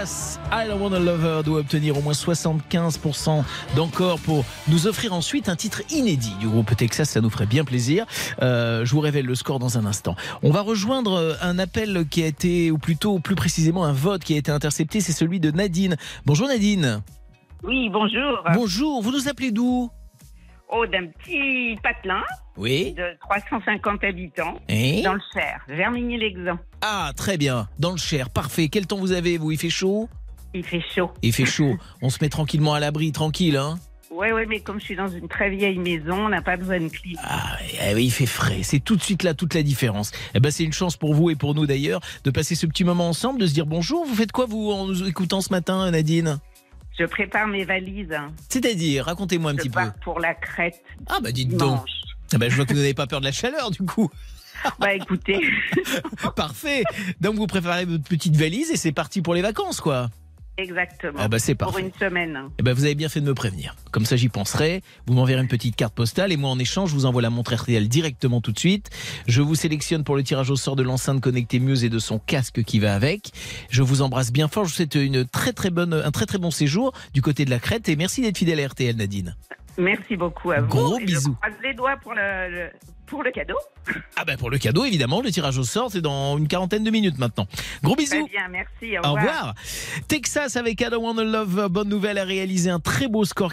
I 0.05 0.68
Don't 0.68 0.80
Wanna 0.80 0.98
Love 0.98 1.24
Her 1.24 1.42
doit 1.42 1.61
obtenir 1.61 1.96
au 1.96 2.02
moins 2.02 2.12
75% 2.12 3.42
d'encore 3.74 4.18
pour 4.20 4.44
nous 4.68 4.86
offrir 4.86 5.14
ensuite 5.14 5.48
un 5.48 5.57
titre 5.57 5.82
inédit 5.90 6.34
du 6.40 6.46
groupe 6.46 6.76
Texas. 6.76 7.09
Ça 7.09 7.20
nous 7.22 7.30
ferait 7.30 7.46
bien 7.46 7.64
plaisir. 7.64 8.05
Euh, 8.42 8.84
je 8.84 8.90
vous 8.92 9.00
révèle 9.00 9.24
le 9.24 9.34
score 9.34 9.59
dans 9.59 9.78
un 9.78 9.86
instant. 9.86 10.14
On 10.42 10.50
va 10.50 10.61
rejoindre 10.61 11.14
euh, 11.14 11.34
un 11.40 11.59
appel 11.59 12.05
qui 12.11 12.22
a 12.22 12.26
été, 12.26 12.70
ou 12.70 12.76
plutôt 12.76 13.18
plus 13.18 13.34
précisément 13.34 13.84
un 13.84 13.92
vote 13.92 14.22
qui 14.24 14.34
a 14.34 14.36
été 14.36 14.50
intercepté. 14.50 15.00
C'est 15.00 15.12
celui 15.12 15.40
de 15.40 15.50
Nadine. 15.50 15.96
Bonjour 16.26 16.48
Nadine. 16.48 17.00
Oui, 17.62 17.88
bonjour. 17.88 18.44
Bonjour, 18.52 19.00
vous 19.00 19.11
nous 19.11 19.28
appelez 19.28 19.52
d'où? 19.52 19.90
Oh, 20.70 20.86
d'un 20.86 21.06
petit 21.06 21.76
patelin 21.82 22.22
Oui. 22.56 22.92
de 22.94 23.16
350 23.28 24.02
habitants 24.04 24.58
Et 24.68 25.02
dans 25.02 25.14
le 25.14 25.20
Cher, 25.32 25.60
Vermigny-l'Exempt. 25.68 26.58
Ah, 26.80 27.12
très 27.16 27.36
bien. 27.36 27.68
Dans 27.78 27.92
le 27.92 27.96
Cher, 27.98 28.30
parfait. 28.30 28.68
Quel 28.68 28.86
temps 28.86 28.98
vous 28.98 29.12
avez, 29.12 29.38
vous? 29.38 29.52
Il 29.52 29.58
fait 29.58 29.70
chaud? 29.70 30.08
Il 30.54 30.64
fait 30.64 30.80
chaud. 30.80 31.10
Il 31.22 31.32
fait 31.32 31.44
chaud. 31.46 31.76
On 32.02 32.10
se 32.10 32.18
met 32.22 32.28
tranquillement 32.28 32.74
à 32.74 32.80
l'abri, 32.80 33.12
tranquille, 33.12 33.56
hein? 33.56 33.78
Ouais, 34.10 34.32
ouais, 34.32 34.46
mais 34.46 34.60
comme 34.60 34.78
je 34.78 34.84
suis 34.84 34.96
dans 34.96 35.08
une 35.08 35.26
très 35.26 35.50
vieille 35.50 35.78
maison, 35.78 36.26
on 36.26 36.28
n'a 36.28 36.40
pas 36.40 36.56
besoin 36.56 36.78
de 36.78 36.86
clim. 36.88 37.18
Ah, 37.24 37.56
eh 37.90 37.94
oui, 37.94 38.04
il 38.04 38.10
fait 38.12 38.26
frais. 38.26 38.62
C'est 38.62 38.78
tout 38.78 38.94
de 38.94 39.02
suite 39.02 39.24
là 39.24 39.34
toute 39.34 39.54
la 39.54 39.64
différence. 39.64 40.12
Eh 40.34 40.40
ben, 40.40 40.52
c'est 40.52 40.62
une 40.62 40.72
chance 40.72 40.96
pour 40.96 41.14
vous 41.14 41.30
et 41.30 41.34
pour 41.34 41.54
nous 41.56 41.66
d'ailleurs 41.66 42.00
de 42.22 42.30
passer 42.30 42.54
ce 42.54 42.66
petit 42.66 42.84
moment 42.84 43.08
ensemble, 43.08 43.40
de 43.40 43.46
se 43.48 43.54
dire 43.54 43.66
bonjour. 43.66 44.04
Vous 44.06 44.14
faites 44.14 44.30
quoi 44.30 44.46
vous 44.46 44.70
en 44.70 44.86
nous 44.86 45.04
écoutant 45.08 45.40
ce 45.40 45.50
matin, 45.50 45.90
Nadine? 45.90 46.38
Je 46.99 47.05
prépare 47.05 47.47
mes 47.49 47.64
valises. 47.64 48.16
C'est-à-dire, 48.49 49.05
racontez-moi 49.07 49.51
un 49.51 49.55
je 49.55 49.59
petit 49.59 49.68
peu. 49.68 49.74
pars 49.74 49.95
pour 50.03 50.20
la 50.20 50.34
crête. 50.34 50.80
Ah 51.09 51.18
bah 51.20 51.32
dites 51.32 51.57
donc. 51.57 51.80
Ah 52.32 52.38
bah, 52.38 52.49
je 52.49 52.57
vois 52.57 52.64
que 52.66 52.72
vous 52.72 52.78
n'avez 52.78 52.95
pas 52.95 53.07
peur 53.07 53.20
de 53.20 53.24
la 53.26 53.32
chaleur 53.32 53.70
du 53.70 53.82
coup. 53.82 54.11
Bah 54.78 54.95
écoutez, 54.95 55.40
Parfait. 56.36 56.84
Donc 57.20 57.34
vous 57.34 57.47
préparez 57.47 57.84
votre 57.84 58.05
petite 58.05 58.34
valise 58.36 58.70
et 58.70 58.76
c'est 58.76 58.92
parti 58.92 59.20
pour 59.20 59.34
les 59.34 59.42
vacances 59.42 59.80
quoi. 59.80 60.09
Exactement. 60.59 61.18
Ah 61.18 61.28
bah 61.28 61.38
c'est 61.38 61.55
pour 61.55 61.76
une 61.78 61.92
semaine. 61.98 62.38
Eh 62.59 62.62
ben, 62.62 62.72
vous 62.74 62.84
avez 62.84 62.94
bien 62.94 63.09
fait 63.09 63.20
de 63.20 63.26
me 63.26 63.34
prévenir. 63.34 63.76
Comme 63.90 64.05
ça, 64.05 64.16
j'y 64.16 64.28
penserai. 64.28 64.82
Vous 65.07 65.14
m'enverrez 65.14 65.40
une 65.40 65.48
petite 65.48 65.76
carte 65.76 65.94
postale 65.94 66.32
et 66.32 66.36
moi, 66.36 66.50
en 66.50 66.59
échange, 66.59 66.90
je 66.90 66.94
vous 66.94 67.07
envoie 67.07 67.22
la 67.22 67.30
montre 67.30 67.55
RTL 67.55 67.88
directement 67.88 68.40
tout 68.40 68.52
de 68.52 68.59
suite. 68.59 68.90
Je 69.26 69.42
vous 69.42 69.55
sélectionne 69.55 70.05
pour 70.05 70.16
le 70.16 70.22
tirage 70.22 70.50
au 70.50 70.57
sort 70.57 70.76
de 70.76 70.82
l'enceinte 70.82 71.20
connectée 71.20 71.59
Muse 71.59 71.84
et 71.84 71.88
de 71.90 71.98
son 71.98 72.18
casque 72.18 72.62
qui 72.64 72.78
va 72.78 72.94
avec. 72.94 73.30
Je 73.70 73.82
vous 73.82 74.02
embrasse 74.02 74.32
bien 74.32 74.48
fort. 74.48 74.64
Je 74.64 74.70
vous 74.70 74.76
souhaite 74.76 74.94
une 74.94 75.26
très 75.26 75.52
très 75.52 75.70
bonne, 75.70 75.92
un 75.94 76.11
très 76.11 76.26
très 76.26 76.38
bon 76.38 76.50
séjour 76.50 76.92
du 77.12 77.22
côté 77.22 77.44
de 77.44 77.50
la 77.50 77.59
Crète 77.59 77.88
et 77.88 77.96
merci 77.96 78.20
d'être 78.22 78.38
fidèle 78.38 78.61
à 78.61 78.66
RTL, 78.68 78.96
Nadine. 78.96 79.36
Merci 79.76 80.16
beaucoup 80.16 80.52
à 80.52 80.61
vous. 80.61 80.68
Gros 80.68 80.98
Et 81.00 81.05
bisous. 81.05 81.36
Je 81.42 81.48
croise 81.48 81.62
les 81.64 81.74
doigts 81.74 81.96
pour 82.00 82.14
le, 82.14 82.50
le- 82.50 82.70
pour 83.07 83.22
le 83.22 83.30
cadeau. 83.30 83.57
Ah 84.16 84.24
ben 84.24 84.36
pour 84.38 84.50
le 84.50 84.59
cadeau, 84.59 84.84
évidemment, 84.84 85.20
le 85.20 85.30
tirage 85.30 85.59
au 85.59 85.64
sort, 85.64 85.90
c'est 85.90 86.00
dans 86.00 86.38
une 86.38 86.48
quarantaine 86.48 86.84
de 86.84 86.90
minutes 86.90 87.18
maintenant. 87.18 87.46
Gros 87.82 87.94
Très 87.96 88.05
bisous. 88.05 88.28
bien, 88.28 88.48
merci. 88.50 88.96
Au 88.98 89.02
Au 89.09 89.12
revoir. 89.14 89.20
revoir. 89.36 89.55
Texas 90.09 90.57
avec 90.57 90.78
Don't 90.78 91.02
Wanna 91.05 91.24
Love, 91.24 91.68
bonne 91.70 91.88
nouvelle, 91.88 92.18
a 92.18 92.24
réalisé 92.24 92.70
un 92.70 92.80
très 92.80 93.09
beau 93.09 93.24
score, 93.24 93.52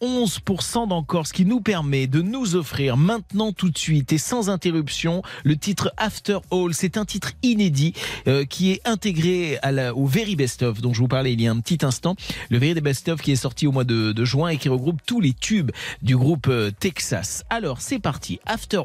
91% 0.00 0.86
d'encore, 0.88 1.26
ce 1.26 1.32
qui 1.32 1.44
nous 1.44 1.60
permet 1.60 2.06
de 2.06 2.20
nous 2.22 2.54
offrir 2.56 2.96
maintenant 2.96 3.52
tout 3.52 3.70
de 3.70 3.78
suite 3.78 4.12
et 4.12 4.18
sans 4.18 4.50
interruption 4.50 5.22
le 5.44 5.56
titre 5.56 5.92
After 5.96 6.38
All. 6.50 6.74
C'est 6.74 6.96
un 6.96 7.04
titre 7.04 7.32
inédit 7.42 7.94
euh, 8.26 8.44
qui 8.44 8.72
est 8.72 8.86
intégré 8.86 9.58
à 9.62 9.72
la- 9.72 9.94
au 9.94 10.06
Very 10.06 10.36
Best 10.36 10.62
Of 10.62 10.80
dont 10.80 10.92
je 10.92 11.00
vous 11.00 11.08
parlais 11.08 11.32
il 11.32 11.40
y 11.40 11.46
a 11.48 11.50
un 11.50 11.60
petit 11.60 11.84
instant. 11.84 12.14
Le 12.50 12.58
Very 12.58 12.80
Best 12.80 13.08
Of 13.08 13.20
qui 13.22 13.32
est 13.32 13.36
sorti 13.36 13.66
au 13.66 13.72
mois 13.72 13.84
de, 13.84 14.12
de 14.12 14.24
juin 14.24 14.48
et 14.48 14.56
qui 14.58 14.68
regroupe 14.68 15.00
tous 15.06 15.20
les 15.20 15.32
tubes 15.32 15.70
du 16.02 16.16
groupe 16.16 16.46
euh, 16.48 16.70
Texas. 16.78 17.44
Alors 17.50 17.80
c'est 17.80 17.98
parti, 17.98 18.38
After 18.46 18.81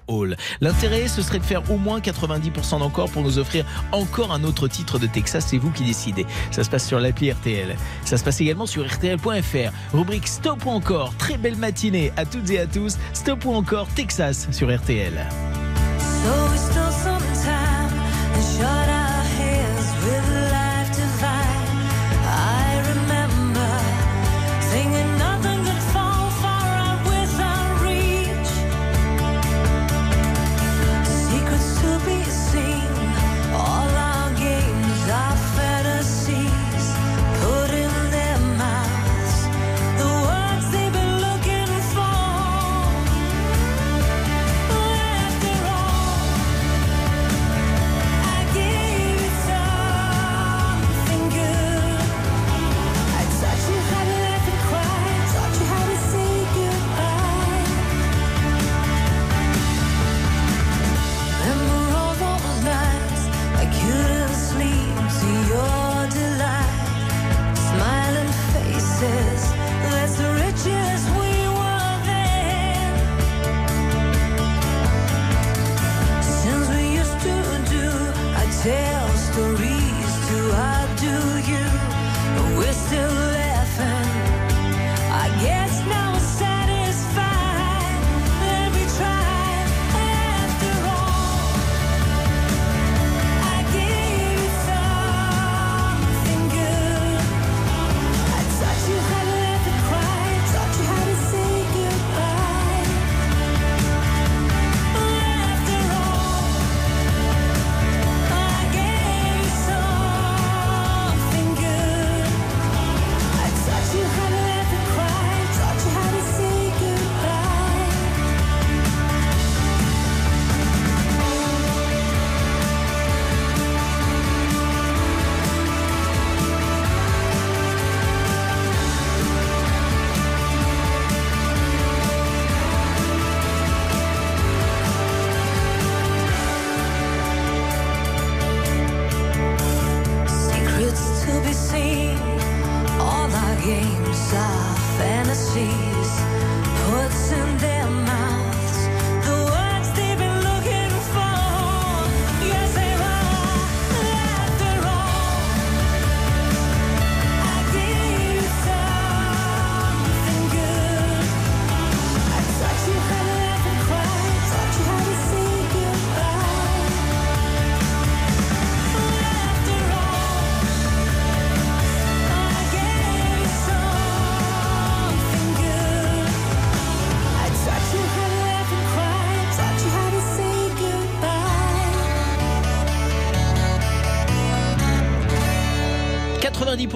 L'intérêt 0.61 1.07
ce 1.07 1.21
serait 1.21 1.39
de 1.39 1.43
faire 1.43 1.69
au 1.71 1.77
moins 1.77 1.99
90% 1.99 2.79
d'encore 2.79 3.09
pour 3.09 3.21
nous 3.21 3.37
offrir 3.39 3.65
encore 3.91 4.31
un 4.31 4.43
autre 4.43 4.67
titre 4.67 4.99
de 4.99 5.07
Texas. 5.07 5.45
C'est 5.47 5.57
vous 5.57 5.71
qui 5.71 5.83
décidez. 5.83 6.25
Ça 6.51 6.63
se 6.63 6.69
passe 6.69 6.87
sur 6.87 6.99
l'appli 6.99 7.31
RTL. 7.31 7.75
Ça 8.05 8.17
se 8.17 8.23
passe 8.23 8.41
également 8.41 8.65
sur 8.65 8.85
RTL.fr. 8.85 9.71
Rubrique 9.93 10.27
Stop 10.27 10.65
ou 10.65 10.69
encore. 10.69 11.13
Très 11.17 11.37
belle 11.37 11.57
matinée 11.57 12.11
à 12.17 12.25
toutes 12.25 12.49
et 12.49 12.59
à 12.59 12.67
tous. 12.67 12.97
Stop 13.13 13.45
ou 13.45 13.53
encore 13.53 13.87
Texas 13.95 14.47
sur 14.51 14.75
RTL. 14.75 15.27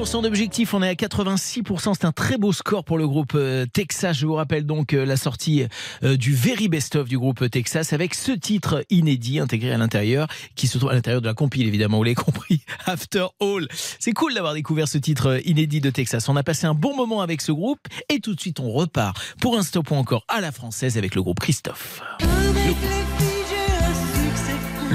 20% 0.01 0.23
d'objectif, 0.23 0.73
on 0.73 0.81
est 0.81 0.89
à 0.89 0.93
86%. 0.93 1.93
C'est 1.93 2.05
un 2.05 2.11
très 2.11 2.37
beau 2.37 2.51
score 2.51 2.83
pour 2.83 2.97
le 2.97 3.07
groupe 3.07 3.33
euh, 3.35 3.67
Texas. 3.71 4.17
Je 4.17 4.25
vous 4.25 4.33
rappelle 4.33 4.65
donc 4.65 4.93
euh, 4.93 5.05
la 5.05 5.15
sortie 5.15 5.65
euh, 6.03 6.17
du 6.17 6.33
Very 6.33 6.69
Best 6.69 6.95
of 6.95 7.07
du 7.07 7.19
groupe 7.19 7.47
Texas 7.51 7.93
avec 7.93 8.15
ce 8.15 8.31
titre 8.31 8.83
inédit 8.89 9.37
intégré 9.37 9.71
à 9.71 9.77
l'intérieur, 9.77 10.27
qui 10.55 10.65
se 10.65 10.79
trouve 10.79 10.89
à 10.89 10.95
l'intérieur 10.95 11.21
de 11.21 11.27
la 11.27 11.35
compile 11.35 11.67
évidemment, 11.67 11.97
vous 11.97 12.03
l'avez 12.03 12.15
compris, 12.15 12.61
After 12.87 13.27
All. 13.41 13.67
C'est 13.99 14.13
cool 14.13 14.33
d'avoir 14.33 14.55
découvert 14.55 14.87
ce 14.87 14.97
titre 14.97 15.39
inédit 15.45 15.81
de 15.81 15.91
Texas. 15.91 16.27
On 16.29 16.35
a 16.35 16.41
passé 16.41 16.65
un 16.65 16.73
bon 16.73 16.95
moment 16.95 17.21
avec 17.21 17.39
ce 17.39 17.51
groupe 17.51 17.87
et 18.09 18.19
tout 18.19 18.33
de 18.33 18.39
suite 18.39 18.59
on 18.59 18.71
repart 18.71 19.15
pour 19.39 19.55
un 19.55 19.61
stop 19.61 19.91
ou 19.91 19.95
encore 19.95 20.25
à 20.27 20.41
la 20.41 20.51
française 20.51 20.97
avec 20.97 21.13
le 21.13 21.21
groupe 21.21 21.39
Christophe. 21.39 22.01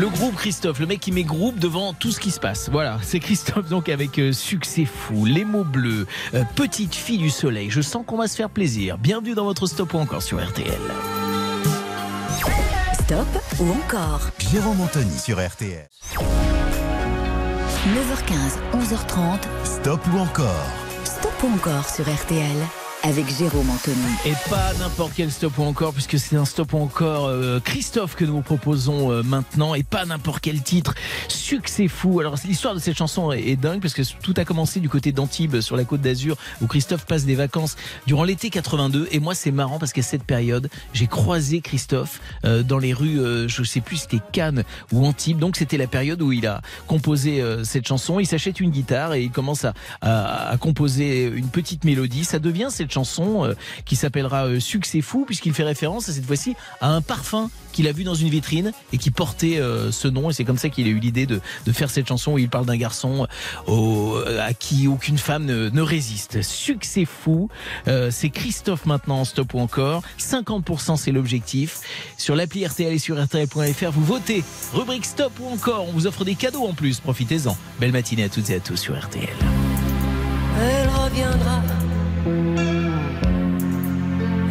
Groupe 0.04 0.34
Christophe, 0.36 0.78
le 0.78 0.86
mec 0.86 1.00
qui 1.00 1.12
met 1.12 1.24
groupe 1.24 1.58
devant 1.58 1.94
tout 1.94 2.10
ce 2.10 2.20
qui 2.20 2.30
se 2.30 2.38
passe. 2.38 2.68
Voilà, 2.70 2.98
c'est 3.02 3.20
Christophe 3.20 3.68
donc 3.68 3.88
avec 3.88 4.18
euh, 4.18 4.32
Succès 4.32 4.84
fou, 4.84 5.24
Les 5.24 5.44
mots 5.44 5.64
bleus, 5.64 6.06
euh, 6.34 6.44
Petite 6.54 6.94
fille 6.94 7.18
du 7.18 7.30
soleil. 7.30 7.70
Je 7.70 7.80
sens 7.80 8.04
qu'on 8.06 8.18
va 8.18 8.28
se 8.28 8.36
faire 8.36 8.50
plaisir. 8.50 8.98
Bienvenue 8.98 9.34
dans 9.34 9.44
votre 9.44 9.66
stop 9.66 9.94
ou 9.94 9.98
encore 9.98 10.22
sur 10.22 10.42
RTL. 10.44 10.78
Stop 12.94 13.26
ou 13.60 13.70
encore 13.70 14.20
Jérôme 14.50 14.80
Anthony 14.80 15.18
sur 15.18 15.44
RTL. 15.44 15.88
9h15, 17.86 18.58
11h30. 18.74 19.38
Stop 19.64 20.00
ou 20.12 20.18
encore 20.18 20.66
Stop 21.04 21.32
ou 21.44 21.54
encore 21.54 21.88
sur 21.88 22.04
RTL 22.04 22.85
avec 23.02 23.28
Jérôme 23.36 23.70
Anthony. 23.70 23.96
Et 24.24 24.32
pas 24.50 24.72
n'importe 24.80 25.12
quel 25.16 25.30
stop 25.30 25.58
ou 25.58 25.62
encore, 25.62 25.92
puisque 25.92 26.18
c'est 26.18 26.34
un 26.36 26.44
stop 26.44 26.72
ou 26.72 26.78
encore 26.78 27.26
euh, 27.26 27.60
Christophe 27.60 28.16
que 28.16 28.24
nous 28.24 28.32
vous 28.34 28.42
proposons 28.42 29.12
euh, 29.12 29.22
maintenant, 29.22 29.74
et 29.74 29.84
pas 29.84 30.04
n'importe 30.04 30.40
quel 30.40 30.60
titre. 30.62 30.94
Succès 31.28 31.86
fou. 31.86 32.18
Alors 32.18 32.34
l'histoire 32.44 32.74
de 32.74 32.80
cette 32.80 32.96
chanson 32.96 33.30
est, 33.30 33.54
dingue, 33.56 33.80
parce 33.80 33.94
que 33.94 34.02
tout 34.22 34.34
a 34.38 34.44
commencé 34.44 34.80
du 34.80 34.88
côté 34.88 35.12
d'Antibes, 35.12 35.60
sur 35.60 35.76
la 35.76 35.84
côte 35.84 36.00
d'Azur, 36.00 36.36
où 36.60 36.66
Christophe 36.66 37.06
passe 37.06 37.24
des 37.24 37.36
vacances 37.36 37.76
durant 38.08 38.24
l'été 38.24 38.50
82. 38.50 39.08
Et 39.12 39.20
moi, 39.20 39.34
c'est 39.36 39.52
marrant 39.52 39.78
parce 39.78 39.92
qu'à 39.92 40.02
cette 40.02 40.24
période, 40.24 40.68
j'ai 40.92 41.06
croisé 41.06 41.60
Christophe 41.60 42.20
euh, 42.44 42.64
dans 42.64 42.78
les 42.78 42.92
rues, 42.92 43.20
euh, 43.20 43.46
je 43.46 43.62
sais 43.62 43.80
plus, 43.80 43.98
c'était 43.98 44.20
Cannes 44.32 44.64
ou 44.92 45.06
Antibes. 45.06 45.38
Donc 45.38 45.56
c'était 45.56 45.78
la 45.78 45.86
période 45.86 46.20
où 46.22 46.32
il 46.32 46.46
a 46.46 46.60
composé 46.88 47.40
euh, 47.40 47.62
cette 47.62 47.86
chanson. 47.86 48.18
Il 48.18 48.26
s'achète 48.26 48.58
une 48.58 48.70
guitare 48.70 49.14
et 49.14 49.22
il 49.22 49.30
commence 49.30 49.64
à, 49.64 49.74
à- 50.00 50.48
à 50.50 50.56
composer 50.56 51.26
une 51.26 51.48
petite 51.48 51.84
mélodie. 51.84 52.24
Ça 52.24 52.40
devient 52.40 52.68
cette 52.86 52.92
chanson 52.92 53.44
euh, 53.44 53.54
qui 53.84 53.96
s'appellera 53.96 54.46
euh, 54.46 54.60
Succès 54.60 55.00
fou, 55.00 55.24
puisqu'il 55.26 55.52
fait 55.52 55.64
référence 55.64 56.08
à 56.08 56.12
cette 56.12 56.24
fois-ci 56.24 56.54
à 56.80 56.90
un 56.90 57.00
parfum 57.00 57.50
qu'il 57.72 57.88
a 57.88 57.92
vu 57.92 58.04
dans 58.04 58.14
une 58.14 58.28
vitrine 58.28 58.72
et 58.92 58.98
qui 58.98 59.10
portait 59.10 59.58
euh, 59.58 59.90
ce 59.90 60.06
nom. 60.06 60.30
Et 60.30 60.32
c'est 60.32 60.44
comme 60.44 60.56
ça 60.56 60.68
qu'il 60.68 60.86
a 60.86 60.90
eu 60.90 61.00
l'idée 61.00 61.26
de, 61.26 61.40
de 61.66 61.72
faire 61.72 61.90
cette 61.90 62.06
chanson 62.06 62.32
où 62.32 62.38
il 62.38 62.48
parle 62.48 62.64
d'un 62.64 62.76
garçon 62.76 63.26
à 63.68 64.54
qui 64.54 64.86
aucune 64.86 65.18
femme 65.18 65.44
ne, 65.44 65.80
résiste. 65.80 66.42
Succès 66.42 67.04
fou. 67.04 67.48
C'est 68.10 68.30
Christophe 68.30 68.86
maintenant 68.86 69.20
en 69.20 69.24
stop 69.24 69.54
ou 69.54 69.58
encore. 69.58 70.02
50% 70.18 70.96
c'est 70.96 71.12
l'objectif. 71.12 71.80
Sur 72.16 72.34
l'appli 72.36 72.66
RTL 72.66 72.92
et 72.92 72.98
sur 72.98 73.22
RTL.fr, 73.22 73.90
vous 73.90 74.04
votez. 74.04 74.42
Rubrique 74.72 75.04
stop 75.04 75.32
ou 75.40 75.48
encore. 75.48 75.86
On 75.88 75.92
vous 75.92 76.06
offre 76.06 76.24
des 76.24 76.34
cadeaux 76.34 76.66
en 76.66 76.72
plus. 76.72 77.00
Profitez-en. 77.00 77.56
Belle 77.80 77.92
matinée 77.92 78.24
à 78.24 78.28
toutes 78.28 78.48
et 78.50 78.54
à 78.54 78.60
tous 78.60 78.76
sur 78.76 78.98
RTL. 78.98 79.28
Elle 80.58 80.88
reviendra 80.88 81.62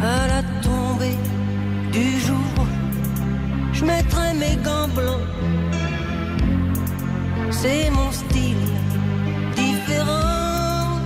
à 0.02 0.26
la 0.28 0.42
tombée 0.62 1.18
du 1.92 2.18
jour. 2.20 2.66
Je 3.72 3.84
mettrai 3.84 4.32
mes 4.34 4.56
gants 4.64 4.88
blancs. 4.94 5.28
C'est 7.50 7.90
mon 7.90 8.10
style 8.12 8.66
différent 9.54 11.00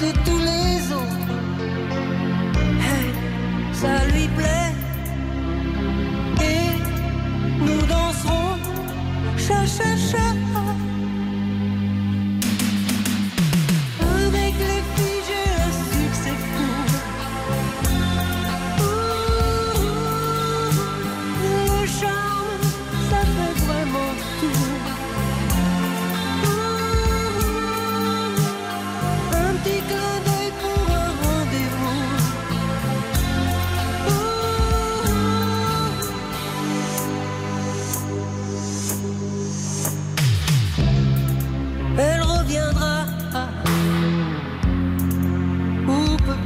de 0.00 0.10
tous 0.24 0.40
les 0.50 0.92
autres. 0.92 1.32
Hey, 2.88 3.10
ça 3.72 4.04
lui 4.12 4.26
plaît. 4.38 4.72
Et 6.42 6.70
nous 7.60 7.82
danserons 7.86 8.56
cha 9.36 9.64
cha 9.64 9.96
cha. 9.96 10.35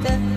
Ou 0.01 0.30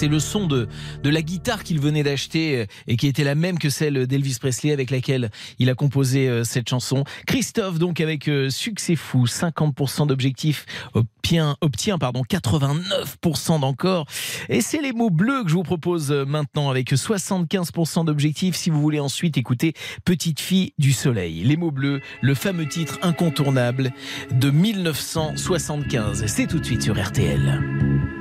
C'est 0.00 0.08
le 0.08 0.18
son 0.18 0.46
de, 0.46 0.66
de 1.02 1.10
la 1.10 1.20
guitare 1.20 1.62
qu'il 1.62 1.78
venait 1.78 2.02
d'acheter 2.02 2.56
euh, 2.56 2.66
et 2.86 2.96
qui 2.96 3.06
était 3.06 3.22
la 3.22 3.34
même 3.34 3.58
que 3.58 3.68
celle 3.68 4.06
d'Elvis 4.06 4.38
Presley 4.40 4.72
avec 4.72 4.90
laquelle 4.90 5.30
il 5.58 5.68
a 5.68 5.74
composé 5.74 6.26
euh, 6.26 6.42
cette 6.42 6.70
chanson. 6.70 7.04
Christophe, 7.26 7.78
donc, 7.78 8.00
avec 8.00 8.26
euh, 8.26 8.48
succès 8.48 8.96
fou, 8.96 9.26
50% 9.26 10.06
d'objectifs, 10.06 10.64
obtient, 10.94 11.58
obtient 11.60 11.98
pardon, 11.98 12.22
89% 12.26 13.60
d'encore. 13.60 14.06
Et 14.48 14.62
c'est 14.62 14.80
les 14.80 14.94
mots 14.94 15.10
bleus 15.10 15.44
que 15.44 15.50
je 15.50 15.54
vous 15.54 15.64
propose 15.64 16.10
maintenant 16.10 16.70
avec 16.70 16.90
75% 16.94 18.06
d'objectifs 18.06 18.56
si 18.56 18.70
vous 18.70 18.80
voulez 18.80 19.00
ensuite 19.00 19.36
écouter 19.36 19.74
Petite 20.06 20.40
fille 20.40 20.72
du 20.78 20.92
soleil. 20.92 21.42
Les 21.44 21.58
mots 21.58 21.72
bleus, 21.72 22.00
le 22.22 22.34
fameux 22.34 22.66
titre 22.66 22.98
incontournable 23.02 23.92
de 24.30 24.50
1975. 24.50 26.24
C'est 26.24 26.46
tout 26.46 26.58
de 26.58 26.64
suite 26.64 26.84
sur 26.84 26.98
RTL. 26.98 27.60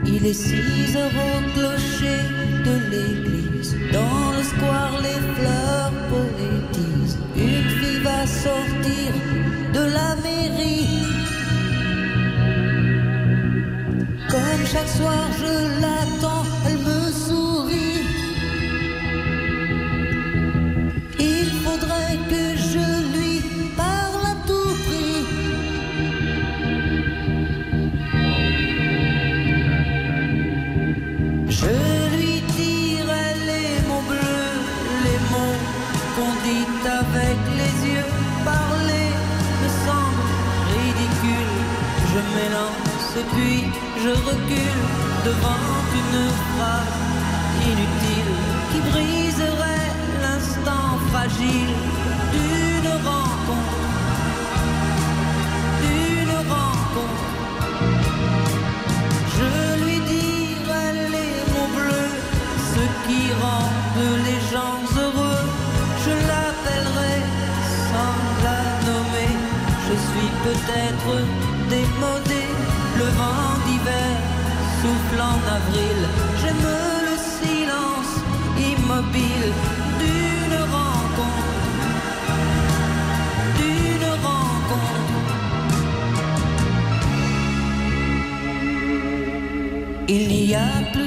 Il 0.06 0.26
est 0.26 0.34
6 0.34 0.98
heures 0.98 1.69
Comme 14.30 14.66
chaque 14.72 14.88
soir, 14.88 15.26
je 15.40 15.82
l'attends, 15.82 16.46
elle 16.68 16.78
me 16.78 17.12
sourit. 17.12 18.04
Il 21.20 21.50
faudrait 21.64 22.18
que 22.30 22.56
je 22.72 22.86
lui 23.14 23.42
parle 23.76 24.24
à 24.34 24.36
tout 24.48 24.76
prix. 24.86 25.26
Je 31.50 31.89
devant 45.26 45.66
une 46.00 46.22
phrase 46.50 46.98
inutile 47.66 48.34
qui 48.72 48.80
briserait 48.92 49.92
l'instant 50.22 51.00
fragile 51.10 51.74
d'une 52.34 52.92
rencontre. 53.10 53.80
D'une 55.82 56.36
rencontre. 56.54 57.26
Je 59.38 59.84
lui 59.84 60.00
dirai 60.14 60.86
les 61.16 61.36
mots 61.54 61.72
bleus, 61.76 62.14
ce 62.74 62.84
qui 63.06 63.22
rendent 63.42 64.24
les 64.28 64.42
gens 64.52 64.80
heureux. 65.02 65.46
Je 66.06 66.14
l'appellerai 66.30 67.16
sans 67.90 68.18
la 68.46 68.62
nommer. 68.88 69.34
Je 69.88 69.96
suis 70.08 70.32
peut-être 70.44 71.10
en. 75.22 75.40
J'aime 76.42 76.68
le 77.10 77.16
silence 77.38 78.14
immobile 78.72 79.48
d'une 80.02 80.58
rencontre. 80.76 81.54
D'une 83.60 84.10
rencontre. 84.26 85.34
Il 90.08 90.24
n'y 90.28 90.56
a 90.56 90.72
plus 90.94 90.99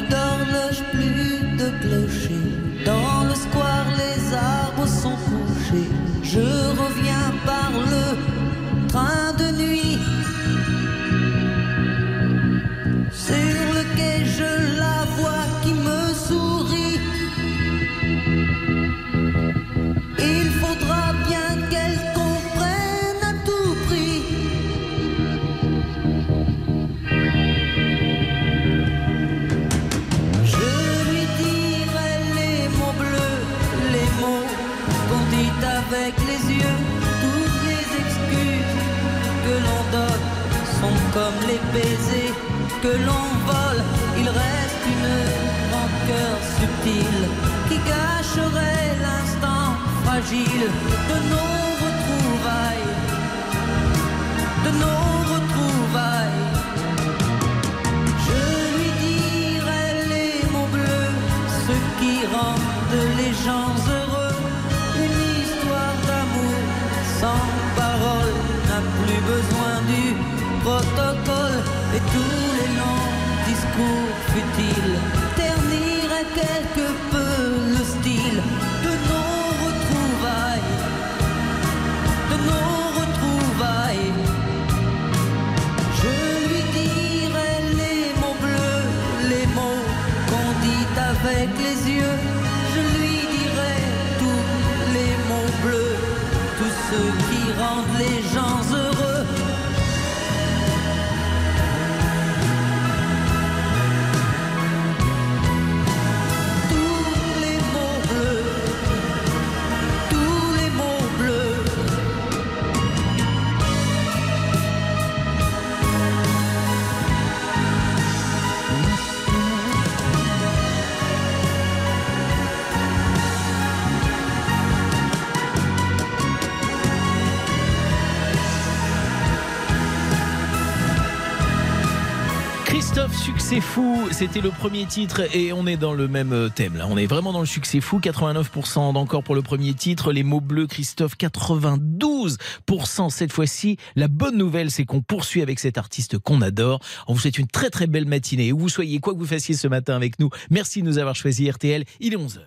succès 133.22 133.60
fou, 133.60 134.08
c'était 134.10 134.40
le 134.40 134.50
premier 134.50 134.84
titre 134.84 135.22
et 135.32 135.52
on 135.52 135.64
est 135.68 135.76
dans 135.76 135.94
le 135.94 136.08
même 136.08 136.32
euh, 136.32 136.48
thème 136.48 136.76
là. 136.76 136.88
On 136.90 136.96
est 136.96 137.06
vraiment 137.06 137.32
dans 137.32 137.38
le 137.38 137.46
succès 137.46 137.80
fou, 137.80 138.00
89% 138.00 138.94
d'encore 138.94 139.22
pour 139.22 139.36
le 139.36 139.42
premier 139.42 139.74
titre. 139.74 140.12
Les 140.12 140.24
mots 140.24 140.40
bleus, 140.40 140.66
Christophe, 140.66 141.16
92% 141.16 143.10
cette 143.10 143.32
fois-ci. 143.32 143.76
La 143.94 144.08
bonne 144.08 144.36
nouvelle, 144.36 144.72
c'est 144.72 144.84
qu'on 144.84 145.02
poursuit 145.02 145.40
avec 145.40 145.60
cet 145.60 145.78
artiste 145.78 146.18
qu'on 146.18 146.42
adore. 146.42 146.80
On 147.06 147.12
vous 147.12 147.20
souhaite 147.20 147.38
une 147.38 147.46
très 147.46 147.70
très 147.70 147.86
belle 147.86 148.06
matinée. 148.06 148.52
Où 148.52 148.58
vous 148.58 148.68
soyez, 148.68 148.98
quoi 148.98 149.14
que 149.14 149.20
vous 149.20 149.26
fassiez 149.26 149.54
ce 149.54 149.68
matin 149.68 149.94
avec 149.94 150.18
nous, 150.18 150.30
merci 150.50 150.82
de 150.82 150.88
nous 150.88 150.98
avoir 150.98 151.14
choisi 151.14 151.48
RTL. 151.48 151.84
Il 152.00 152.14
est 152.14 152.16
11h. 152.16 152.40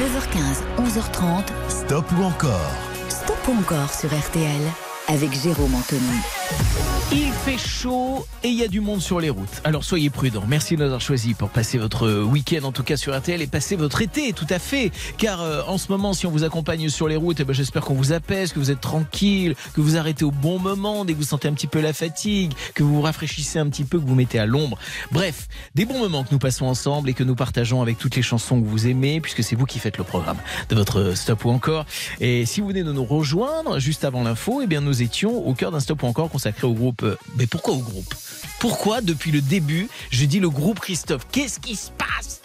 9h15, 0.00 0.82
11h30. 0.82 1.44
Stop 1.68 2.06
ou 2.18 2.24
encore? 2.24 2.74
Stop 3.08 3.38
ou 3.48 3.52
encore 3.52 3.94
sur 3.94 4.08
RTL 4.08 4.62
avec 5.06 5.32
Jérôme 5.32 5.76
Anthony. 5.76 6.93
Il 7.12 7.30
fait 7.32 7.58
chaud 7.58 8.26
et 8.42 8.48
il 8.48 8.54
y 8.54 8.64
a 8.64 8.68
du 8.68 8.80
monde 8.80 9.00
sur 9.00 9.20
les 9.20 9.28
routes. 9.28 9.60
Alors 9.62 9.84
soyez 9.84 10.08
prudents. 10.08 10.44
Merci 10.48 10.74
de 10.74 10.80
nous 10.80 10.86
avoir 10.86 11.00
choisi 11.00 11.34
pour 11.34 11.50
passer 11.50 11.76
votre 11.76 12.22
week-end, 12.22 12.64
en 12.64 12.72
tout 12.72 12.82
cas 12.82 12.96
sur 12.96 13.16
RTL, 13.16 13.42
et 13.42 13.46
passer 13.46 13.76
votre 13.76 14.00
été, 14.00 14.32
tout 14.32 14.46
à 14.48 14.58
fait. 14.58 14.90
Car 15.18 15.42
euh, 15.42 15.62
en 15.68 15.76
ce 15.76 15.92
moment, 15.92 16.14
si 16.14 16.26
on 16.26 16.30
vous 16.30 16.44
accompagne 16.44 16.88
sur 16.88 17.06
les 17.06 17.16
routes, 17.16 17.40
eh 17.40 17.44
ben, 17.44 17.52
j'espère 17.52 17.82
qu'on 17.82 17.94
vous 17.94 18.12
apaise, 18.12 18.52
que 18.52 18.58
vous 18.58 18.70
êtes 18.70 18.80
tranquille, 18.80 19.54
que 19.74 19.80
vous 19.80 19.96
arrêtez 19.96 20.24
au 20.24 20.30
bon 20.30 20.58
moment 20.58 21.04
dès 21.04 21.12
que 21.12 21.18
vous 21.18 21.24
sentez 21.24 21.46
un 21.46 21.52
petit 21.52 21.66
peu 21.66 21.80
la 21.80 21.92
fatigue, 21.92 22.52
que 22.74 22.82
vous 22.82 22.94
vous 22.94 23.02
rafraîchissez 23.02 23.58
un 23.58 23.68
petit 23.68 23.84
peu, 23.84 24.00
que 24.00 24.06
vous 24.06 24.14
mettez 24.14 24.38
à 24.38 24.46
l'ombre. 24.46 24.78
Bref, 25.12 25.48
des 25.74 25.84
bons 25.84 25.98
moments 25.98 26.24
que 26.24 26.32
nous 26.32 26.38
passons 26.38 26.66
ensemble 26.66 27.10
et 27.10 27.14
que 27.14 27.22
nous 27.22 27.36
partageons 27.36 27.82
avec 27.82 27.98
toutes 27.98 28.16
les 28.16 28.22
chansons 28.22 28.60
que 28.60 28.66
vous 28.66 28.86
aimez, 28.86 29.20
puisque 29.20 29.44
c'est 29.44 29.56
vous 29.56 29.66
qui 29.66 29.78
faites 29.78 29.98
le 29.98 30.04
programme 30.04 30.38
de 30.70 30.74
votre 30.74 31.14
stop 31.16 31.44
ou 31.44 31.50
encore. 31.50 31.84
Et 32.20 32.46
si 32.46 32.60
vous 32.62 32.68
venez 32.68 32.82
de 32.82 32.92
nous 32.92 33.04
rejoindre 33.04 33.78
juste 33.78 34.04
avant 34.04 34.22
l'info, 34.22 34.62
eh 34.62 34.66
bien 34.66 34.80
nous 34.80 35.02
étions 35.02 35.46
au 35.46 35.52
cœur 35.54 35.70
d'un 35.70 35.80
stop 35.80 36.02
ou 36.02 36.06
encore 36.06 36.30
consacré 36.30 36.66
au 36.66 36.72
groupe. 36.72 36.93
Mais 37.36 37.46
pourquoi 37.46 37.74
au 37.74 37.78
groupe? 37.78 38.14
Pourquoi 38.60 39.00
depuis 39.00 39.30
le 39.30 39.40
début 39.40 39.88
je 40.10 40.24
dis 40.24 40.40
le 40.40 40.50
groupe 40.50 40.80
Christophe? 40.80 41.26
Qu'est-ce 41.30 41.60
qui 41.60 41.76
se 41.76 41.90
passe? 41.90 42.40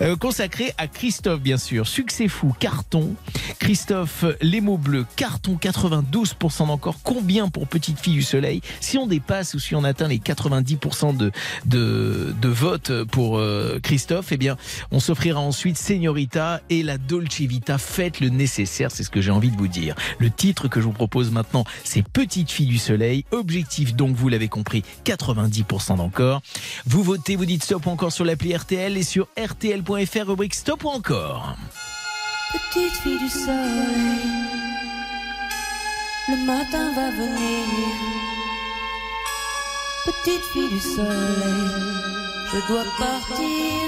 Euh, 0.00 0.16
Consacré 0.16 0.72
à 0.78 0.86
Christophe 0.86 1.40
bien 1.40 1.58
sûr. 1.58 1.86
Succès 1.86 2.28
fou, 2.28 2.54
carton. 2.58 3.14
Christophe, 3.58 4.24
les 4.40 4.60
mots 4.60 4.78
bleus, 4.78 5.06
carton 5.16 5.58
92% 5.60 6.66
d'encore. 6.66 6.96
Combien 7.02 7.48
pour 7.48 7.66
Petite 7.66 7.98
Fille 7.98 8.14
du 8.14 8.22
Soleil? 8.22 8.60
Si 8.80 8.98
on 8.98 9.06
dépasse 9.06 9.54
ou 9.54 9.58
si 9.58 9.74
on 9.74 9.84
atteint 9.84 10.08
les 10.08 10.18
90% 10.18 11.16
de, 11.16 11.32
de, 11.64 12.34
de 12.40 12.48
votes 12.48 13.04
pour 13.04 13.38
euh, 13.38 13.78
Christophe, 13.82 14.32
eh 14.32 14.36
bien, 14.36 14.56
on 14.90 15.00
s'offrira 15.00 15.40
ensuite 15.40 15.76
Señorita 15.76 16.60
et 16.70 16.82
la 16.82 16.98
Dolce 16.98 17.40
Vita. 17.40 17.78
Faites 17.78 18.20
le 18.20 18.28
nécessaire, 18.28 18.90
c'est 18.90 19.02
ce 19.02 19.10
que 19.10 19.20
j'ai 19.20 19.30
envie 19.30 19.50
de 19.50 19.56
vous 19.56 19.68
dire. 19.68 19.94
Le 20.18 20.30
titre 20.30 20.68
que 20.68 20.80
je 20.80 20.86
vous 20.86 20.92
propose 20.92 21.30
maintenant, 21.30 21.64
c'est 21.84 22.06
Petite 22.06 22.50
Fille 22.50 22.66
du 22.66 22.78
Soleil. 22.78 23.24
Objectif 23.30 23.94
donc, 23.94 24.16
vous 24.16 24.28
l'avez 24.28 24.48
compris, 24.48 24.82
90% 25.04 25.96
d'encore. 25.96 26.42
Vous 26.86 27.02
votez, 27.02 27.36
vous 27.36 27.46
dites 27.46 27.64
stop 27.64 27.86
encore 27.86 28.12
sur 28.12 28.24
l'appli 28.24 28.54
RTL 28.54 28.96
et 28.96 29.02
sur 29.02 29.28
rtl.fr, 29.66 30.26
rubrique 30.28 30.54
stop 30.54 30.84
ou 30.84 30.88
encore? 30.88 31.56
Petite 32.52 32.92
fille 33.02 33.18
du 33.18 33.28
soleil, 33.28 34.20
le 36.28 36.36
matin 36.46 36.92
va 36.94 37.10
venir. 37.10 37.64
Petite 40.04 40.44
fille 40.52 40.68
du 40.68 40.80
soleil, 40.80 41.70
je 42.52 42.58
dois 42.68 42.84
partir. 42.98 43.82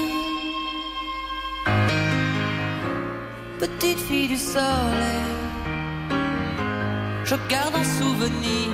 Petite 3.59 3.99
fille 3.99 4.27
du 4.27 4.37
soleil, 4.37 5.29
je 7.23 7.35
garde 7.49 7.75
un 7.75 7.83
souvenir. 7.83 8.69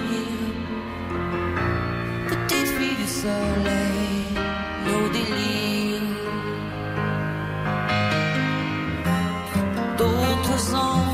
Petite 2.27 2.67
fille 2.77 2.95
du 2.95 3.07
soleil, 3.07 4.04
d'autres 10.55 10.75
envies, 10.75 11.04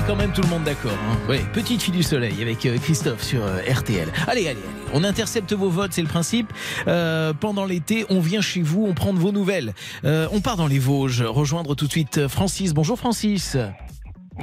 met 0.00 0.06
quand 0.06 0.16
même 0.16 0.32
tout 0.32 0.42
le 0.42 0.48
monde 0.48 0.64
d'accord. 0.64 0.92
Hein. 0.92 1.28
Ouais, 1.28 1.40
Petite 1.52 1.82
fille 1.82 1.94
du 1.94 2.02
soleil 2.02 2.40
avec 2.40 2.64
euh, 2.66 2.78
Christophe 2.78 3.22
sur 3.22 3.42
euh, 3.42 3.60
RTL. 3.68 4.08
Allez, 4.26 4.42
allez, 4.42 4.50
allez. 4.50 4.60
On 4.94 5.02
intercepte 5.02 5.52
vos 5.52 5.70
votes, 5.70 5.92
c'est 5.92 6.02
le 6.02 6.08
principe. 6.08 6.52
Euh, 6.86 7.32
pendant 7.32 7.64
l'été, 7.64 8.04
on 8.10 8.20
vient 8.20 8.40
chez 8.40 8.62
vous, 8.62 8.84
on 8.86 8.94
prend 8.94 9.12
de 9.12 9.18
vos 9.18 9.32
nouvelles. 9.32 9.74
Euh, 10.04 10.28
on 10.32 10.40
part 10.40 10.56
dans 10.56 10.66
les 10.66 10.78
Vosges, 10.78 11.22
rejoindre 11.22 11.74
tout 11.74 11.86
de 11.86 11.90
suite 11.90 12.28
Francis. 12.28 12.74
Bonjour 12.74 12.98
Francis. 12.98 13.56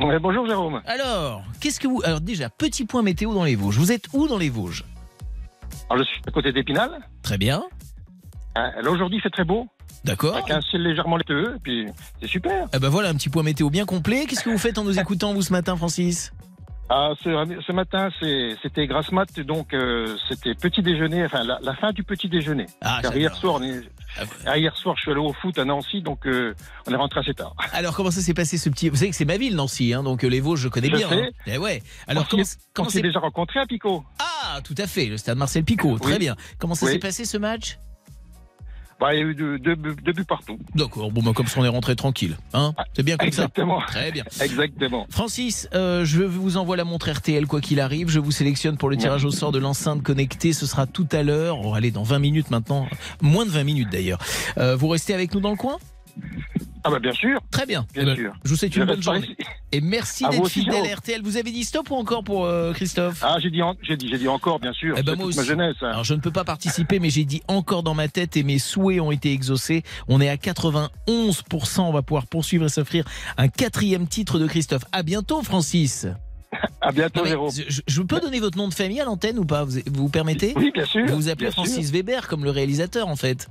Ouais, 0.02 0.20
bonjour 0.20 0.46
Jérôme. 0.46 0.82
Alors, 0.86 1.44
qu'est-ce 1.62 1.80
que 1.80 1.88
vous... 1.88 2.02
Alors 2.04 2.22
déjà, 2.22 2.50
petit 2.50 2.86
point 2.86 3.02
météo 3.02 3.34
dans 3.34 3.46
les 3.46 3.56
Vosges. 3.56 3.78
Vous 3.78 3.92
êtes 3.92 4.08
où 4.14 4.28
dans 4.28 4.38
les 4.38 4.50
Vosges? 4.50 4.84
Alors, 5.90 6.04
je 6.04 6.10
suis 6.10 6.22
à 6.28 6.32
côté 6.32 6.52
d'Épinal. 6.52 7.08
Très 7.22 7.38
bien. 7.38 7.64
Là, 8.56 8.90
aujourd'hui, 8.90 9.20
fait 9.22 9.30
très 9.30 9.46
beau. 9.46 9.68
D'accord. 10.06 10.36
Avec 10.36 10.52
un 10.52 10.62
ciel 10.62 10.84
légèrement 10.84 11.18
laiteux, 11.18 11.56
et 11.56 11.60
puis 11.62 11.86
c'est 12.22 12.28
super. 12.28 12.68
Eh 12.74 12.80
ben 12.80 12.90
voilà, 12.90 13.10
un 13.10 13.16
petit 13.16 13.30
point 13.30 13.44
météo 13.44 13.70
bien 13.70 13.86
complet. 13.86 14.26
Qu'est-ce 14.28 14.44
que 14.44 14.50
vous 14.50 14.58
faites 14.58 14.78
en 14.78 14.84
nous 14.84 15.00
écoutant, 15.00 15.34
vous, 15.34 15.42
ce 15.42 15.52
matin, 15.52 15.76
Francis? 15.76 16.32
Ah, 16.88 17.14
ce, 17.24 17.30
ce 17.66 17.72
matin, 17.72 18.10
c'était 18.62 18.86
grasse 18.86 19.12
mat, 19.12 19.40
donc 19.40 19.74
euh, 19.74 20.16
c'était 20.30 20.54
petit 20.54 20.84
déjeuner, 20.84 21.26
enfin 21.26 21.44
la, 21.44 21.58
la 21.64 21.74
fin 21.74 21.92
du 21.92 22.04
petit 22.04 22.30
déjeuner. 22.30 22.68
Ah, 22.82 23.00
Car 23.02 23.18
hier 23.18 23.36
soir, 23.36 23.56
on 23.56 23.64
est, 23.64 23.82
Ah, 24.46 24.56
hier 24.60 24.78
soir, 24.78 24.96
je 24.96 25.02
suis 25.02 25.10
allé 25.12 25.20
au 25.20 25.34
foot 25.34 25.58
à 25.58 25.66
Nancy, 25.66 26.04
donc 26.04 26.28
euh, 26.28 26.54
on 26.88 26.92
est 26.92 26.96
rentré 26.96 27.22
assez 27.22 27.34
tard. 27.34 27.56
Alors 27.74 27.96
comment 27.96 28.12
ça 28.12 28.22
s'est 28.22 28.36
passé 28.36 28.60
ce 28.60 28.70
petit 28.70 28.90
Vous 28.90 28.98
savez 28.98 29.10
que 29.10 29.16
c'est 29.16 29.26
ma 29.26 29.38
ville 29.38 29.56
Nancy, 29.56 29.96
hein, 29.96 30.04
donc 30.04 30.24
euh, 30.24 30.28
les 30.28 30.40
Vosges 30.42 30.60
je 30.62 30.68
connais 30.68 30.92
Je 30.92 30.96
bien. 30.98 31.10
sais. 31.10 31.24
hein. 31.24 31.30
Eh 31.48 31.58
ouais. 31.58 31.82
Alors 32.08 32.26
on 32.32 32.44
comment, 32.76 32.90
s'est- 32.90 33.02
déjà 33.02 33.18
rencontré 33.20 33.60
à 33.60 33.66
Pico. 33.66 34.04
Ah 34.20 34.60
tout 34.64 34.76
à 34.78 34.86
fait, 34.86 35.08
le 35.08 35.18
stade 35.18 35.40
Marcel 35.40 35.64
Picot. 35.64 35.98
Très 35.98 36.20
bien. 36.20 36.36
Comment 36.60 36.76
ça 36.76 36.86
Oui. 36.86 36.92
s'est 36.92 37.00
passé 37.00 37.26
ce 37.26 37.40
match? 37.40 37.80
Bah, 39.00 39.14
il 39.14 39.20
y 39.20 39.22
a 39.22 39.26
eu 39.26 39.36
deux, 39.36 39.60
deux 39.60 39.76
buts- 39.76 39.96
deux 40.04 40.14
buts 40.14 40.24
partout. 40.24 40.58
D'accord. 40.74 41.12
Bon 41.12 41.22
bah 41.22 41.32
comme 41.36 41.48
ça 41.48 41.60
on 41.60 41.66
est 41.66 41.70
rentré 41.70 41.96
tranquille, 41.98 42.38
hein 42.54 42.74
C'est 42.96 43.04
bien 43.04 43.18
comme 43.18 43.28
Exactement. 43.28 43.82
ça. 43.82 43.88
Très 43.88 44.12
bien. 44.14 44.24
Exactement. 44.42 45.06
Francis, 45.10 45.68
euh, 45.74 46.06
je 46.06 46.24
vous 46.24 46.56
envoie 46.58 46.78
la 46.78 46.86
montre 46.86 47.12
RTL 47.12 47.46
quoi 47.46 47.60
qu'il 47.60 47.82
arrive. 47.82 48.10
Je 48.10 48.20
vous 48.20 48.32
sélectionne 48.32 48.78
pour 48.78 48.90
le 48.90 48.96
tirage 48.98 49.26
au 49.26 49.32
sort 49.32 49.52
de 49.52 49.60
l'enceinte 49.60 50.02
connectée. 50.02 50.54
Ce 50.54 50.66
sera 50.66 50.88
tout 50.88 51.08
à 51.12 51.24
l'heure. 51.24 51.60
On 51.60 51.72
va 51.72 51.78
aller 51.78 51.92
dans 51.92 52.04
20 52.04 52.20
minutes 52.20 52.52
maintenant. 52.52 52.88
Moins 53.22 53.46
de 53.46 53.52
20 53.52 53.64
minutes 53.66 53.90
d'ailleurs. 53.92 54.20
Euh, 54.58 54.76
vous 54.78 54.88
restez 54.88 55.14
avec 55.14 55.34
nous 55.34 55.42
dans 55.42 55.52
le 55.52 55.58
coin? 55.58 55.78
Ah 56.88 56.92
bah 56.92 57.00
bien 57.00 57.14
sûr. 57.14 57.40
Très 57.50 57.66
bien. 57.66 57.88
Bien 57.96 58.04
Eh 58.04 58.06
ben, 58.06 58.16
sûr. 58.16 58.34
Je 58.44 58.50
vous 58.52 58.56
souhaite 58.56 58.76
une 58.76 58.86
bonne 58.86 59.02
journée. 59.02 59.22
ici. 59.22 59.36
Et 59.72 59.82
merci 59.82 60.24
À 60.24 60.30
d'être 60.30 60.48
fidèle 60.48 60.86
à 60.92 60.96
RTL. 60.96 61.22
Vous 61.24 61.36
avez 61.38 61.52
dit 61.52 61.64
stop 61.64 61.90
ou 61.90 61.96
encore 61.96 62.24
pour 62.24 62.46
euh, 62.46 62.74
Christophe? 62.74 63.22
Ah, 63.24 63.38
j'ai 63.42 63.50
dit, 63.50 63.62
en- 63.64 63.74
j'ai 63.82 63.98
dit, 63.98 64.08
j'ai 64.08 64.20
dit 64.20 64.28
encore, 64.28 64.60
bien 64.60 64.72
sûr. 64.72 64.94
Eh 64.98 65.02
ben 65.02 65.16
moi 65.16 65.28
ma 65.36 65.44
jeunesse. 65.44 65.76
hein. 65.82 65.88
Alors 65.90 66.04
je 66.04 66.14
ne 66.14 66.20
peux 66.20 66.30
pas 66.32 66.44
participer, 66.44 67.00
mais 67.00 67.10
j'ai 67.10 67.26
dit 67.26 67.42
encore 67.48 67.82
dans 67.82 67.96
ma 67.96 68.08
tête 68.08 68.38
et 68.38 68.44
mes 68.44 68.60
souhaits 68.60 69.02
ont 69.02 69.10
été 69.12 69.32
exaucés. 69.32 69.82
On 70.08 70.22
est 70.22 70.30
à 70.30 70.36
91%. 70.38 70.90
On 71.82 71.92
va 71.92 72.04
pouvoir 72.04 72.28
poursuivre 72.28 72.66
et 72.66 72.70
s'offrir 72.70 73.04
un 73.38 73.48
quatrième 73.48 74.08
titre 74.08 74.38
de 74.38 74.46
Christophe. 74.46 74.84
À 74.92 75.02
bientôt, 75.02 75.42
Francis. 75.42 76.06
À 76.82 76.92
bientôt, 76.92 77.20
Non, 77.22 77.24
mais 77.24 77.30
Jérôme. 77.32 77.52
je, 77.68 77.82
je 77.86 78.02
peux 78.04 78.20
donner 78.20 78.40
votre 78.40 78.58
nom 78.60 78.68
de 78.70 78.74
famille 78.74 79.02
à 79.02 79.06
l'antenne 79.06 79.40
ou 79.40 79.44
pas? 79.46 79.64
Vous, 79.66 79.80
vous 79.92 80.08
permettez? 80.10 80.54
Oui, 80.56 80.72
bien 80.74 80.86
sûr. 80.86 81.06
Vous 81.08 81.16
vous 81.16 81.30
appelez 81.30 81.50
Francis 81.52 81.88
sûr. 81.88 81.94
Weber 81.94 82.28
comme 82.28 82.44
le 82.46 82.52
réalisateur 82.52 83.08
en 83.08 83.16
fait. 83.16 83.50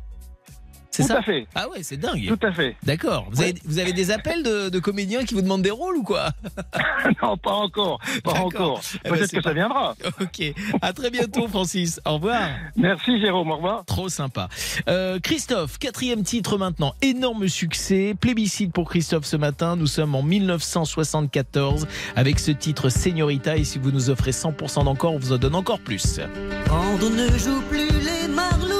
C'est 0.97 1.03
Tout 1.03 1.09
ça 1.09 1.19
à 1.19 1.23
fait. 1.23 1.49
Ah 1.57 1.69
ouais, 1.71 1.83
c'est 1.83 1.97
dingue. 1.97 2.25
Tout 2.29 2.47
à 2.47 2.53
fait. 2.53 2.77
D'accord. 2.85 3.27
Vous, 3.33 3.41
Ouais. 3.41 3.49
avez, 3.51 3.59
vous 3.65 3.79
avez 3.81 3.93
des 3.93 4.13
appels 4.13 4.45
de, 4.45 4.69
de 4.69 4.79
comédiens 4.79 5.25
qui 5.25 5.35
vous 5.35 5.43
demandent 5.43 5.63
des 5.63 5.73
rôles 5.73 5.97
ou 5.97 6.05
quoi 6.05 6.29
non, 7.23 7.37
pas 7.37 7.51
encore. 7.51 7.99
Pas 8.23 8.35
encore. 8.35 8.81
Eh 9.05 9.09
ben, 9.11 9.17
Peut-être 9.17 9.33
que 9.33 9.43
ça 9.43 9.53
viendra. 9.53 9.97
Ok. 10.21 10.55
À 10.83 10.93
très 10.93 11.11
bientôt, 11.11 11.49
Francis. 11.49 12.01
Au 12.05 12.15
revoir. 12.15 12.49
Merci, 12.77 13.21
Jérôme. 13.21 13.51
Au 13.51 13.57
revoir. 13.57 13.85
Trop 13.87 14.09
sympa. 14.09 14.49
Euh, 14.89 15.19
Christophe, 15.19 15.79
quatrième 15.81 16.23
titre 16.23 16.59
maintenant. 16.59 16.95
Énorme 17.03 17.49
succès. 17.49 18.15
Plébiscite 18.21 18.73
pour 18.73 18.89
Christophe 18.89 19.25
ce 19.25 19.37
matin. 19.37 19.75
Nous 19.75 19.89
sommes 19.89 20.15
en 20.15 20.23
1974 20.23 21.89
avec 22.15 22.39
ce 22.39 22.53
titre 22.53 22.89
Señorita. 22.89 23.57
Et 23.57 23.65
si 23.65 23.79
vous 23.81 23.91
nous 23.91 24.11
offrez 24.11 24.31
100% 24.31 24.85
d'encore, 24.85 25.15
on 25.15 25.19
vous 25.19 25.33
en 25.33 25.39
donne 25.39 25.57
encore 25.57 25.81
plus. 25.81 26.21
Quand 26.69 26.85
on 27.03 27.11
ne 27.11 27.27
joue 27.37 27.61
plus 27.69 27.89
les 27.89 28.29
marlous, 28.29 28.74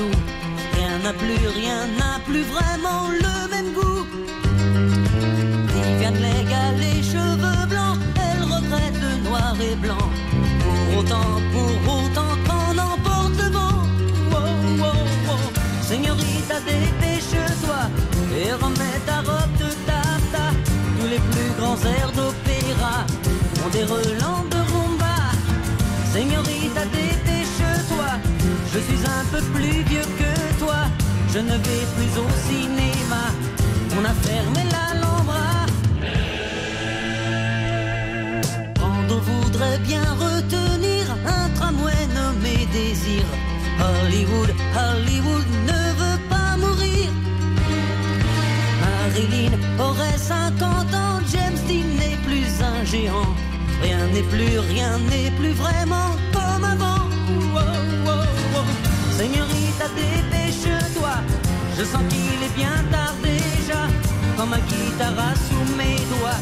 Rien 0.00 0.98
n'a 1.02 1.12
plus, 1.12 1.48
rien 1.60 1.86
n'a 1.98 2.20
plus 2.24 2.42
vraiment 2.42 3.08
le 3.10 3.48
même 3.50 3.72
goût. 3.74 4.06
Viviane 5.74 6.14
Légal, 6.14 6.76
les 6.78 7.02
cheveux 7.02 7.66
blancs, 7.68 7.98
elle 8.14 8.42
regrette 8.44 8.94
le 9.00 9.28
noir 9.28 9.54
et 9.60 9.74
blanc. 9.74 10.08
Pour 10.62 10.98
autant, 10.98 11.40
pour 11.52 11.94
autant 11.94 12.32
qu'on 12.46 12.78
emporte 12.78 13.36
le 13.42 13.50
vent. 13.50 13.82
Wow, 14.30 14.82
wow. 14.82 15.40
Señorita, 15.82 16.60
dépêche-toi 16.60 17.80
et 18.36 18.52
remets 18.52 19.00
ta 19.04 19.18
robe 19.28 19.54
de 19.58 19.70
tata. 19.86 20.46
Tous 21.00 21.08
les 21.08 21.22
plus 21.30 21.50
grands 21.58 21.80
airs 21.96 22.12
d'opéra 22.12 23.04
ont 23.64 23.70
des 23.70 23.84
relents 23.84 24.44
de 24.50 24.60
rumba. 24.72 25.16
Señorita, 26.12 26.84
dépêche-toi. 26.86 28.10
Je 28.72 28.78
suis 28.78 29.02
un 29.06 29.24
peu 29.32 29.42
plus. 29.54 29.87
Je 31.38 31.42
ne 31.44 31.52
vais 31.52 31.86
plus 31.94 32.14
au 32.24 32.28
cinéma. 32.48 33.24
On 33.96 34.04
a 34.04 34.14
fermé 34.28 34.62
l'Alhambra. 34.74 35.66
Quand 38.80 39.06
on 39.16 39.20
voudrait 39.30 39.78
bien 39.90 40.02
retenir 40.26 41.02
un 41.36 41.48
tramway 41.50 42.02
nommé 42.18 42.66
Désir, 42.72 43.22
Hollywood, 43.78 44.50
Hollywood 44.82 45.46
ne 45.70 45.82
veut 46.00 46.20
pas 46.28 46.56
mourir. 46.56 47.08
Marilyn 48.82 49.54
aurait 49.78 50.18
50 50.18 50.92
ans, 50.92 51.20
James 51.32 51.60
Dean 51.68 51.88
n'est 52.00 52.20
plus 52.26 52.50
un 52.72 52.84
géant. 52.84 53.32
Rien 53.80 54.04
n'est 54.12 54.28
plus, 54.34 54.58
rien 54.74 54.98
n'est 55.08 55.30
plus 55.38 55.52
vraiment 55.52 56.10
comme 56.32 56.64
avant. 56.64 57.04
Wow, 57.54 57.76
wow, 58.06 58.26
wow. 58.54 58.66
Señorita, 59.16 59.86
dépêche-toi. 59.94 60.37
Je 61.78 61.84
sens 61.84 62.02
qu'il 62.10 62.42
est 62.42 62.56
bien 62.56 62.74
tard 62.90 63.14
déjà. 63.22 63.82
Comme 64.36 64.52
un 64.52 64.64
guitare 64.70 65.36
sous 65.46 65.76
mes 65.76 65.96
doigts. 66.12 66.40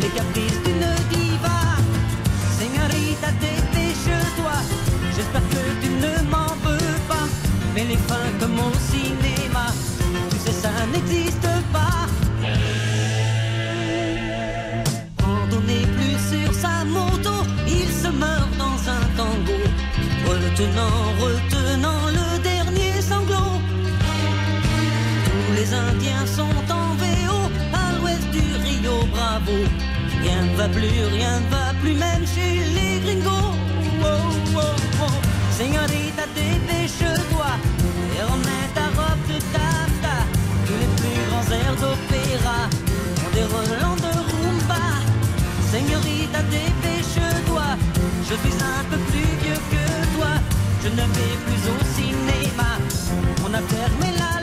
Les 0.00 0.08
caprices 0.08 0.60
d'une 0.64 0.88
diva. 1.12 1.58
Señorita, 2.58 3.28
dépêche-toi. 3.44 4.56
J'espère 5.14 5.46
que 5.50 5.62
tu 5.82 5.90
ne 5.90 6.30
m'en 6.30 6.54
veux 6.64 6.96
pas. 7.06 7.26
Mais 7.74 7.84
les 7.84 7.98
fins 8.08 8.32
va 30.58 30.68
plus, 30.70 31.04
rien 31.12 31.38
ne 31.38 31.48
va 31.54 31.66
plus, 31.80 31.94
même 31.94 32.26
chez 32.26 32.52
les 32.76 32.98
gringos. 33.04 33.54
Wow, 34.02 34.22
wow, 34.54 34.74
wow. 34.98 35.16
Señorita, 35.56 36.24
dépêche-toi 36.34 37.50
et 38.16 38.22
remets 38.30 38.68
ta 38.74 38.86
robe 38.98 39.22
de 39.30 39.38
tafta. 39.54 40.16
Tous 40.66 40.78
les 40.82 40.90
plus 40.98 41.20
grands 41.28 41.48
airs 41.58 41.78
d'opéra 41.82 42.60
ont 43.22 43.32
des 43.38 43.46
relents 43.56 44.00
de 44.06 44.12
rumba. 44.30 44.84
Señorita, 45.72 46.40
dépêche-toi. 46.50 47.68
Je 48.28 48.34
suis 48.42 48.58
un 48.78 48.82
peu 48.90 48.98
plus 49.10 49.30
vieux 49.42 49.60
que 49.72 49.84
toi. 50.16 50.32
Je 50.82 50.88
ne 50.88 51.04
vais 51.16 51.36
plus 51.46 51.62
au 51.74 51.78
cinéma. 51.96 52.70
On 53.44 53.54
a 53.54 53.62
fermé 53.74 54.08
l'Alhambra. 54.18 54.37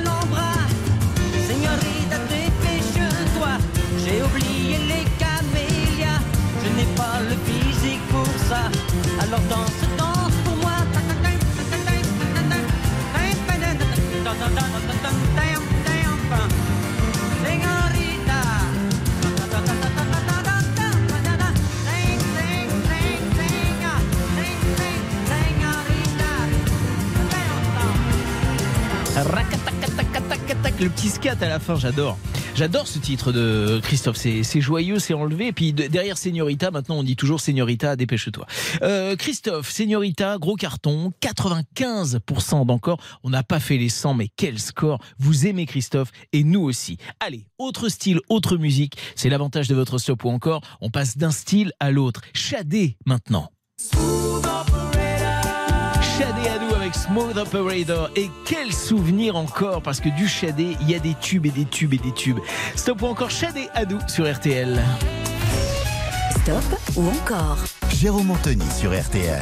Le 30.79 30.89
petit 30.89 31.07
scat 31.09 31.37
à 31.41 31.47
la 31.47 31.59
fin, 31.59 31.75
j'adore. 31.77 32.17
J'adore 32.53 32.87
ce 32.87 32.99
titre 32.99 33.31
de 33.31 33.79
Christophe. 33.83 34.17
C'est 34.17 34.61
joyeux, 34.61 34.99
c'est 34.99 35.13
enlevé. 35.13 35.47
Et 35.47 35.51
puis 35.53 35.73
de- 35.73 35.87
derrière 35.87 36.17
Señorita, 36.17 36.69
maintenant 36.71 36.95
on 36.97 37.03
dit 37.03 37.15
toujours 37.15 37.39
Señorita, 37.41 37.95
dépêche-toi. 37.95 38.45
Euh, 38.81 39.15
Christophe, 39.15 39.69
Señorita, 39.71 40.37
gros 40.37 40.55
carton, 40.55 41.11
95% 41.21 42.65
d'encore. 42.65 42.97
On 43.23 43.29
n'a 43.29 43.43
pas 43.43 43.59
fait 43.59 43.77
les 43.77 43.89
100, 43.89 44.13
mais 44.15 44.29
quel 44.35 44.59
score. 44.59 44.99
Vous 45.17 45.47
aimez 45.47 45.65
Christophe 45.65 46.11
et 46.33 46.43
nous 46.43 46.61
aussi. 46.61 46.97
Allez, 47.19 47.45
autre 47.57 47.89
style, 47.89 48.19
autre 48.29 48.57
musique. 48.57 48.97
C'est 49.15 49.29
l'avantage 49.29 49.67
de 49.67 49.75
votre 49.75 49.97
stop 49.97 50.23
ou 50.25 50.29
encore. 50.29 50.61
On 50.81 50.89
passe 50.89 51.17
d'un 51.17 51.31
style 51.31 51.71
à 51.79 51.91
l'autre. 51.91 52.21
Shadé 52.33 52.97
maintenant. 53.05 53.49
Avec 56.85 56.95
Smooth 56.95 57.35
Operator. 57.35 58.11
Et 58.15 58.29
quel 58.45 58.71
souvenir 58.71 59.35
encore, 59.35 59.81
parce 59.81 59.99
que 59.99 60.09
du 60.09 60.27
Shadé, 60.27 60.77
il 60.81 60.91
y 60.91 60.93
a 60.93 60.99
des 60.99 61.15
tubes 61.15 61.47
et 61.47 61.51
des 61.51 61.65
tubes 61.65 61.95
et 61.95 61.97
des 61.97 62.11
tubes. 62.11 62.37
Stop 62.75 63.01
ou 63.01 63.07
encore 63.07 63.31
Shadé 63.31 63.67
à 63.73 63.85
nous 63.85 63.97
sur 64.07 64.31
RTL. 64.31 64.79
Stop 66.29 66.63
ou 66.95 67.07
encore 67.07 67.57
Jérôme 67.89 68.29
Anthony 68.29 68.65
sur 68.69 68.91
RTL. 68.91 69.41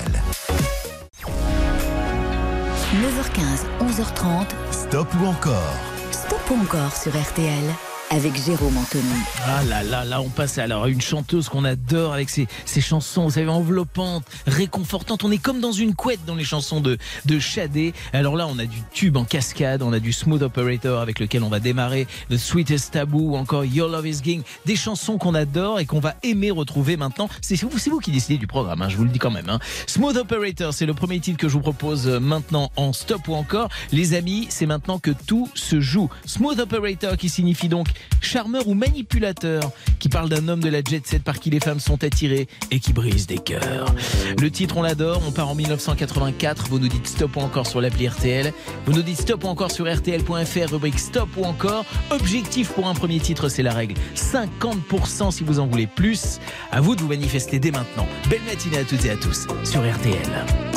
9h15, 3.01 3.65
11h30. 3.81 4.45
Stop 4.71 5.07
ou 5.21 5.25
encore 5.25 5.75
Stop 6.11 6.39
ou 6.49 6.61
encore 6.61 6.95
sur 6.95 7.11
RTL 7.11 7.92
avec 8.13 8.35
Jérôme 8.35 8.77
Anthony. 8.77 9.03
Ah 9.45 9.63
là 9.63 9.81
là, 9.81 10.05
là 10.05 10.21
on 10.21 10.29
passe 10.29 10.59
alors 10.59 10.83
à 10.83 10.89
une 10.89 11.01
chanteuse 11.01 11.49
qu'on 11.49 11.63
adore 11.63 12.13
avec 12.13 12.29
ses, 12.29 12.47
ses 12.65 12.79
chansons, 12.79 13.23
vous 13.23 13.31
savez, 13.31 13.47
enveloppantes, 13.47 14.23
réconfortantes. 14.45 15.23
On 15.23 15.31
est 15.31 15.39
comme 15.39 15.59
dans 15.59 15.71
une 15.71 15.95
couette 15.95 16.23
dans 16.27 16.35
les 16.35 16.43
chansons 16.43 16.79
de, 16.79 16.99
de 17.25 17.39
Shadé. 17.39 17.93
Alors 18.13 18.35
là, 18.35 18.45
on 18.47 18.59
a 18.59 18.65
du 18.65 18.77
tube 18.93 19.17
en 19.17 19.23
cascade, 19.25 19.81
on 19.81 19.93
a 19.93 19.99
du 19.99 20.13
Smooth 20.13 20.43
Operator 20.43 21.01
avec 21.01 21.19
lequel 21.19 21.43
on 21.43 21.49
va 21.49 21.59
démarrer, 21.59 22.07
The 22.29 22.37
Sweetest 22.37 22.91
Taboo 22.93 23.31
ou 23.31 23.35
encore 23.35 23.65
Your 23.65 23.89
Love 23.89 24.07
is 24.07 24.21
King. 24.21 24.43
Des 24.65 24.75
chansons 24.75 25.17
qu'on 25.17 25.33
adore 25.33 25.79
et 25.79 25.85
qu'on 25.85 25.99
va 25.99 26.15
aimer 26.21 26.51
retrouver 26.51 26.97
maintenant. 26.97 27.29
C'est 27.41 27.59
vous, 27.61 27.69
vous 27.69 27.99
qui 27.99 28.11
décidez 28.11 28.37
du 28.37 28.47
programme, 28.47 28.83
hein, 28.83 28.89
je 28.89 28.97
vous 28.97 29.05
le 29.05 29.09
dis 29.09 29.19
quand 29.19 29.31
même. 29.31 29.49
hein. 29.49 29.59
Smooth 29.87 30.17
Operator, 30.17 30.71
c'est 30.73 30.85
le 30.85 30.93
premier 30.93 31.19
titre 31.19 31.39
que 31.39 31.47
je 31.47 31.53
vous 31.53 31.61
propose 31.61 32.07
euh, 32.07 32.19
maintenant 32.19 32.71
en 32.75 32.93
stop 32.93 33.27
ou 33.27 33.33
encore. 33.33 33.69
Les 33.91 34.13
amis, 34.13 34.45
c'est 34.49 34.67
maintenant 34.67 34.99
que 34.99 35.11
tout 35.11 35.49
se 35.55 35.79
joue. 35.79 36.09
Smooth 36.27 36.59
Operator 36.59 37.17
qui 37.17 37.29
signifie 37.29 37.69
donc 37.69 37.87
charmeur 38.21 38.67
ou 38.67 38.73
manipulateur, 38.73 39.71
qui 39.99 40.09
parle 40.09 40.29
d'un 40.29 40.47
homme 40.47 40.61
de 40.61 40.69
la 40.69 40.81
jet 40.81 41.05
set 41.05 41.23
par 41.23 41.39
qui 41.39 41.49
les 41.49 41.59
femmes 41.59 41.79
sont 41.79 42.03
attirées 42.03 42.47
et 42.71 42.79
qui 42.79 42.93
brise 42.93 43.27
des 43.27 43.37
cœurs. 43.37 43.93
Le 44.39 44.49
titre, 44.51 44.77
on 44.77 44.81
l'adore, 44.81 45.21
on 45.27 45.31
part 45.31 45.49
en 45.49 45.55
1984, 45.55 46.67
vous 46.69 46.79
nous 46.79 46.87
dites 46.87 47.07
stop 47.07 47.35
ou 47.35 47.39
encore 47.39 47.67
sur 47.67 47.81
l'appli 47.81 48.07
RTL, 48.07 48.53
vous 48.85 48.93
nous 48.93 49.01
dites 49.01 49.21
stop 49.21 49.43
ou 49.43 49.47
encore 49.47 49.71
sur 49.71 49.91
RTL.fr, 49.93 50.71
rubrique 50.71 50.99
stop 50.99 51.29
ou 51.37 51.43
encore. 51.43 51.85
Objectif 52.11 52.71
pour 52.71 52.87
un 52.87 52.93
premier 52.93 53.19
titre, 53.19 53.49
c'est 53.49 53.63
la 53.63 53.73
règle. 53.73 53.95
50% 54.15 55.31
si 55.31 55.43
vous 55.43 55.59
en 55.59 55.67
voulez 55.67 55.87
plus. 55.87 56.39
À 56.71 56.81
vous 56.81 56.95
de 56.95 57.01
vous 57.01 57.07
manifester 57.09 57.59
dès 57.59 57.71
maintenant. 57.71 58.07
Belle 58.29 58.41
matinée 58.43 58.79
à 58.79 58.83
toutes 58.83 59.05
et 59.05 59.11
à 59.11 59.15
tous 59.15 59.47
sur 59.63 59.81
RTL. 59.81 60.72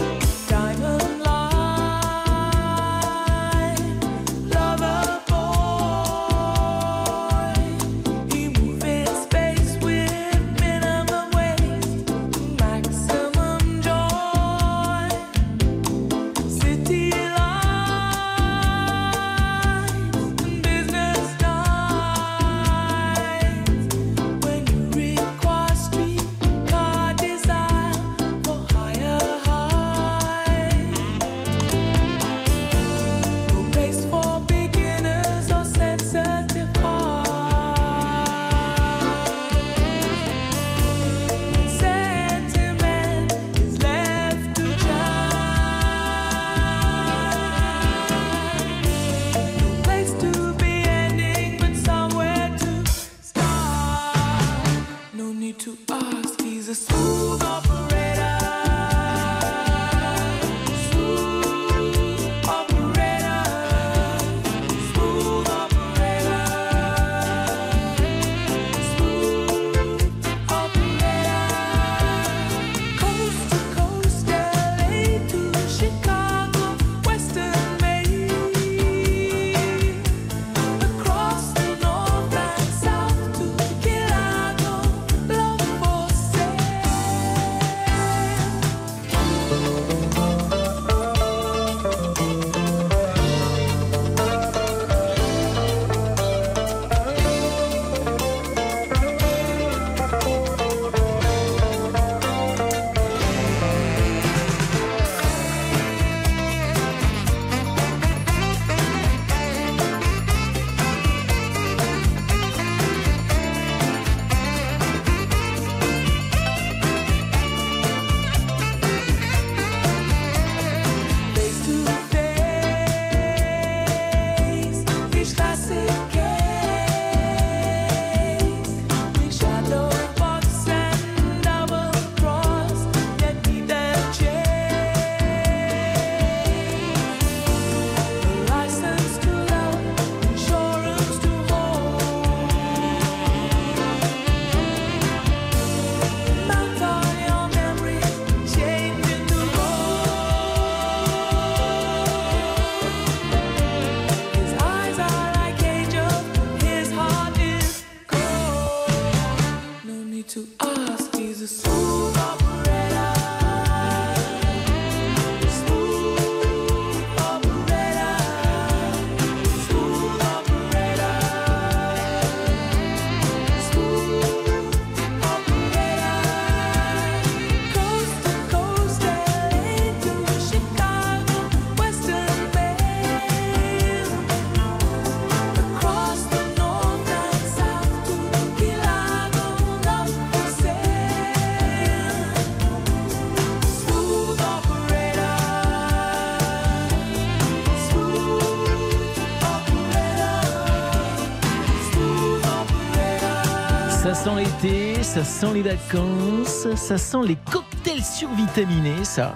Sent 205.27 205.55
les 205.55 205.63
vacances, 205.63 206.69
ça 206.77 206.97
sent 206.97 207.27
les 207.27 207.37
cocktails 207.51 208.03
survitaminés, 208.03 209.05
ça. 209.05 209.35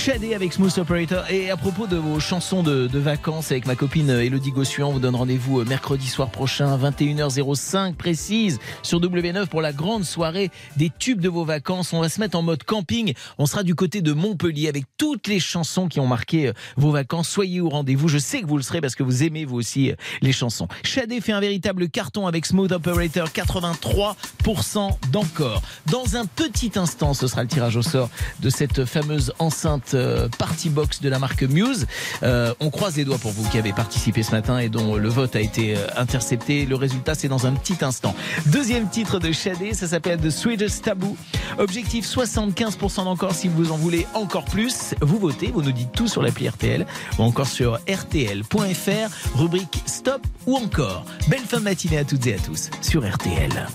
Shadé 0.00 0.34
avec 0.34 0.54
Smooth 0.54 0.78
Operator. 0.78 1.26
Et 1.28 1.50
à 1.50 1.58
propos 1.58 1.86
de 1.86 1.96
vos 1.96 2.20
chansons 2.20 2.62
de, 2.62 2.88
vacances 2.94 3.50
avec 3.50 3.66
ma 3.66 3.76
copine 3.76 4.08
Elodie 4.08 4.50
Gossuan, 4.50 4.88
on 4.88 4.92
vous 4.92 4.98
donne 4.98 5.14
rendez-vous 5.14 5.62
mercredi 5.64 6.06
soir 6.06 6.30
prochain, 6.30 6.78
21h05 6.78 7.96
précise, 7.96 8.60
sur 8.82 8.98
W9 8.98 9.48
pour 9.48 9.60
la 9.60 9.74
grande 9.74 10.04
soirée 10.04 10.50
des 10.78 10.90
tubes 10.98 11.20
de 11.20 11.28
vos 11.28 11.44
vacances. 11.44 11.92
On 11.92 12.00
va 12.00 12.08
se 12.08 12.18
mettre 12.18 12.38
en 12.38 12.40
mode 12.40 12.64
camping. 12.64 13.12
On 13.36 13.44
sera 13.44 13.62
du 13.62 13.74
côté 13.74 14.00
de 14.00 14.14
Montpellier 14.14 14.68
avec 14.68 14.84
toutes 14.96 15.26
les 15.26 15.38
chansons 15.38 15.86
qui 15.86 16.00
ont 16.00 16.06
marqué 16.06 16.48
euh, 16.48 16.52
vos 16.78 16.92
vacances. 16.92 17.28
Soyez 17.28 17.60
au 17.60 17.68
rendez-vous. 17.68 18.08
Je 18.08 18.16
sais 18.16 18.40
que 18.40 18.46
vous 18.46 18.56
le 18.56 18.62
serez 18.62 18.80
parce 18.80 18.94
que 18.94 19.02
vous 19.02 19.22
aimez 19.22 19.44
vous 19.44 19.56
aussi 19.56 19.90
euh, 19.90 19.96
les 20.22 20.32
chansons. 20.32 20.66
Shadé 20.82 21.20
fait 21.20 21.32
un 21.32 21.40
véritable 21.40 21.90
carton 21.90 22.26
avec 22.26 22.46
Smooth 22.46 22.72
Operator, 22.72 23.28
83% 23.28 24.96
d'encore. 25.12 25.60
Dans 25.90 26.16
un 26.16 26.24
petit 26.24 26.72
instant, 26.76 27.12
ce 27.12 27.26
sera 27.26 27.42
le 27.42 27.48
tirage 27.48 27.76
au 27.76 27.82
sort 27.82 28.08
de 28.40 28.48
cette 28.48 28.86
fameuse 28.86 29.34
enceinte 29.38 29.89
euh, 29.94 30.28
party 30.38 30.70
box 30.70 31.00
de 31.00 31.08
la 31.08 31.18
marque 31.18 31.42
Muse. 31.42 31.86
Euh, 32.22 32.54
on 32.60 32.70
croise 32.70 32.96
les 32.96 33.04
doigts 33.04 33.18
pour 33.18 33.32
vous 33.32 33.48
qui 33.50 33.58
avez 33.58 33.72
participé 33.72 34.22
ce 34.22 34.32
matin 34.32 34.58
et 34.58 34.68
dont 34.68 34.96
le 34.96 35.08
vote 35.08 35.36
a 35.36 35.40
été 35.40 35.76
euh, 35.76 35.86
intercepté. 35.96 36.66
Le 36.66 36.76
résultat, 36.76 37.14
c'est 37.14 37.28
dans 37.28 37.46
un 37.46 37.52
petit 37.52 37.84
instant. 37.84 38.14
Deuxième 38.46 38.88
titre 38.88 39.18
de 39.18 39.32
Shadé, 39.32 39.74
ça 39.74 39.86
s'appelle 39.88 40.18
The 40.20 40.30
Sweetest 40.30 40.84
Taboo. 40.84 41.16
Objectif 41.58 42.06
75% 42.06 43.04
d'encore 43.04 43.34
si 43.34 43.48
vous 43.48 43.72
en 43.72 43.76
voulez 43.76 44.06
encore 44.14 44.44
plus. 44.44 44.94
Vous 45.00 45.18
votez, 45.18 45.48
vous 45.48 45.62
nous 45.62 45.72
dites 45.72 45.92
tout 45.92 46.08
sur 46.08 46.22
l'appli 46.22 46.48
RTL 46.48 46.86
ou 47.18 47.22
encore 47.22 47.48
sur 47.48 47.78
rtl.fr, 47.88 49.36
rubrique 49.38 49.82
stop 49.86 50.26
ou 50.46 50.56
encore. 50.56 51.04
Belle 51.28 51.40
fin 51.40 51.58
de 51.58 51.64
matinée 51.64 51.98
à 51.98 52.04
toutes 52.04 52.26
et 52.26 52.34
à 52.34 52.38
tous 52.38 52.70
sur 52.82 53.08
RTL. 53.08 53.68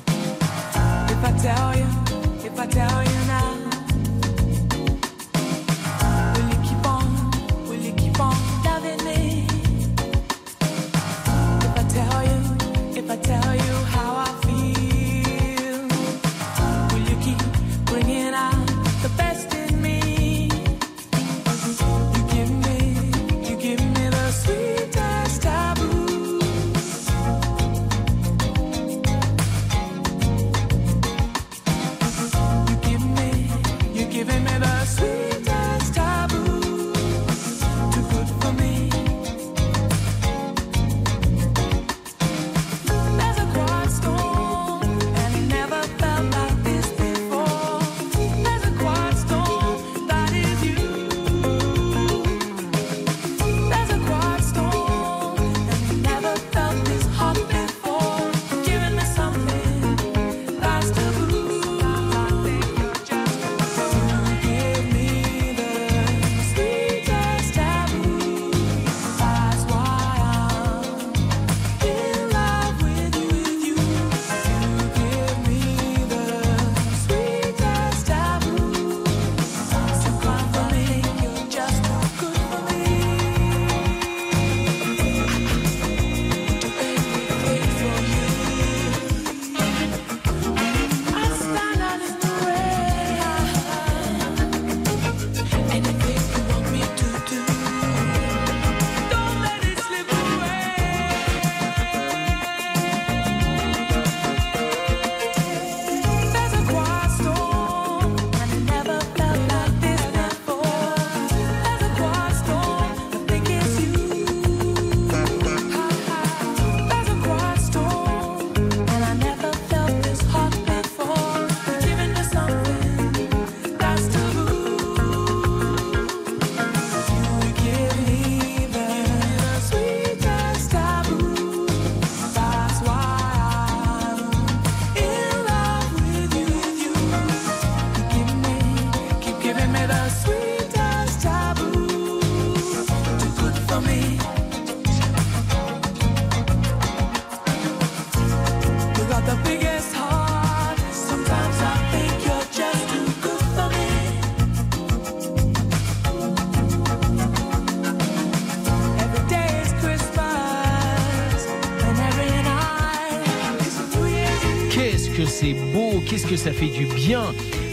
Que 166.35 166.41
ça 166.41 166.51
fait 166.51 166.67
du 166.67 166.85
bien 166.87 167.23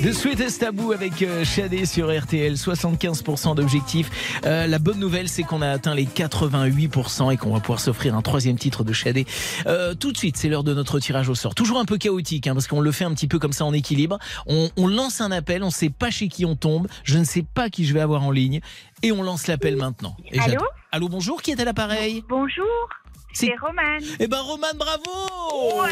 The 0.05 0.13
Sweetest 0.13 0.61
Taboo 0.61 0.93
avec 0.93 1.21
euh, 1.23 1.45
Shadé 1.45 1.85
sur 1.85 2.17
RTL, 2.17 2.55
75% 2.55 3.57
d'objectifs. 3.57 4.39
Euh, 4.45 4.69
la 4.69 4.79
bonne 4.79 5.01
nouvelle, 5.01 5.29
c'est 5.29 5.43
qu'on 5.43 5.63
a 5.63 5.69
atteint 5.69 5.97
les 5.97 6.05
88% 6.05 7.33
et 7.33 7.37
qu'on 7.37 7.53
va 7.53 7.59
pouvoir 7.59 7.81
s'offrir 7.81 8.15
un 8.15 8.23
troisième 8.23 8.57
titre 8.57 8.85
de 8.85 8.93
Shadé. 8.93 9.27
Euh, 9.67 9.95
tout 9.95 10.13
de 10.13 10.17
suite, 10.17 10.37
c'est 10.37 10.49
l'heure 10.49 10.63
de 10.63 10.75
notre 10.75 11.01
tirage 11.01 11.29
au 11.29 11.35
sort. 11.35 11.57
Toujours 11.57 11.81
un 11.81 11.85
peu 11.85 11.99
chaotique, 11.99 12.47
hein, 12.47 12.55
parce 12.55 12.69
qu'on 12.69 12.81
le 12.81 12.93
fait 12.93 13.05
un 13.05 13.13
petit 13.15 13.27
peu 13.27 13.41
comme 13.41 13.53
ça 13.53 13.65
en 13.65 13.73
équilibre. 13.73 14.19
On, 14.47 14.71
on 14.77 14.87
lance 14.87 15.21
un 15.21 15.33
appel, 15.33 15.65
on 15.65 15.67
ne 15.67 15.73
sait 15.73 15.91
pas 15.91 16.11
chez 16.11 16.29
qui 16.29 16.45
on 16.45 16.55
tombe, 16.55 16.87
je 17.03 17.19
ne 17.19 17.25
sais 17.25 17.43
pas 17.43 17.69
qui 17.69 17.85
je 17.85 17.95
vais 17.95 18.01
avoir 18.01 18.23
en 18.23 18.31
ligne, 18.31 18.61
et 19.03 19.11
on 19.11 19.25
lance 19.25 19.49
l'appel 19.49 19.77
maintenant. 19.77 20.17
Et 20.31 20.39
Allô. 20.39 20.63
Allô, 20.93 21.09
bonjour, 21.09 21.43
qui 21.43 21.51
est 21.51 21.61
à 21.61 21.65
l'appareil 21.65 22.23
Bonjour, 22.29 22.89
c'est 23.33 23.51
Romane. 23.61 24.05
Eh 24.21 24.29
ben 24.29 24.41
Roman, 24.41 24.69
bravo 24.77 25.83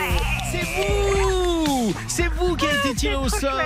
C'est 0.52 0.62
vous 0.62 1.49
C'est 2.08 2.28
vous 2.38 2.56
qui 2.56 2.66
avez 2.66 2.78
été 2.78 2.94
tiré 2.94 3.16
au 3.24 3.28
sort 3.28 3.60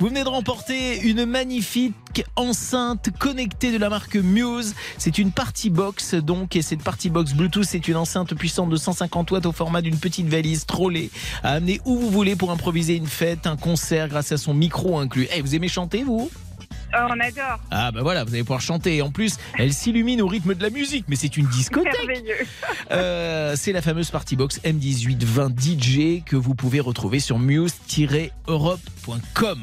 Vous 0.00 0.08
venez 0.08 0.24
de 0.24 0.28
remporter 0.28 1.00
une 1.02 1.24
magnifique 1.24 2.24
enceinte 2.36 3.10
connectée 3.18 3.72
de 3.72 3.78
la 3.78 3.88
marque 3.88 4.16
Muse. 4.16 4.74
C'est 4.98 5.18
une 5.18 5.32
party 5.32 5.70
box 5.70 6.14
donc 6.14 6.56
et 6.56 6.62
cette 6.62 6.82
party 6.82 7.10
box 7.10 7.32
Bluetooth 7.32 7.64
c'est 7.64 7.88
une 7.88 7.96
enceinte 7.96 8.34
puissante 8.34 8.70
de 8.70 8.76
150 8.76 9.30
watts 9.30 9.46
au 9.46 9.52
format 9.52 9.82
d'une 9.82 9.98
petite 9.98 10.28
valise 10.28 10.66
trollée 10.66 11.10
à 11.42 11.52
amener 11.52 11.80
où 11.84 11.96
vous 11.98 12.10
voulez 12.10 12.36
pour 12.36 12.50
improviser 12.50 12.96
une 12.96 13.06
fête, 13.06 13.46
un 13.46 13.56
concert 13.56 14.08
grâce 14.08 14.32
à 14.32 14.36
son 14.36 14.54
micro 14.54 14.98
inclus. 14.98 15.28
Eh, 15.34 15.40
vous 15.40 15.54
aimez 15.54 15.68
chanter 15.68 16.02
vous? 16.02 16.30
Oh, 16.96 17.06
on 17.10 17.18
adore. 17.20 17.58
Ah 17.70 17.90
bah 17.92 18.00
voilà, 18.02 18.24
vous 18.24 18.32
allez 18.34 18.42
pouvoir 18.42 18.60
chanter. 18.60 19.00
En 19.02 19.10
plus, 19.10 19.36
elle 19.58 19.72
s'illumine 19.72 20.20
au 20.22 20.26
rythme 20.28 20.54
de 20.54 20.62
la 20.62 20.70
musique, 20.70 21.04
mais 21.08 21.16
c'est 21.16 21.36
une 21.36 21.46
discothèque. 21.46 21.92
Euh, 22.90 23.54
c'est 23.56 23.72
la 23.72 23.82
fameuse 23.82 24.10
party 24.10 24.36
box 24.36 24.60
M1820 24.64 25.58
DJ 25.58 26.22
que 26.24 26.36
vous 26.36 26.54
pouvez 26.54 26.80
retrouver 26.80 27.20
sur 27.20 27.38
muse-europe.com. 27.38 29.58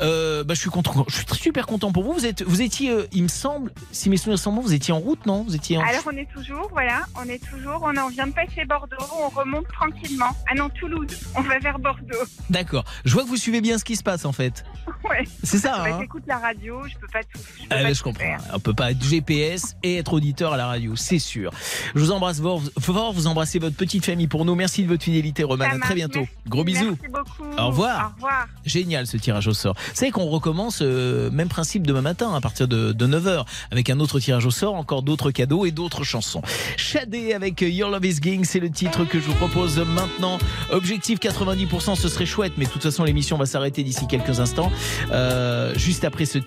Euh, 0.00 0.44
bah, 0.44 0.54
je 0.54 0.60
suis 0.60 0.70
content, 0.70 1.04
je 1.08 1.14
suis 1.14 1.24
super 1.34 1.66
content 1.66 1.92
pour 1.92 2.04
vous. 2.04 2.12
Vous 2.12 2.26
êtes, 2.26 2.42
vous 2.42 2.62
étiez, 2.62 2.90
euh, 2.90 3.06
il 3.12 3.22
me 3.24 3.28
semble, 3.28 3.72
si 3.92 4.08
mes 4.10 4.16
souvenirs 4.16 4.38
sont 4.38 4.52
bons, 4.52 4.60
vous 4.62 4.74
étiez 4.74 4.92
en 4.94 4.98
route, 4.98 5.24
non? 5.26 5.42
Vous 5.44 5.54
étiez 5.54 5.78
en. 5.78 5.82
Alors 5.82 6.02
on 6.06 6.16
est 6.16 6.28
toujours, 6.32 6.68
voilà, 6.70 7.02
on 7.16 7.24
est 7.28 7.42
toujours, 7.44 7.80
on 7.82 7.96
en 7.96 8.08
vient 8.08 8.26
de 8.26 8.32
passer 8.32 8.64
Bordeaux, 8.64 8.96
on 9.24 9.28
remonte 9.28 9.68
tranquillement. 9.68 10.36
Ah 10.50 10.54
non, 10.54 10.68
Toulouse, 10.70 11.08
on 11.36 11.42
va 11.42 11.58
vers 11.58 11.78
Bordeaux. 11.78 12.24
D'accord. 12.50 12.84
Je 13.04 13.12
vois 13.14 13.22
que 13.24 13.28
vous 13.28 13.36
suivez 13.36 13.60
bien 13.60 13.78
ce 13.78 13.84
qui 13.84 13.96
se 13.96 14.02
passe 14.02 14.24
en 14.24 14.32
fait. 14.32 14.64
Ouais. 15.08 15.24
C'est 15.42 15.58
ça, 15.58 15.82
Ouais, 15.82 15.90
hein 15.92 15.98
J'écoute 16.00 16.24
la 16.26 16.38
radio, 16.38 16.67
je 16.88 16.98
peux 16.98 17.06
pas 17.12 17.20
tout. 17.22 17.28
Je, 17.56 17.62
peux 17.62 17.66
Ah, 17.70 17.76
pas 17.76 17.82
mais 17.82 17.88
tout 17.90 17.94
je 17.98 18.02
comprends. 18.02 18.20
faire. 18.24 18.40
On 18.54 18.60
peut 18.60 18.74
pas 18.74 18.90
être 18.90 19.02
GPS 19.02 19.76
et 19.82 19.96
être 19.96 20.12
auditeur 20.12 20.52
à 20.52 20.56
la 20.56 20.66
radio, 20.66 20.96
c'est 20.96 21.18
sûr. 21.18 21.50
Je 21.94 22.00
vous 22.00 22.10
embrasse 22.10 22.40
fort. 22.80 23.12
Vous 23.12 23.26
embrassez 23.26 23.58
votre 23.58 23.76
petite 23.76 24.04
famille 24.04 24.26
pour 24.28 24.44
nous. 24.44 24.54
Merci 24.54 24.82
de 24.82 24.88
votre 24.88 25.02
fidélité, 25.04 25.44
Roman. 25.44 25.64
Ça 25.64 25.76
À 25.76 25.78
très 25.78 25.94
bientôt. 25.94 26.20
merci. 26.20 26.34
Gros 26.46 26.64
bisous. 26.64 26.96
Merci 27.00 27.12
beaucoup. 27.12 27.58
Au 27.60 27.66
revoir. 27.68 28.12
Au 28.12 28.14
revoir. 28.16 28.46
Génial 28.64 29.06
ce 29.06 29.16
tirage 29.16 29.46
au 29.48 29.54
sort. 29.54 29.74
Vous 29.74 29.94
savez 29.94 30.10
qu'on 30.10 30.26
recommence 30.26 30.80
euh, 30.82 31.30
même 31.30 31.48
principe 31.48 31.86
demain 31.86 32.02
matin 32.02 32.34
à 32.34 32.40
partir 32.40 32.68
de, 32.68 32.92
9h 32.92 33.44
avec 33.70 33.90
un 33.90 34.00
autre 34.00 34.20
tirage 34.20 34.44
au 34.46 34.50
sort, 34.50 34.74
encore 34.74 35.02
d'autres 35.02 35.30
cadeaux 35.30 35.64
et 35.66 35.70
d'autres 35.70 36.04
chansons. 36.04 36.42
Shadé 36.76 37.32
avec 37.32 37.60
Your 37.62 37.90
Love 37.90 38.04
is 38.04 38.20
King, 38.20 38.44
c'est 38.44 38.60
le 38.60 38.70
titre 38.70 39.04
que 39.04 39.18
je 39.18 39.24
vous 39.24 39.34
propose 39.34 39.78
maintenant. 39.78 40.38
Objectif 40.70 41.18
90%, 41.18 41.96
ce 41.96 42.08
serait 42.08 42.26
chouette, 42.26 42.52
mais 42.58 42.66
de 42.66 42.70
toute 42.70 42.82
façon 42.82 43.04
l'émission 43.04 43.36
va 43.38 43.46
s'arrêter 43.46 43.82
d'ici 43.82 44.06
quelques 44.06 44.40
instants. 44.40 44.70
Euh, 45.12 45.72
juste 45.76 46.04
après 46.04 46.24
ce 46.26 46.38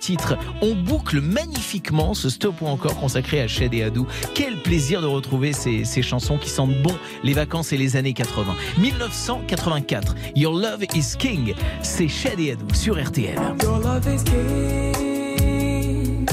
On 0.62 0.74
boucle 0.74 1.20
magnifiquement 1.20 2.14
ce 2.14 2.28
stop 2.28 2.60
ou 2.60 2.66
encore 2.66 2.96
consacré 2.96 3.40
à 3.40 3.46
Shed 3.46 3.72
et 3.72 3.84
Adou. 3.84 4.08
Quel 4.34 4.60
plaisir 4.62 5.00
de 5.00 5.06
retrouver 5.06 5.52
ces, 5.52 5.84
chansons 6.02 6.38
qui 6.38 6.50
sentent 6.50 6.76
bon 6.82 6.96
les 7.22 7.34
vacances 7.34 7.72
et 7.72 7.76
les 7.76 7.94
années 7.96 8.12
80. 8.12 8.56
1984, 8.78 10.16
Your 10.34 10.54
Love 10.54 10.82
is 10.94 11.16
King, 11.18 11.54
c'est 11.82 12.08
Shed 12.08 12.40
et 12.40 12.50
Adou 12.52 12.66
sur 12.74 13.00
RTL. 13.00 13.38
Your 13.62 13.78
love 13.78 14.08
is 14.08 14.24
king. 14.24 16.26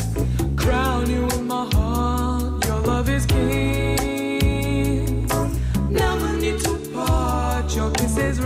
Crown 0.55 1.07
you 1.09 1.27
in 1.37 1.43
my 1.43 1.67
heart. 1.71 2.65
Your 2.65 2.81
love 2.85 3.09
need 6.39 6.59
to 6.59 6.75
part. 6.93 7.75
Your 7.75 7.91
kisses. 7.91 8.39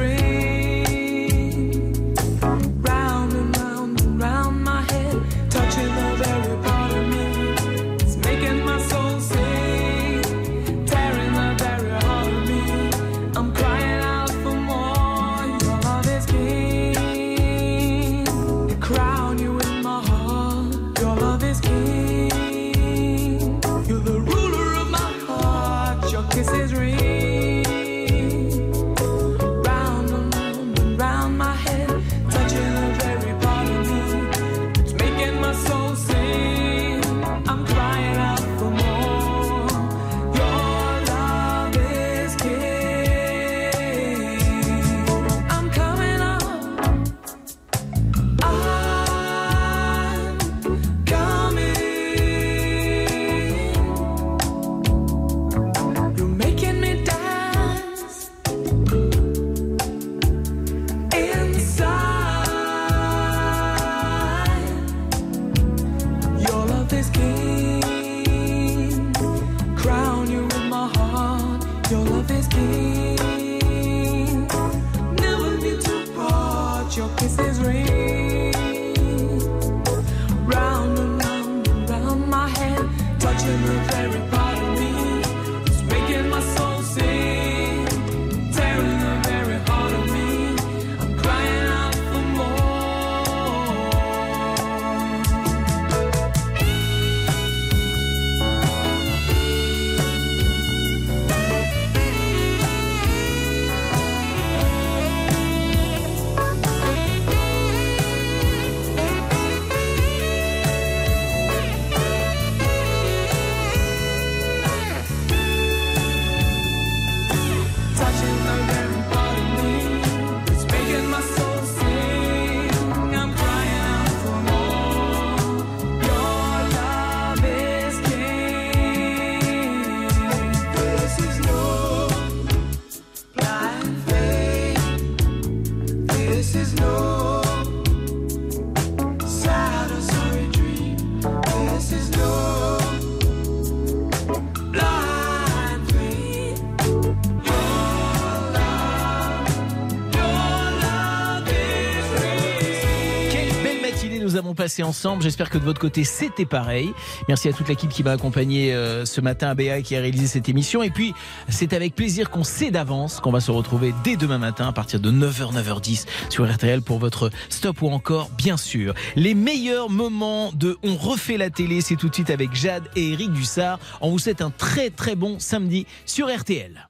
Passé 154.64 154.81
ensemble. 154.81 155.23
J'espère 155.23 155.49
que 155.49 155.57
de 155.57 155.64
votre 155.65 155.81
côté 155.81 156.06
c'était 156.06 156.45
pareil. 156.45 156.94
Merci 157.27 157.49
à 157.49 157.52
toute 157.52 157.68
l'équipe 157.68 157.90
qui 157.90 158.02
m'a 158.02 158.11
accompagné 158.11 158.73
euh, 158.73 159.03
ce 159.03 159.19
matin 159.19 159.49
à 159.49 159.56
BA 159.56 159.81
qui 159.81 159.94
a 159.94 159.99
réalisé 159.99 160.26
cette 160.26 160.48
émission. 160.48 160.81
Et 160.81 160.90
puis 160.90 161.14
c'est 161.49 161.73
avec 161.73 161.95
plaisir 161.95 162.30
qu'on 162.30 162.45
sait 162.45 162.72
d'avance 162.72 163.19
qu'on 163.19 163.34
va 163.34 163.41
se 163.41 163.52
retrouver 163.52 163.94
dès 164.06 164.15
demain 164.15 164.38
matin 164.38 164.65
à 164.69 164.72
partir 164.72 165.02
de 165.02 165.11
9h 165.11 165.52
9h10 165.53 166.06
sur 166.30 166.49
RTL 166.49 166.81
pour 166.81 166.98
votre 166.98 167.30
stop 167.49 167.81
ou 167.81 167.90
encore 167.90 168.30
bien 168.38 168.56
sûr 168.56 168.94
les 169.18 169.35
meilleurs 169.35 169.90
moments 169.90 170.53
de 170.53 170.77
On 170.81 170.95
refait 170.95 171.35
la 171.35 171.49
télé. 171.49 171.81
C'est 171.81 171.98
tout 171.98 172.07
de 172.07 172.14
suite 172.14 172.30
avec 172.30 172.56
Jade 172.56 172.88
et 172.95 173.11
Eric 173.11 173.34
Dussard. 173.34 173.80
On 173.99 174.11
vous 174.11 174.19
souhaite 174.19 174.41
un 174.41 174.49
très 174.49 174.91
très 174.91 175.15
bon 175.15 175.40
samedi 175.40 175.85
sur 176.06 176.34
RTL. 176.34 176.88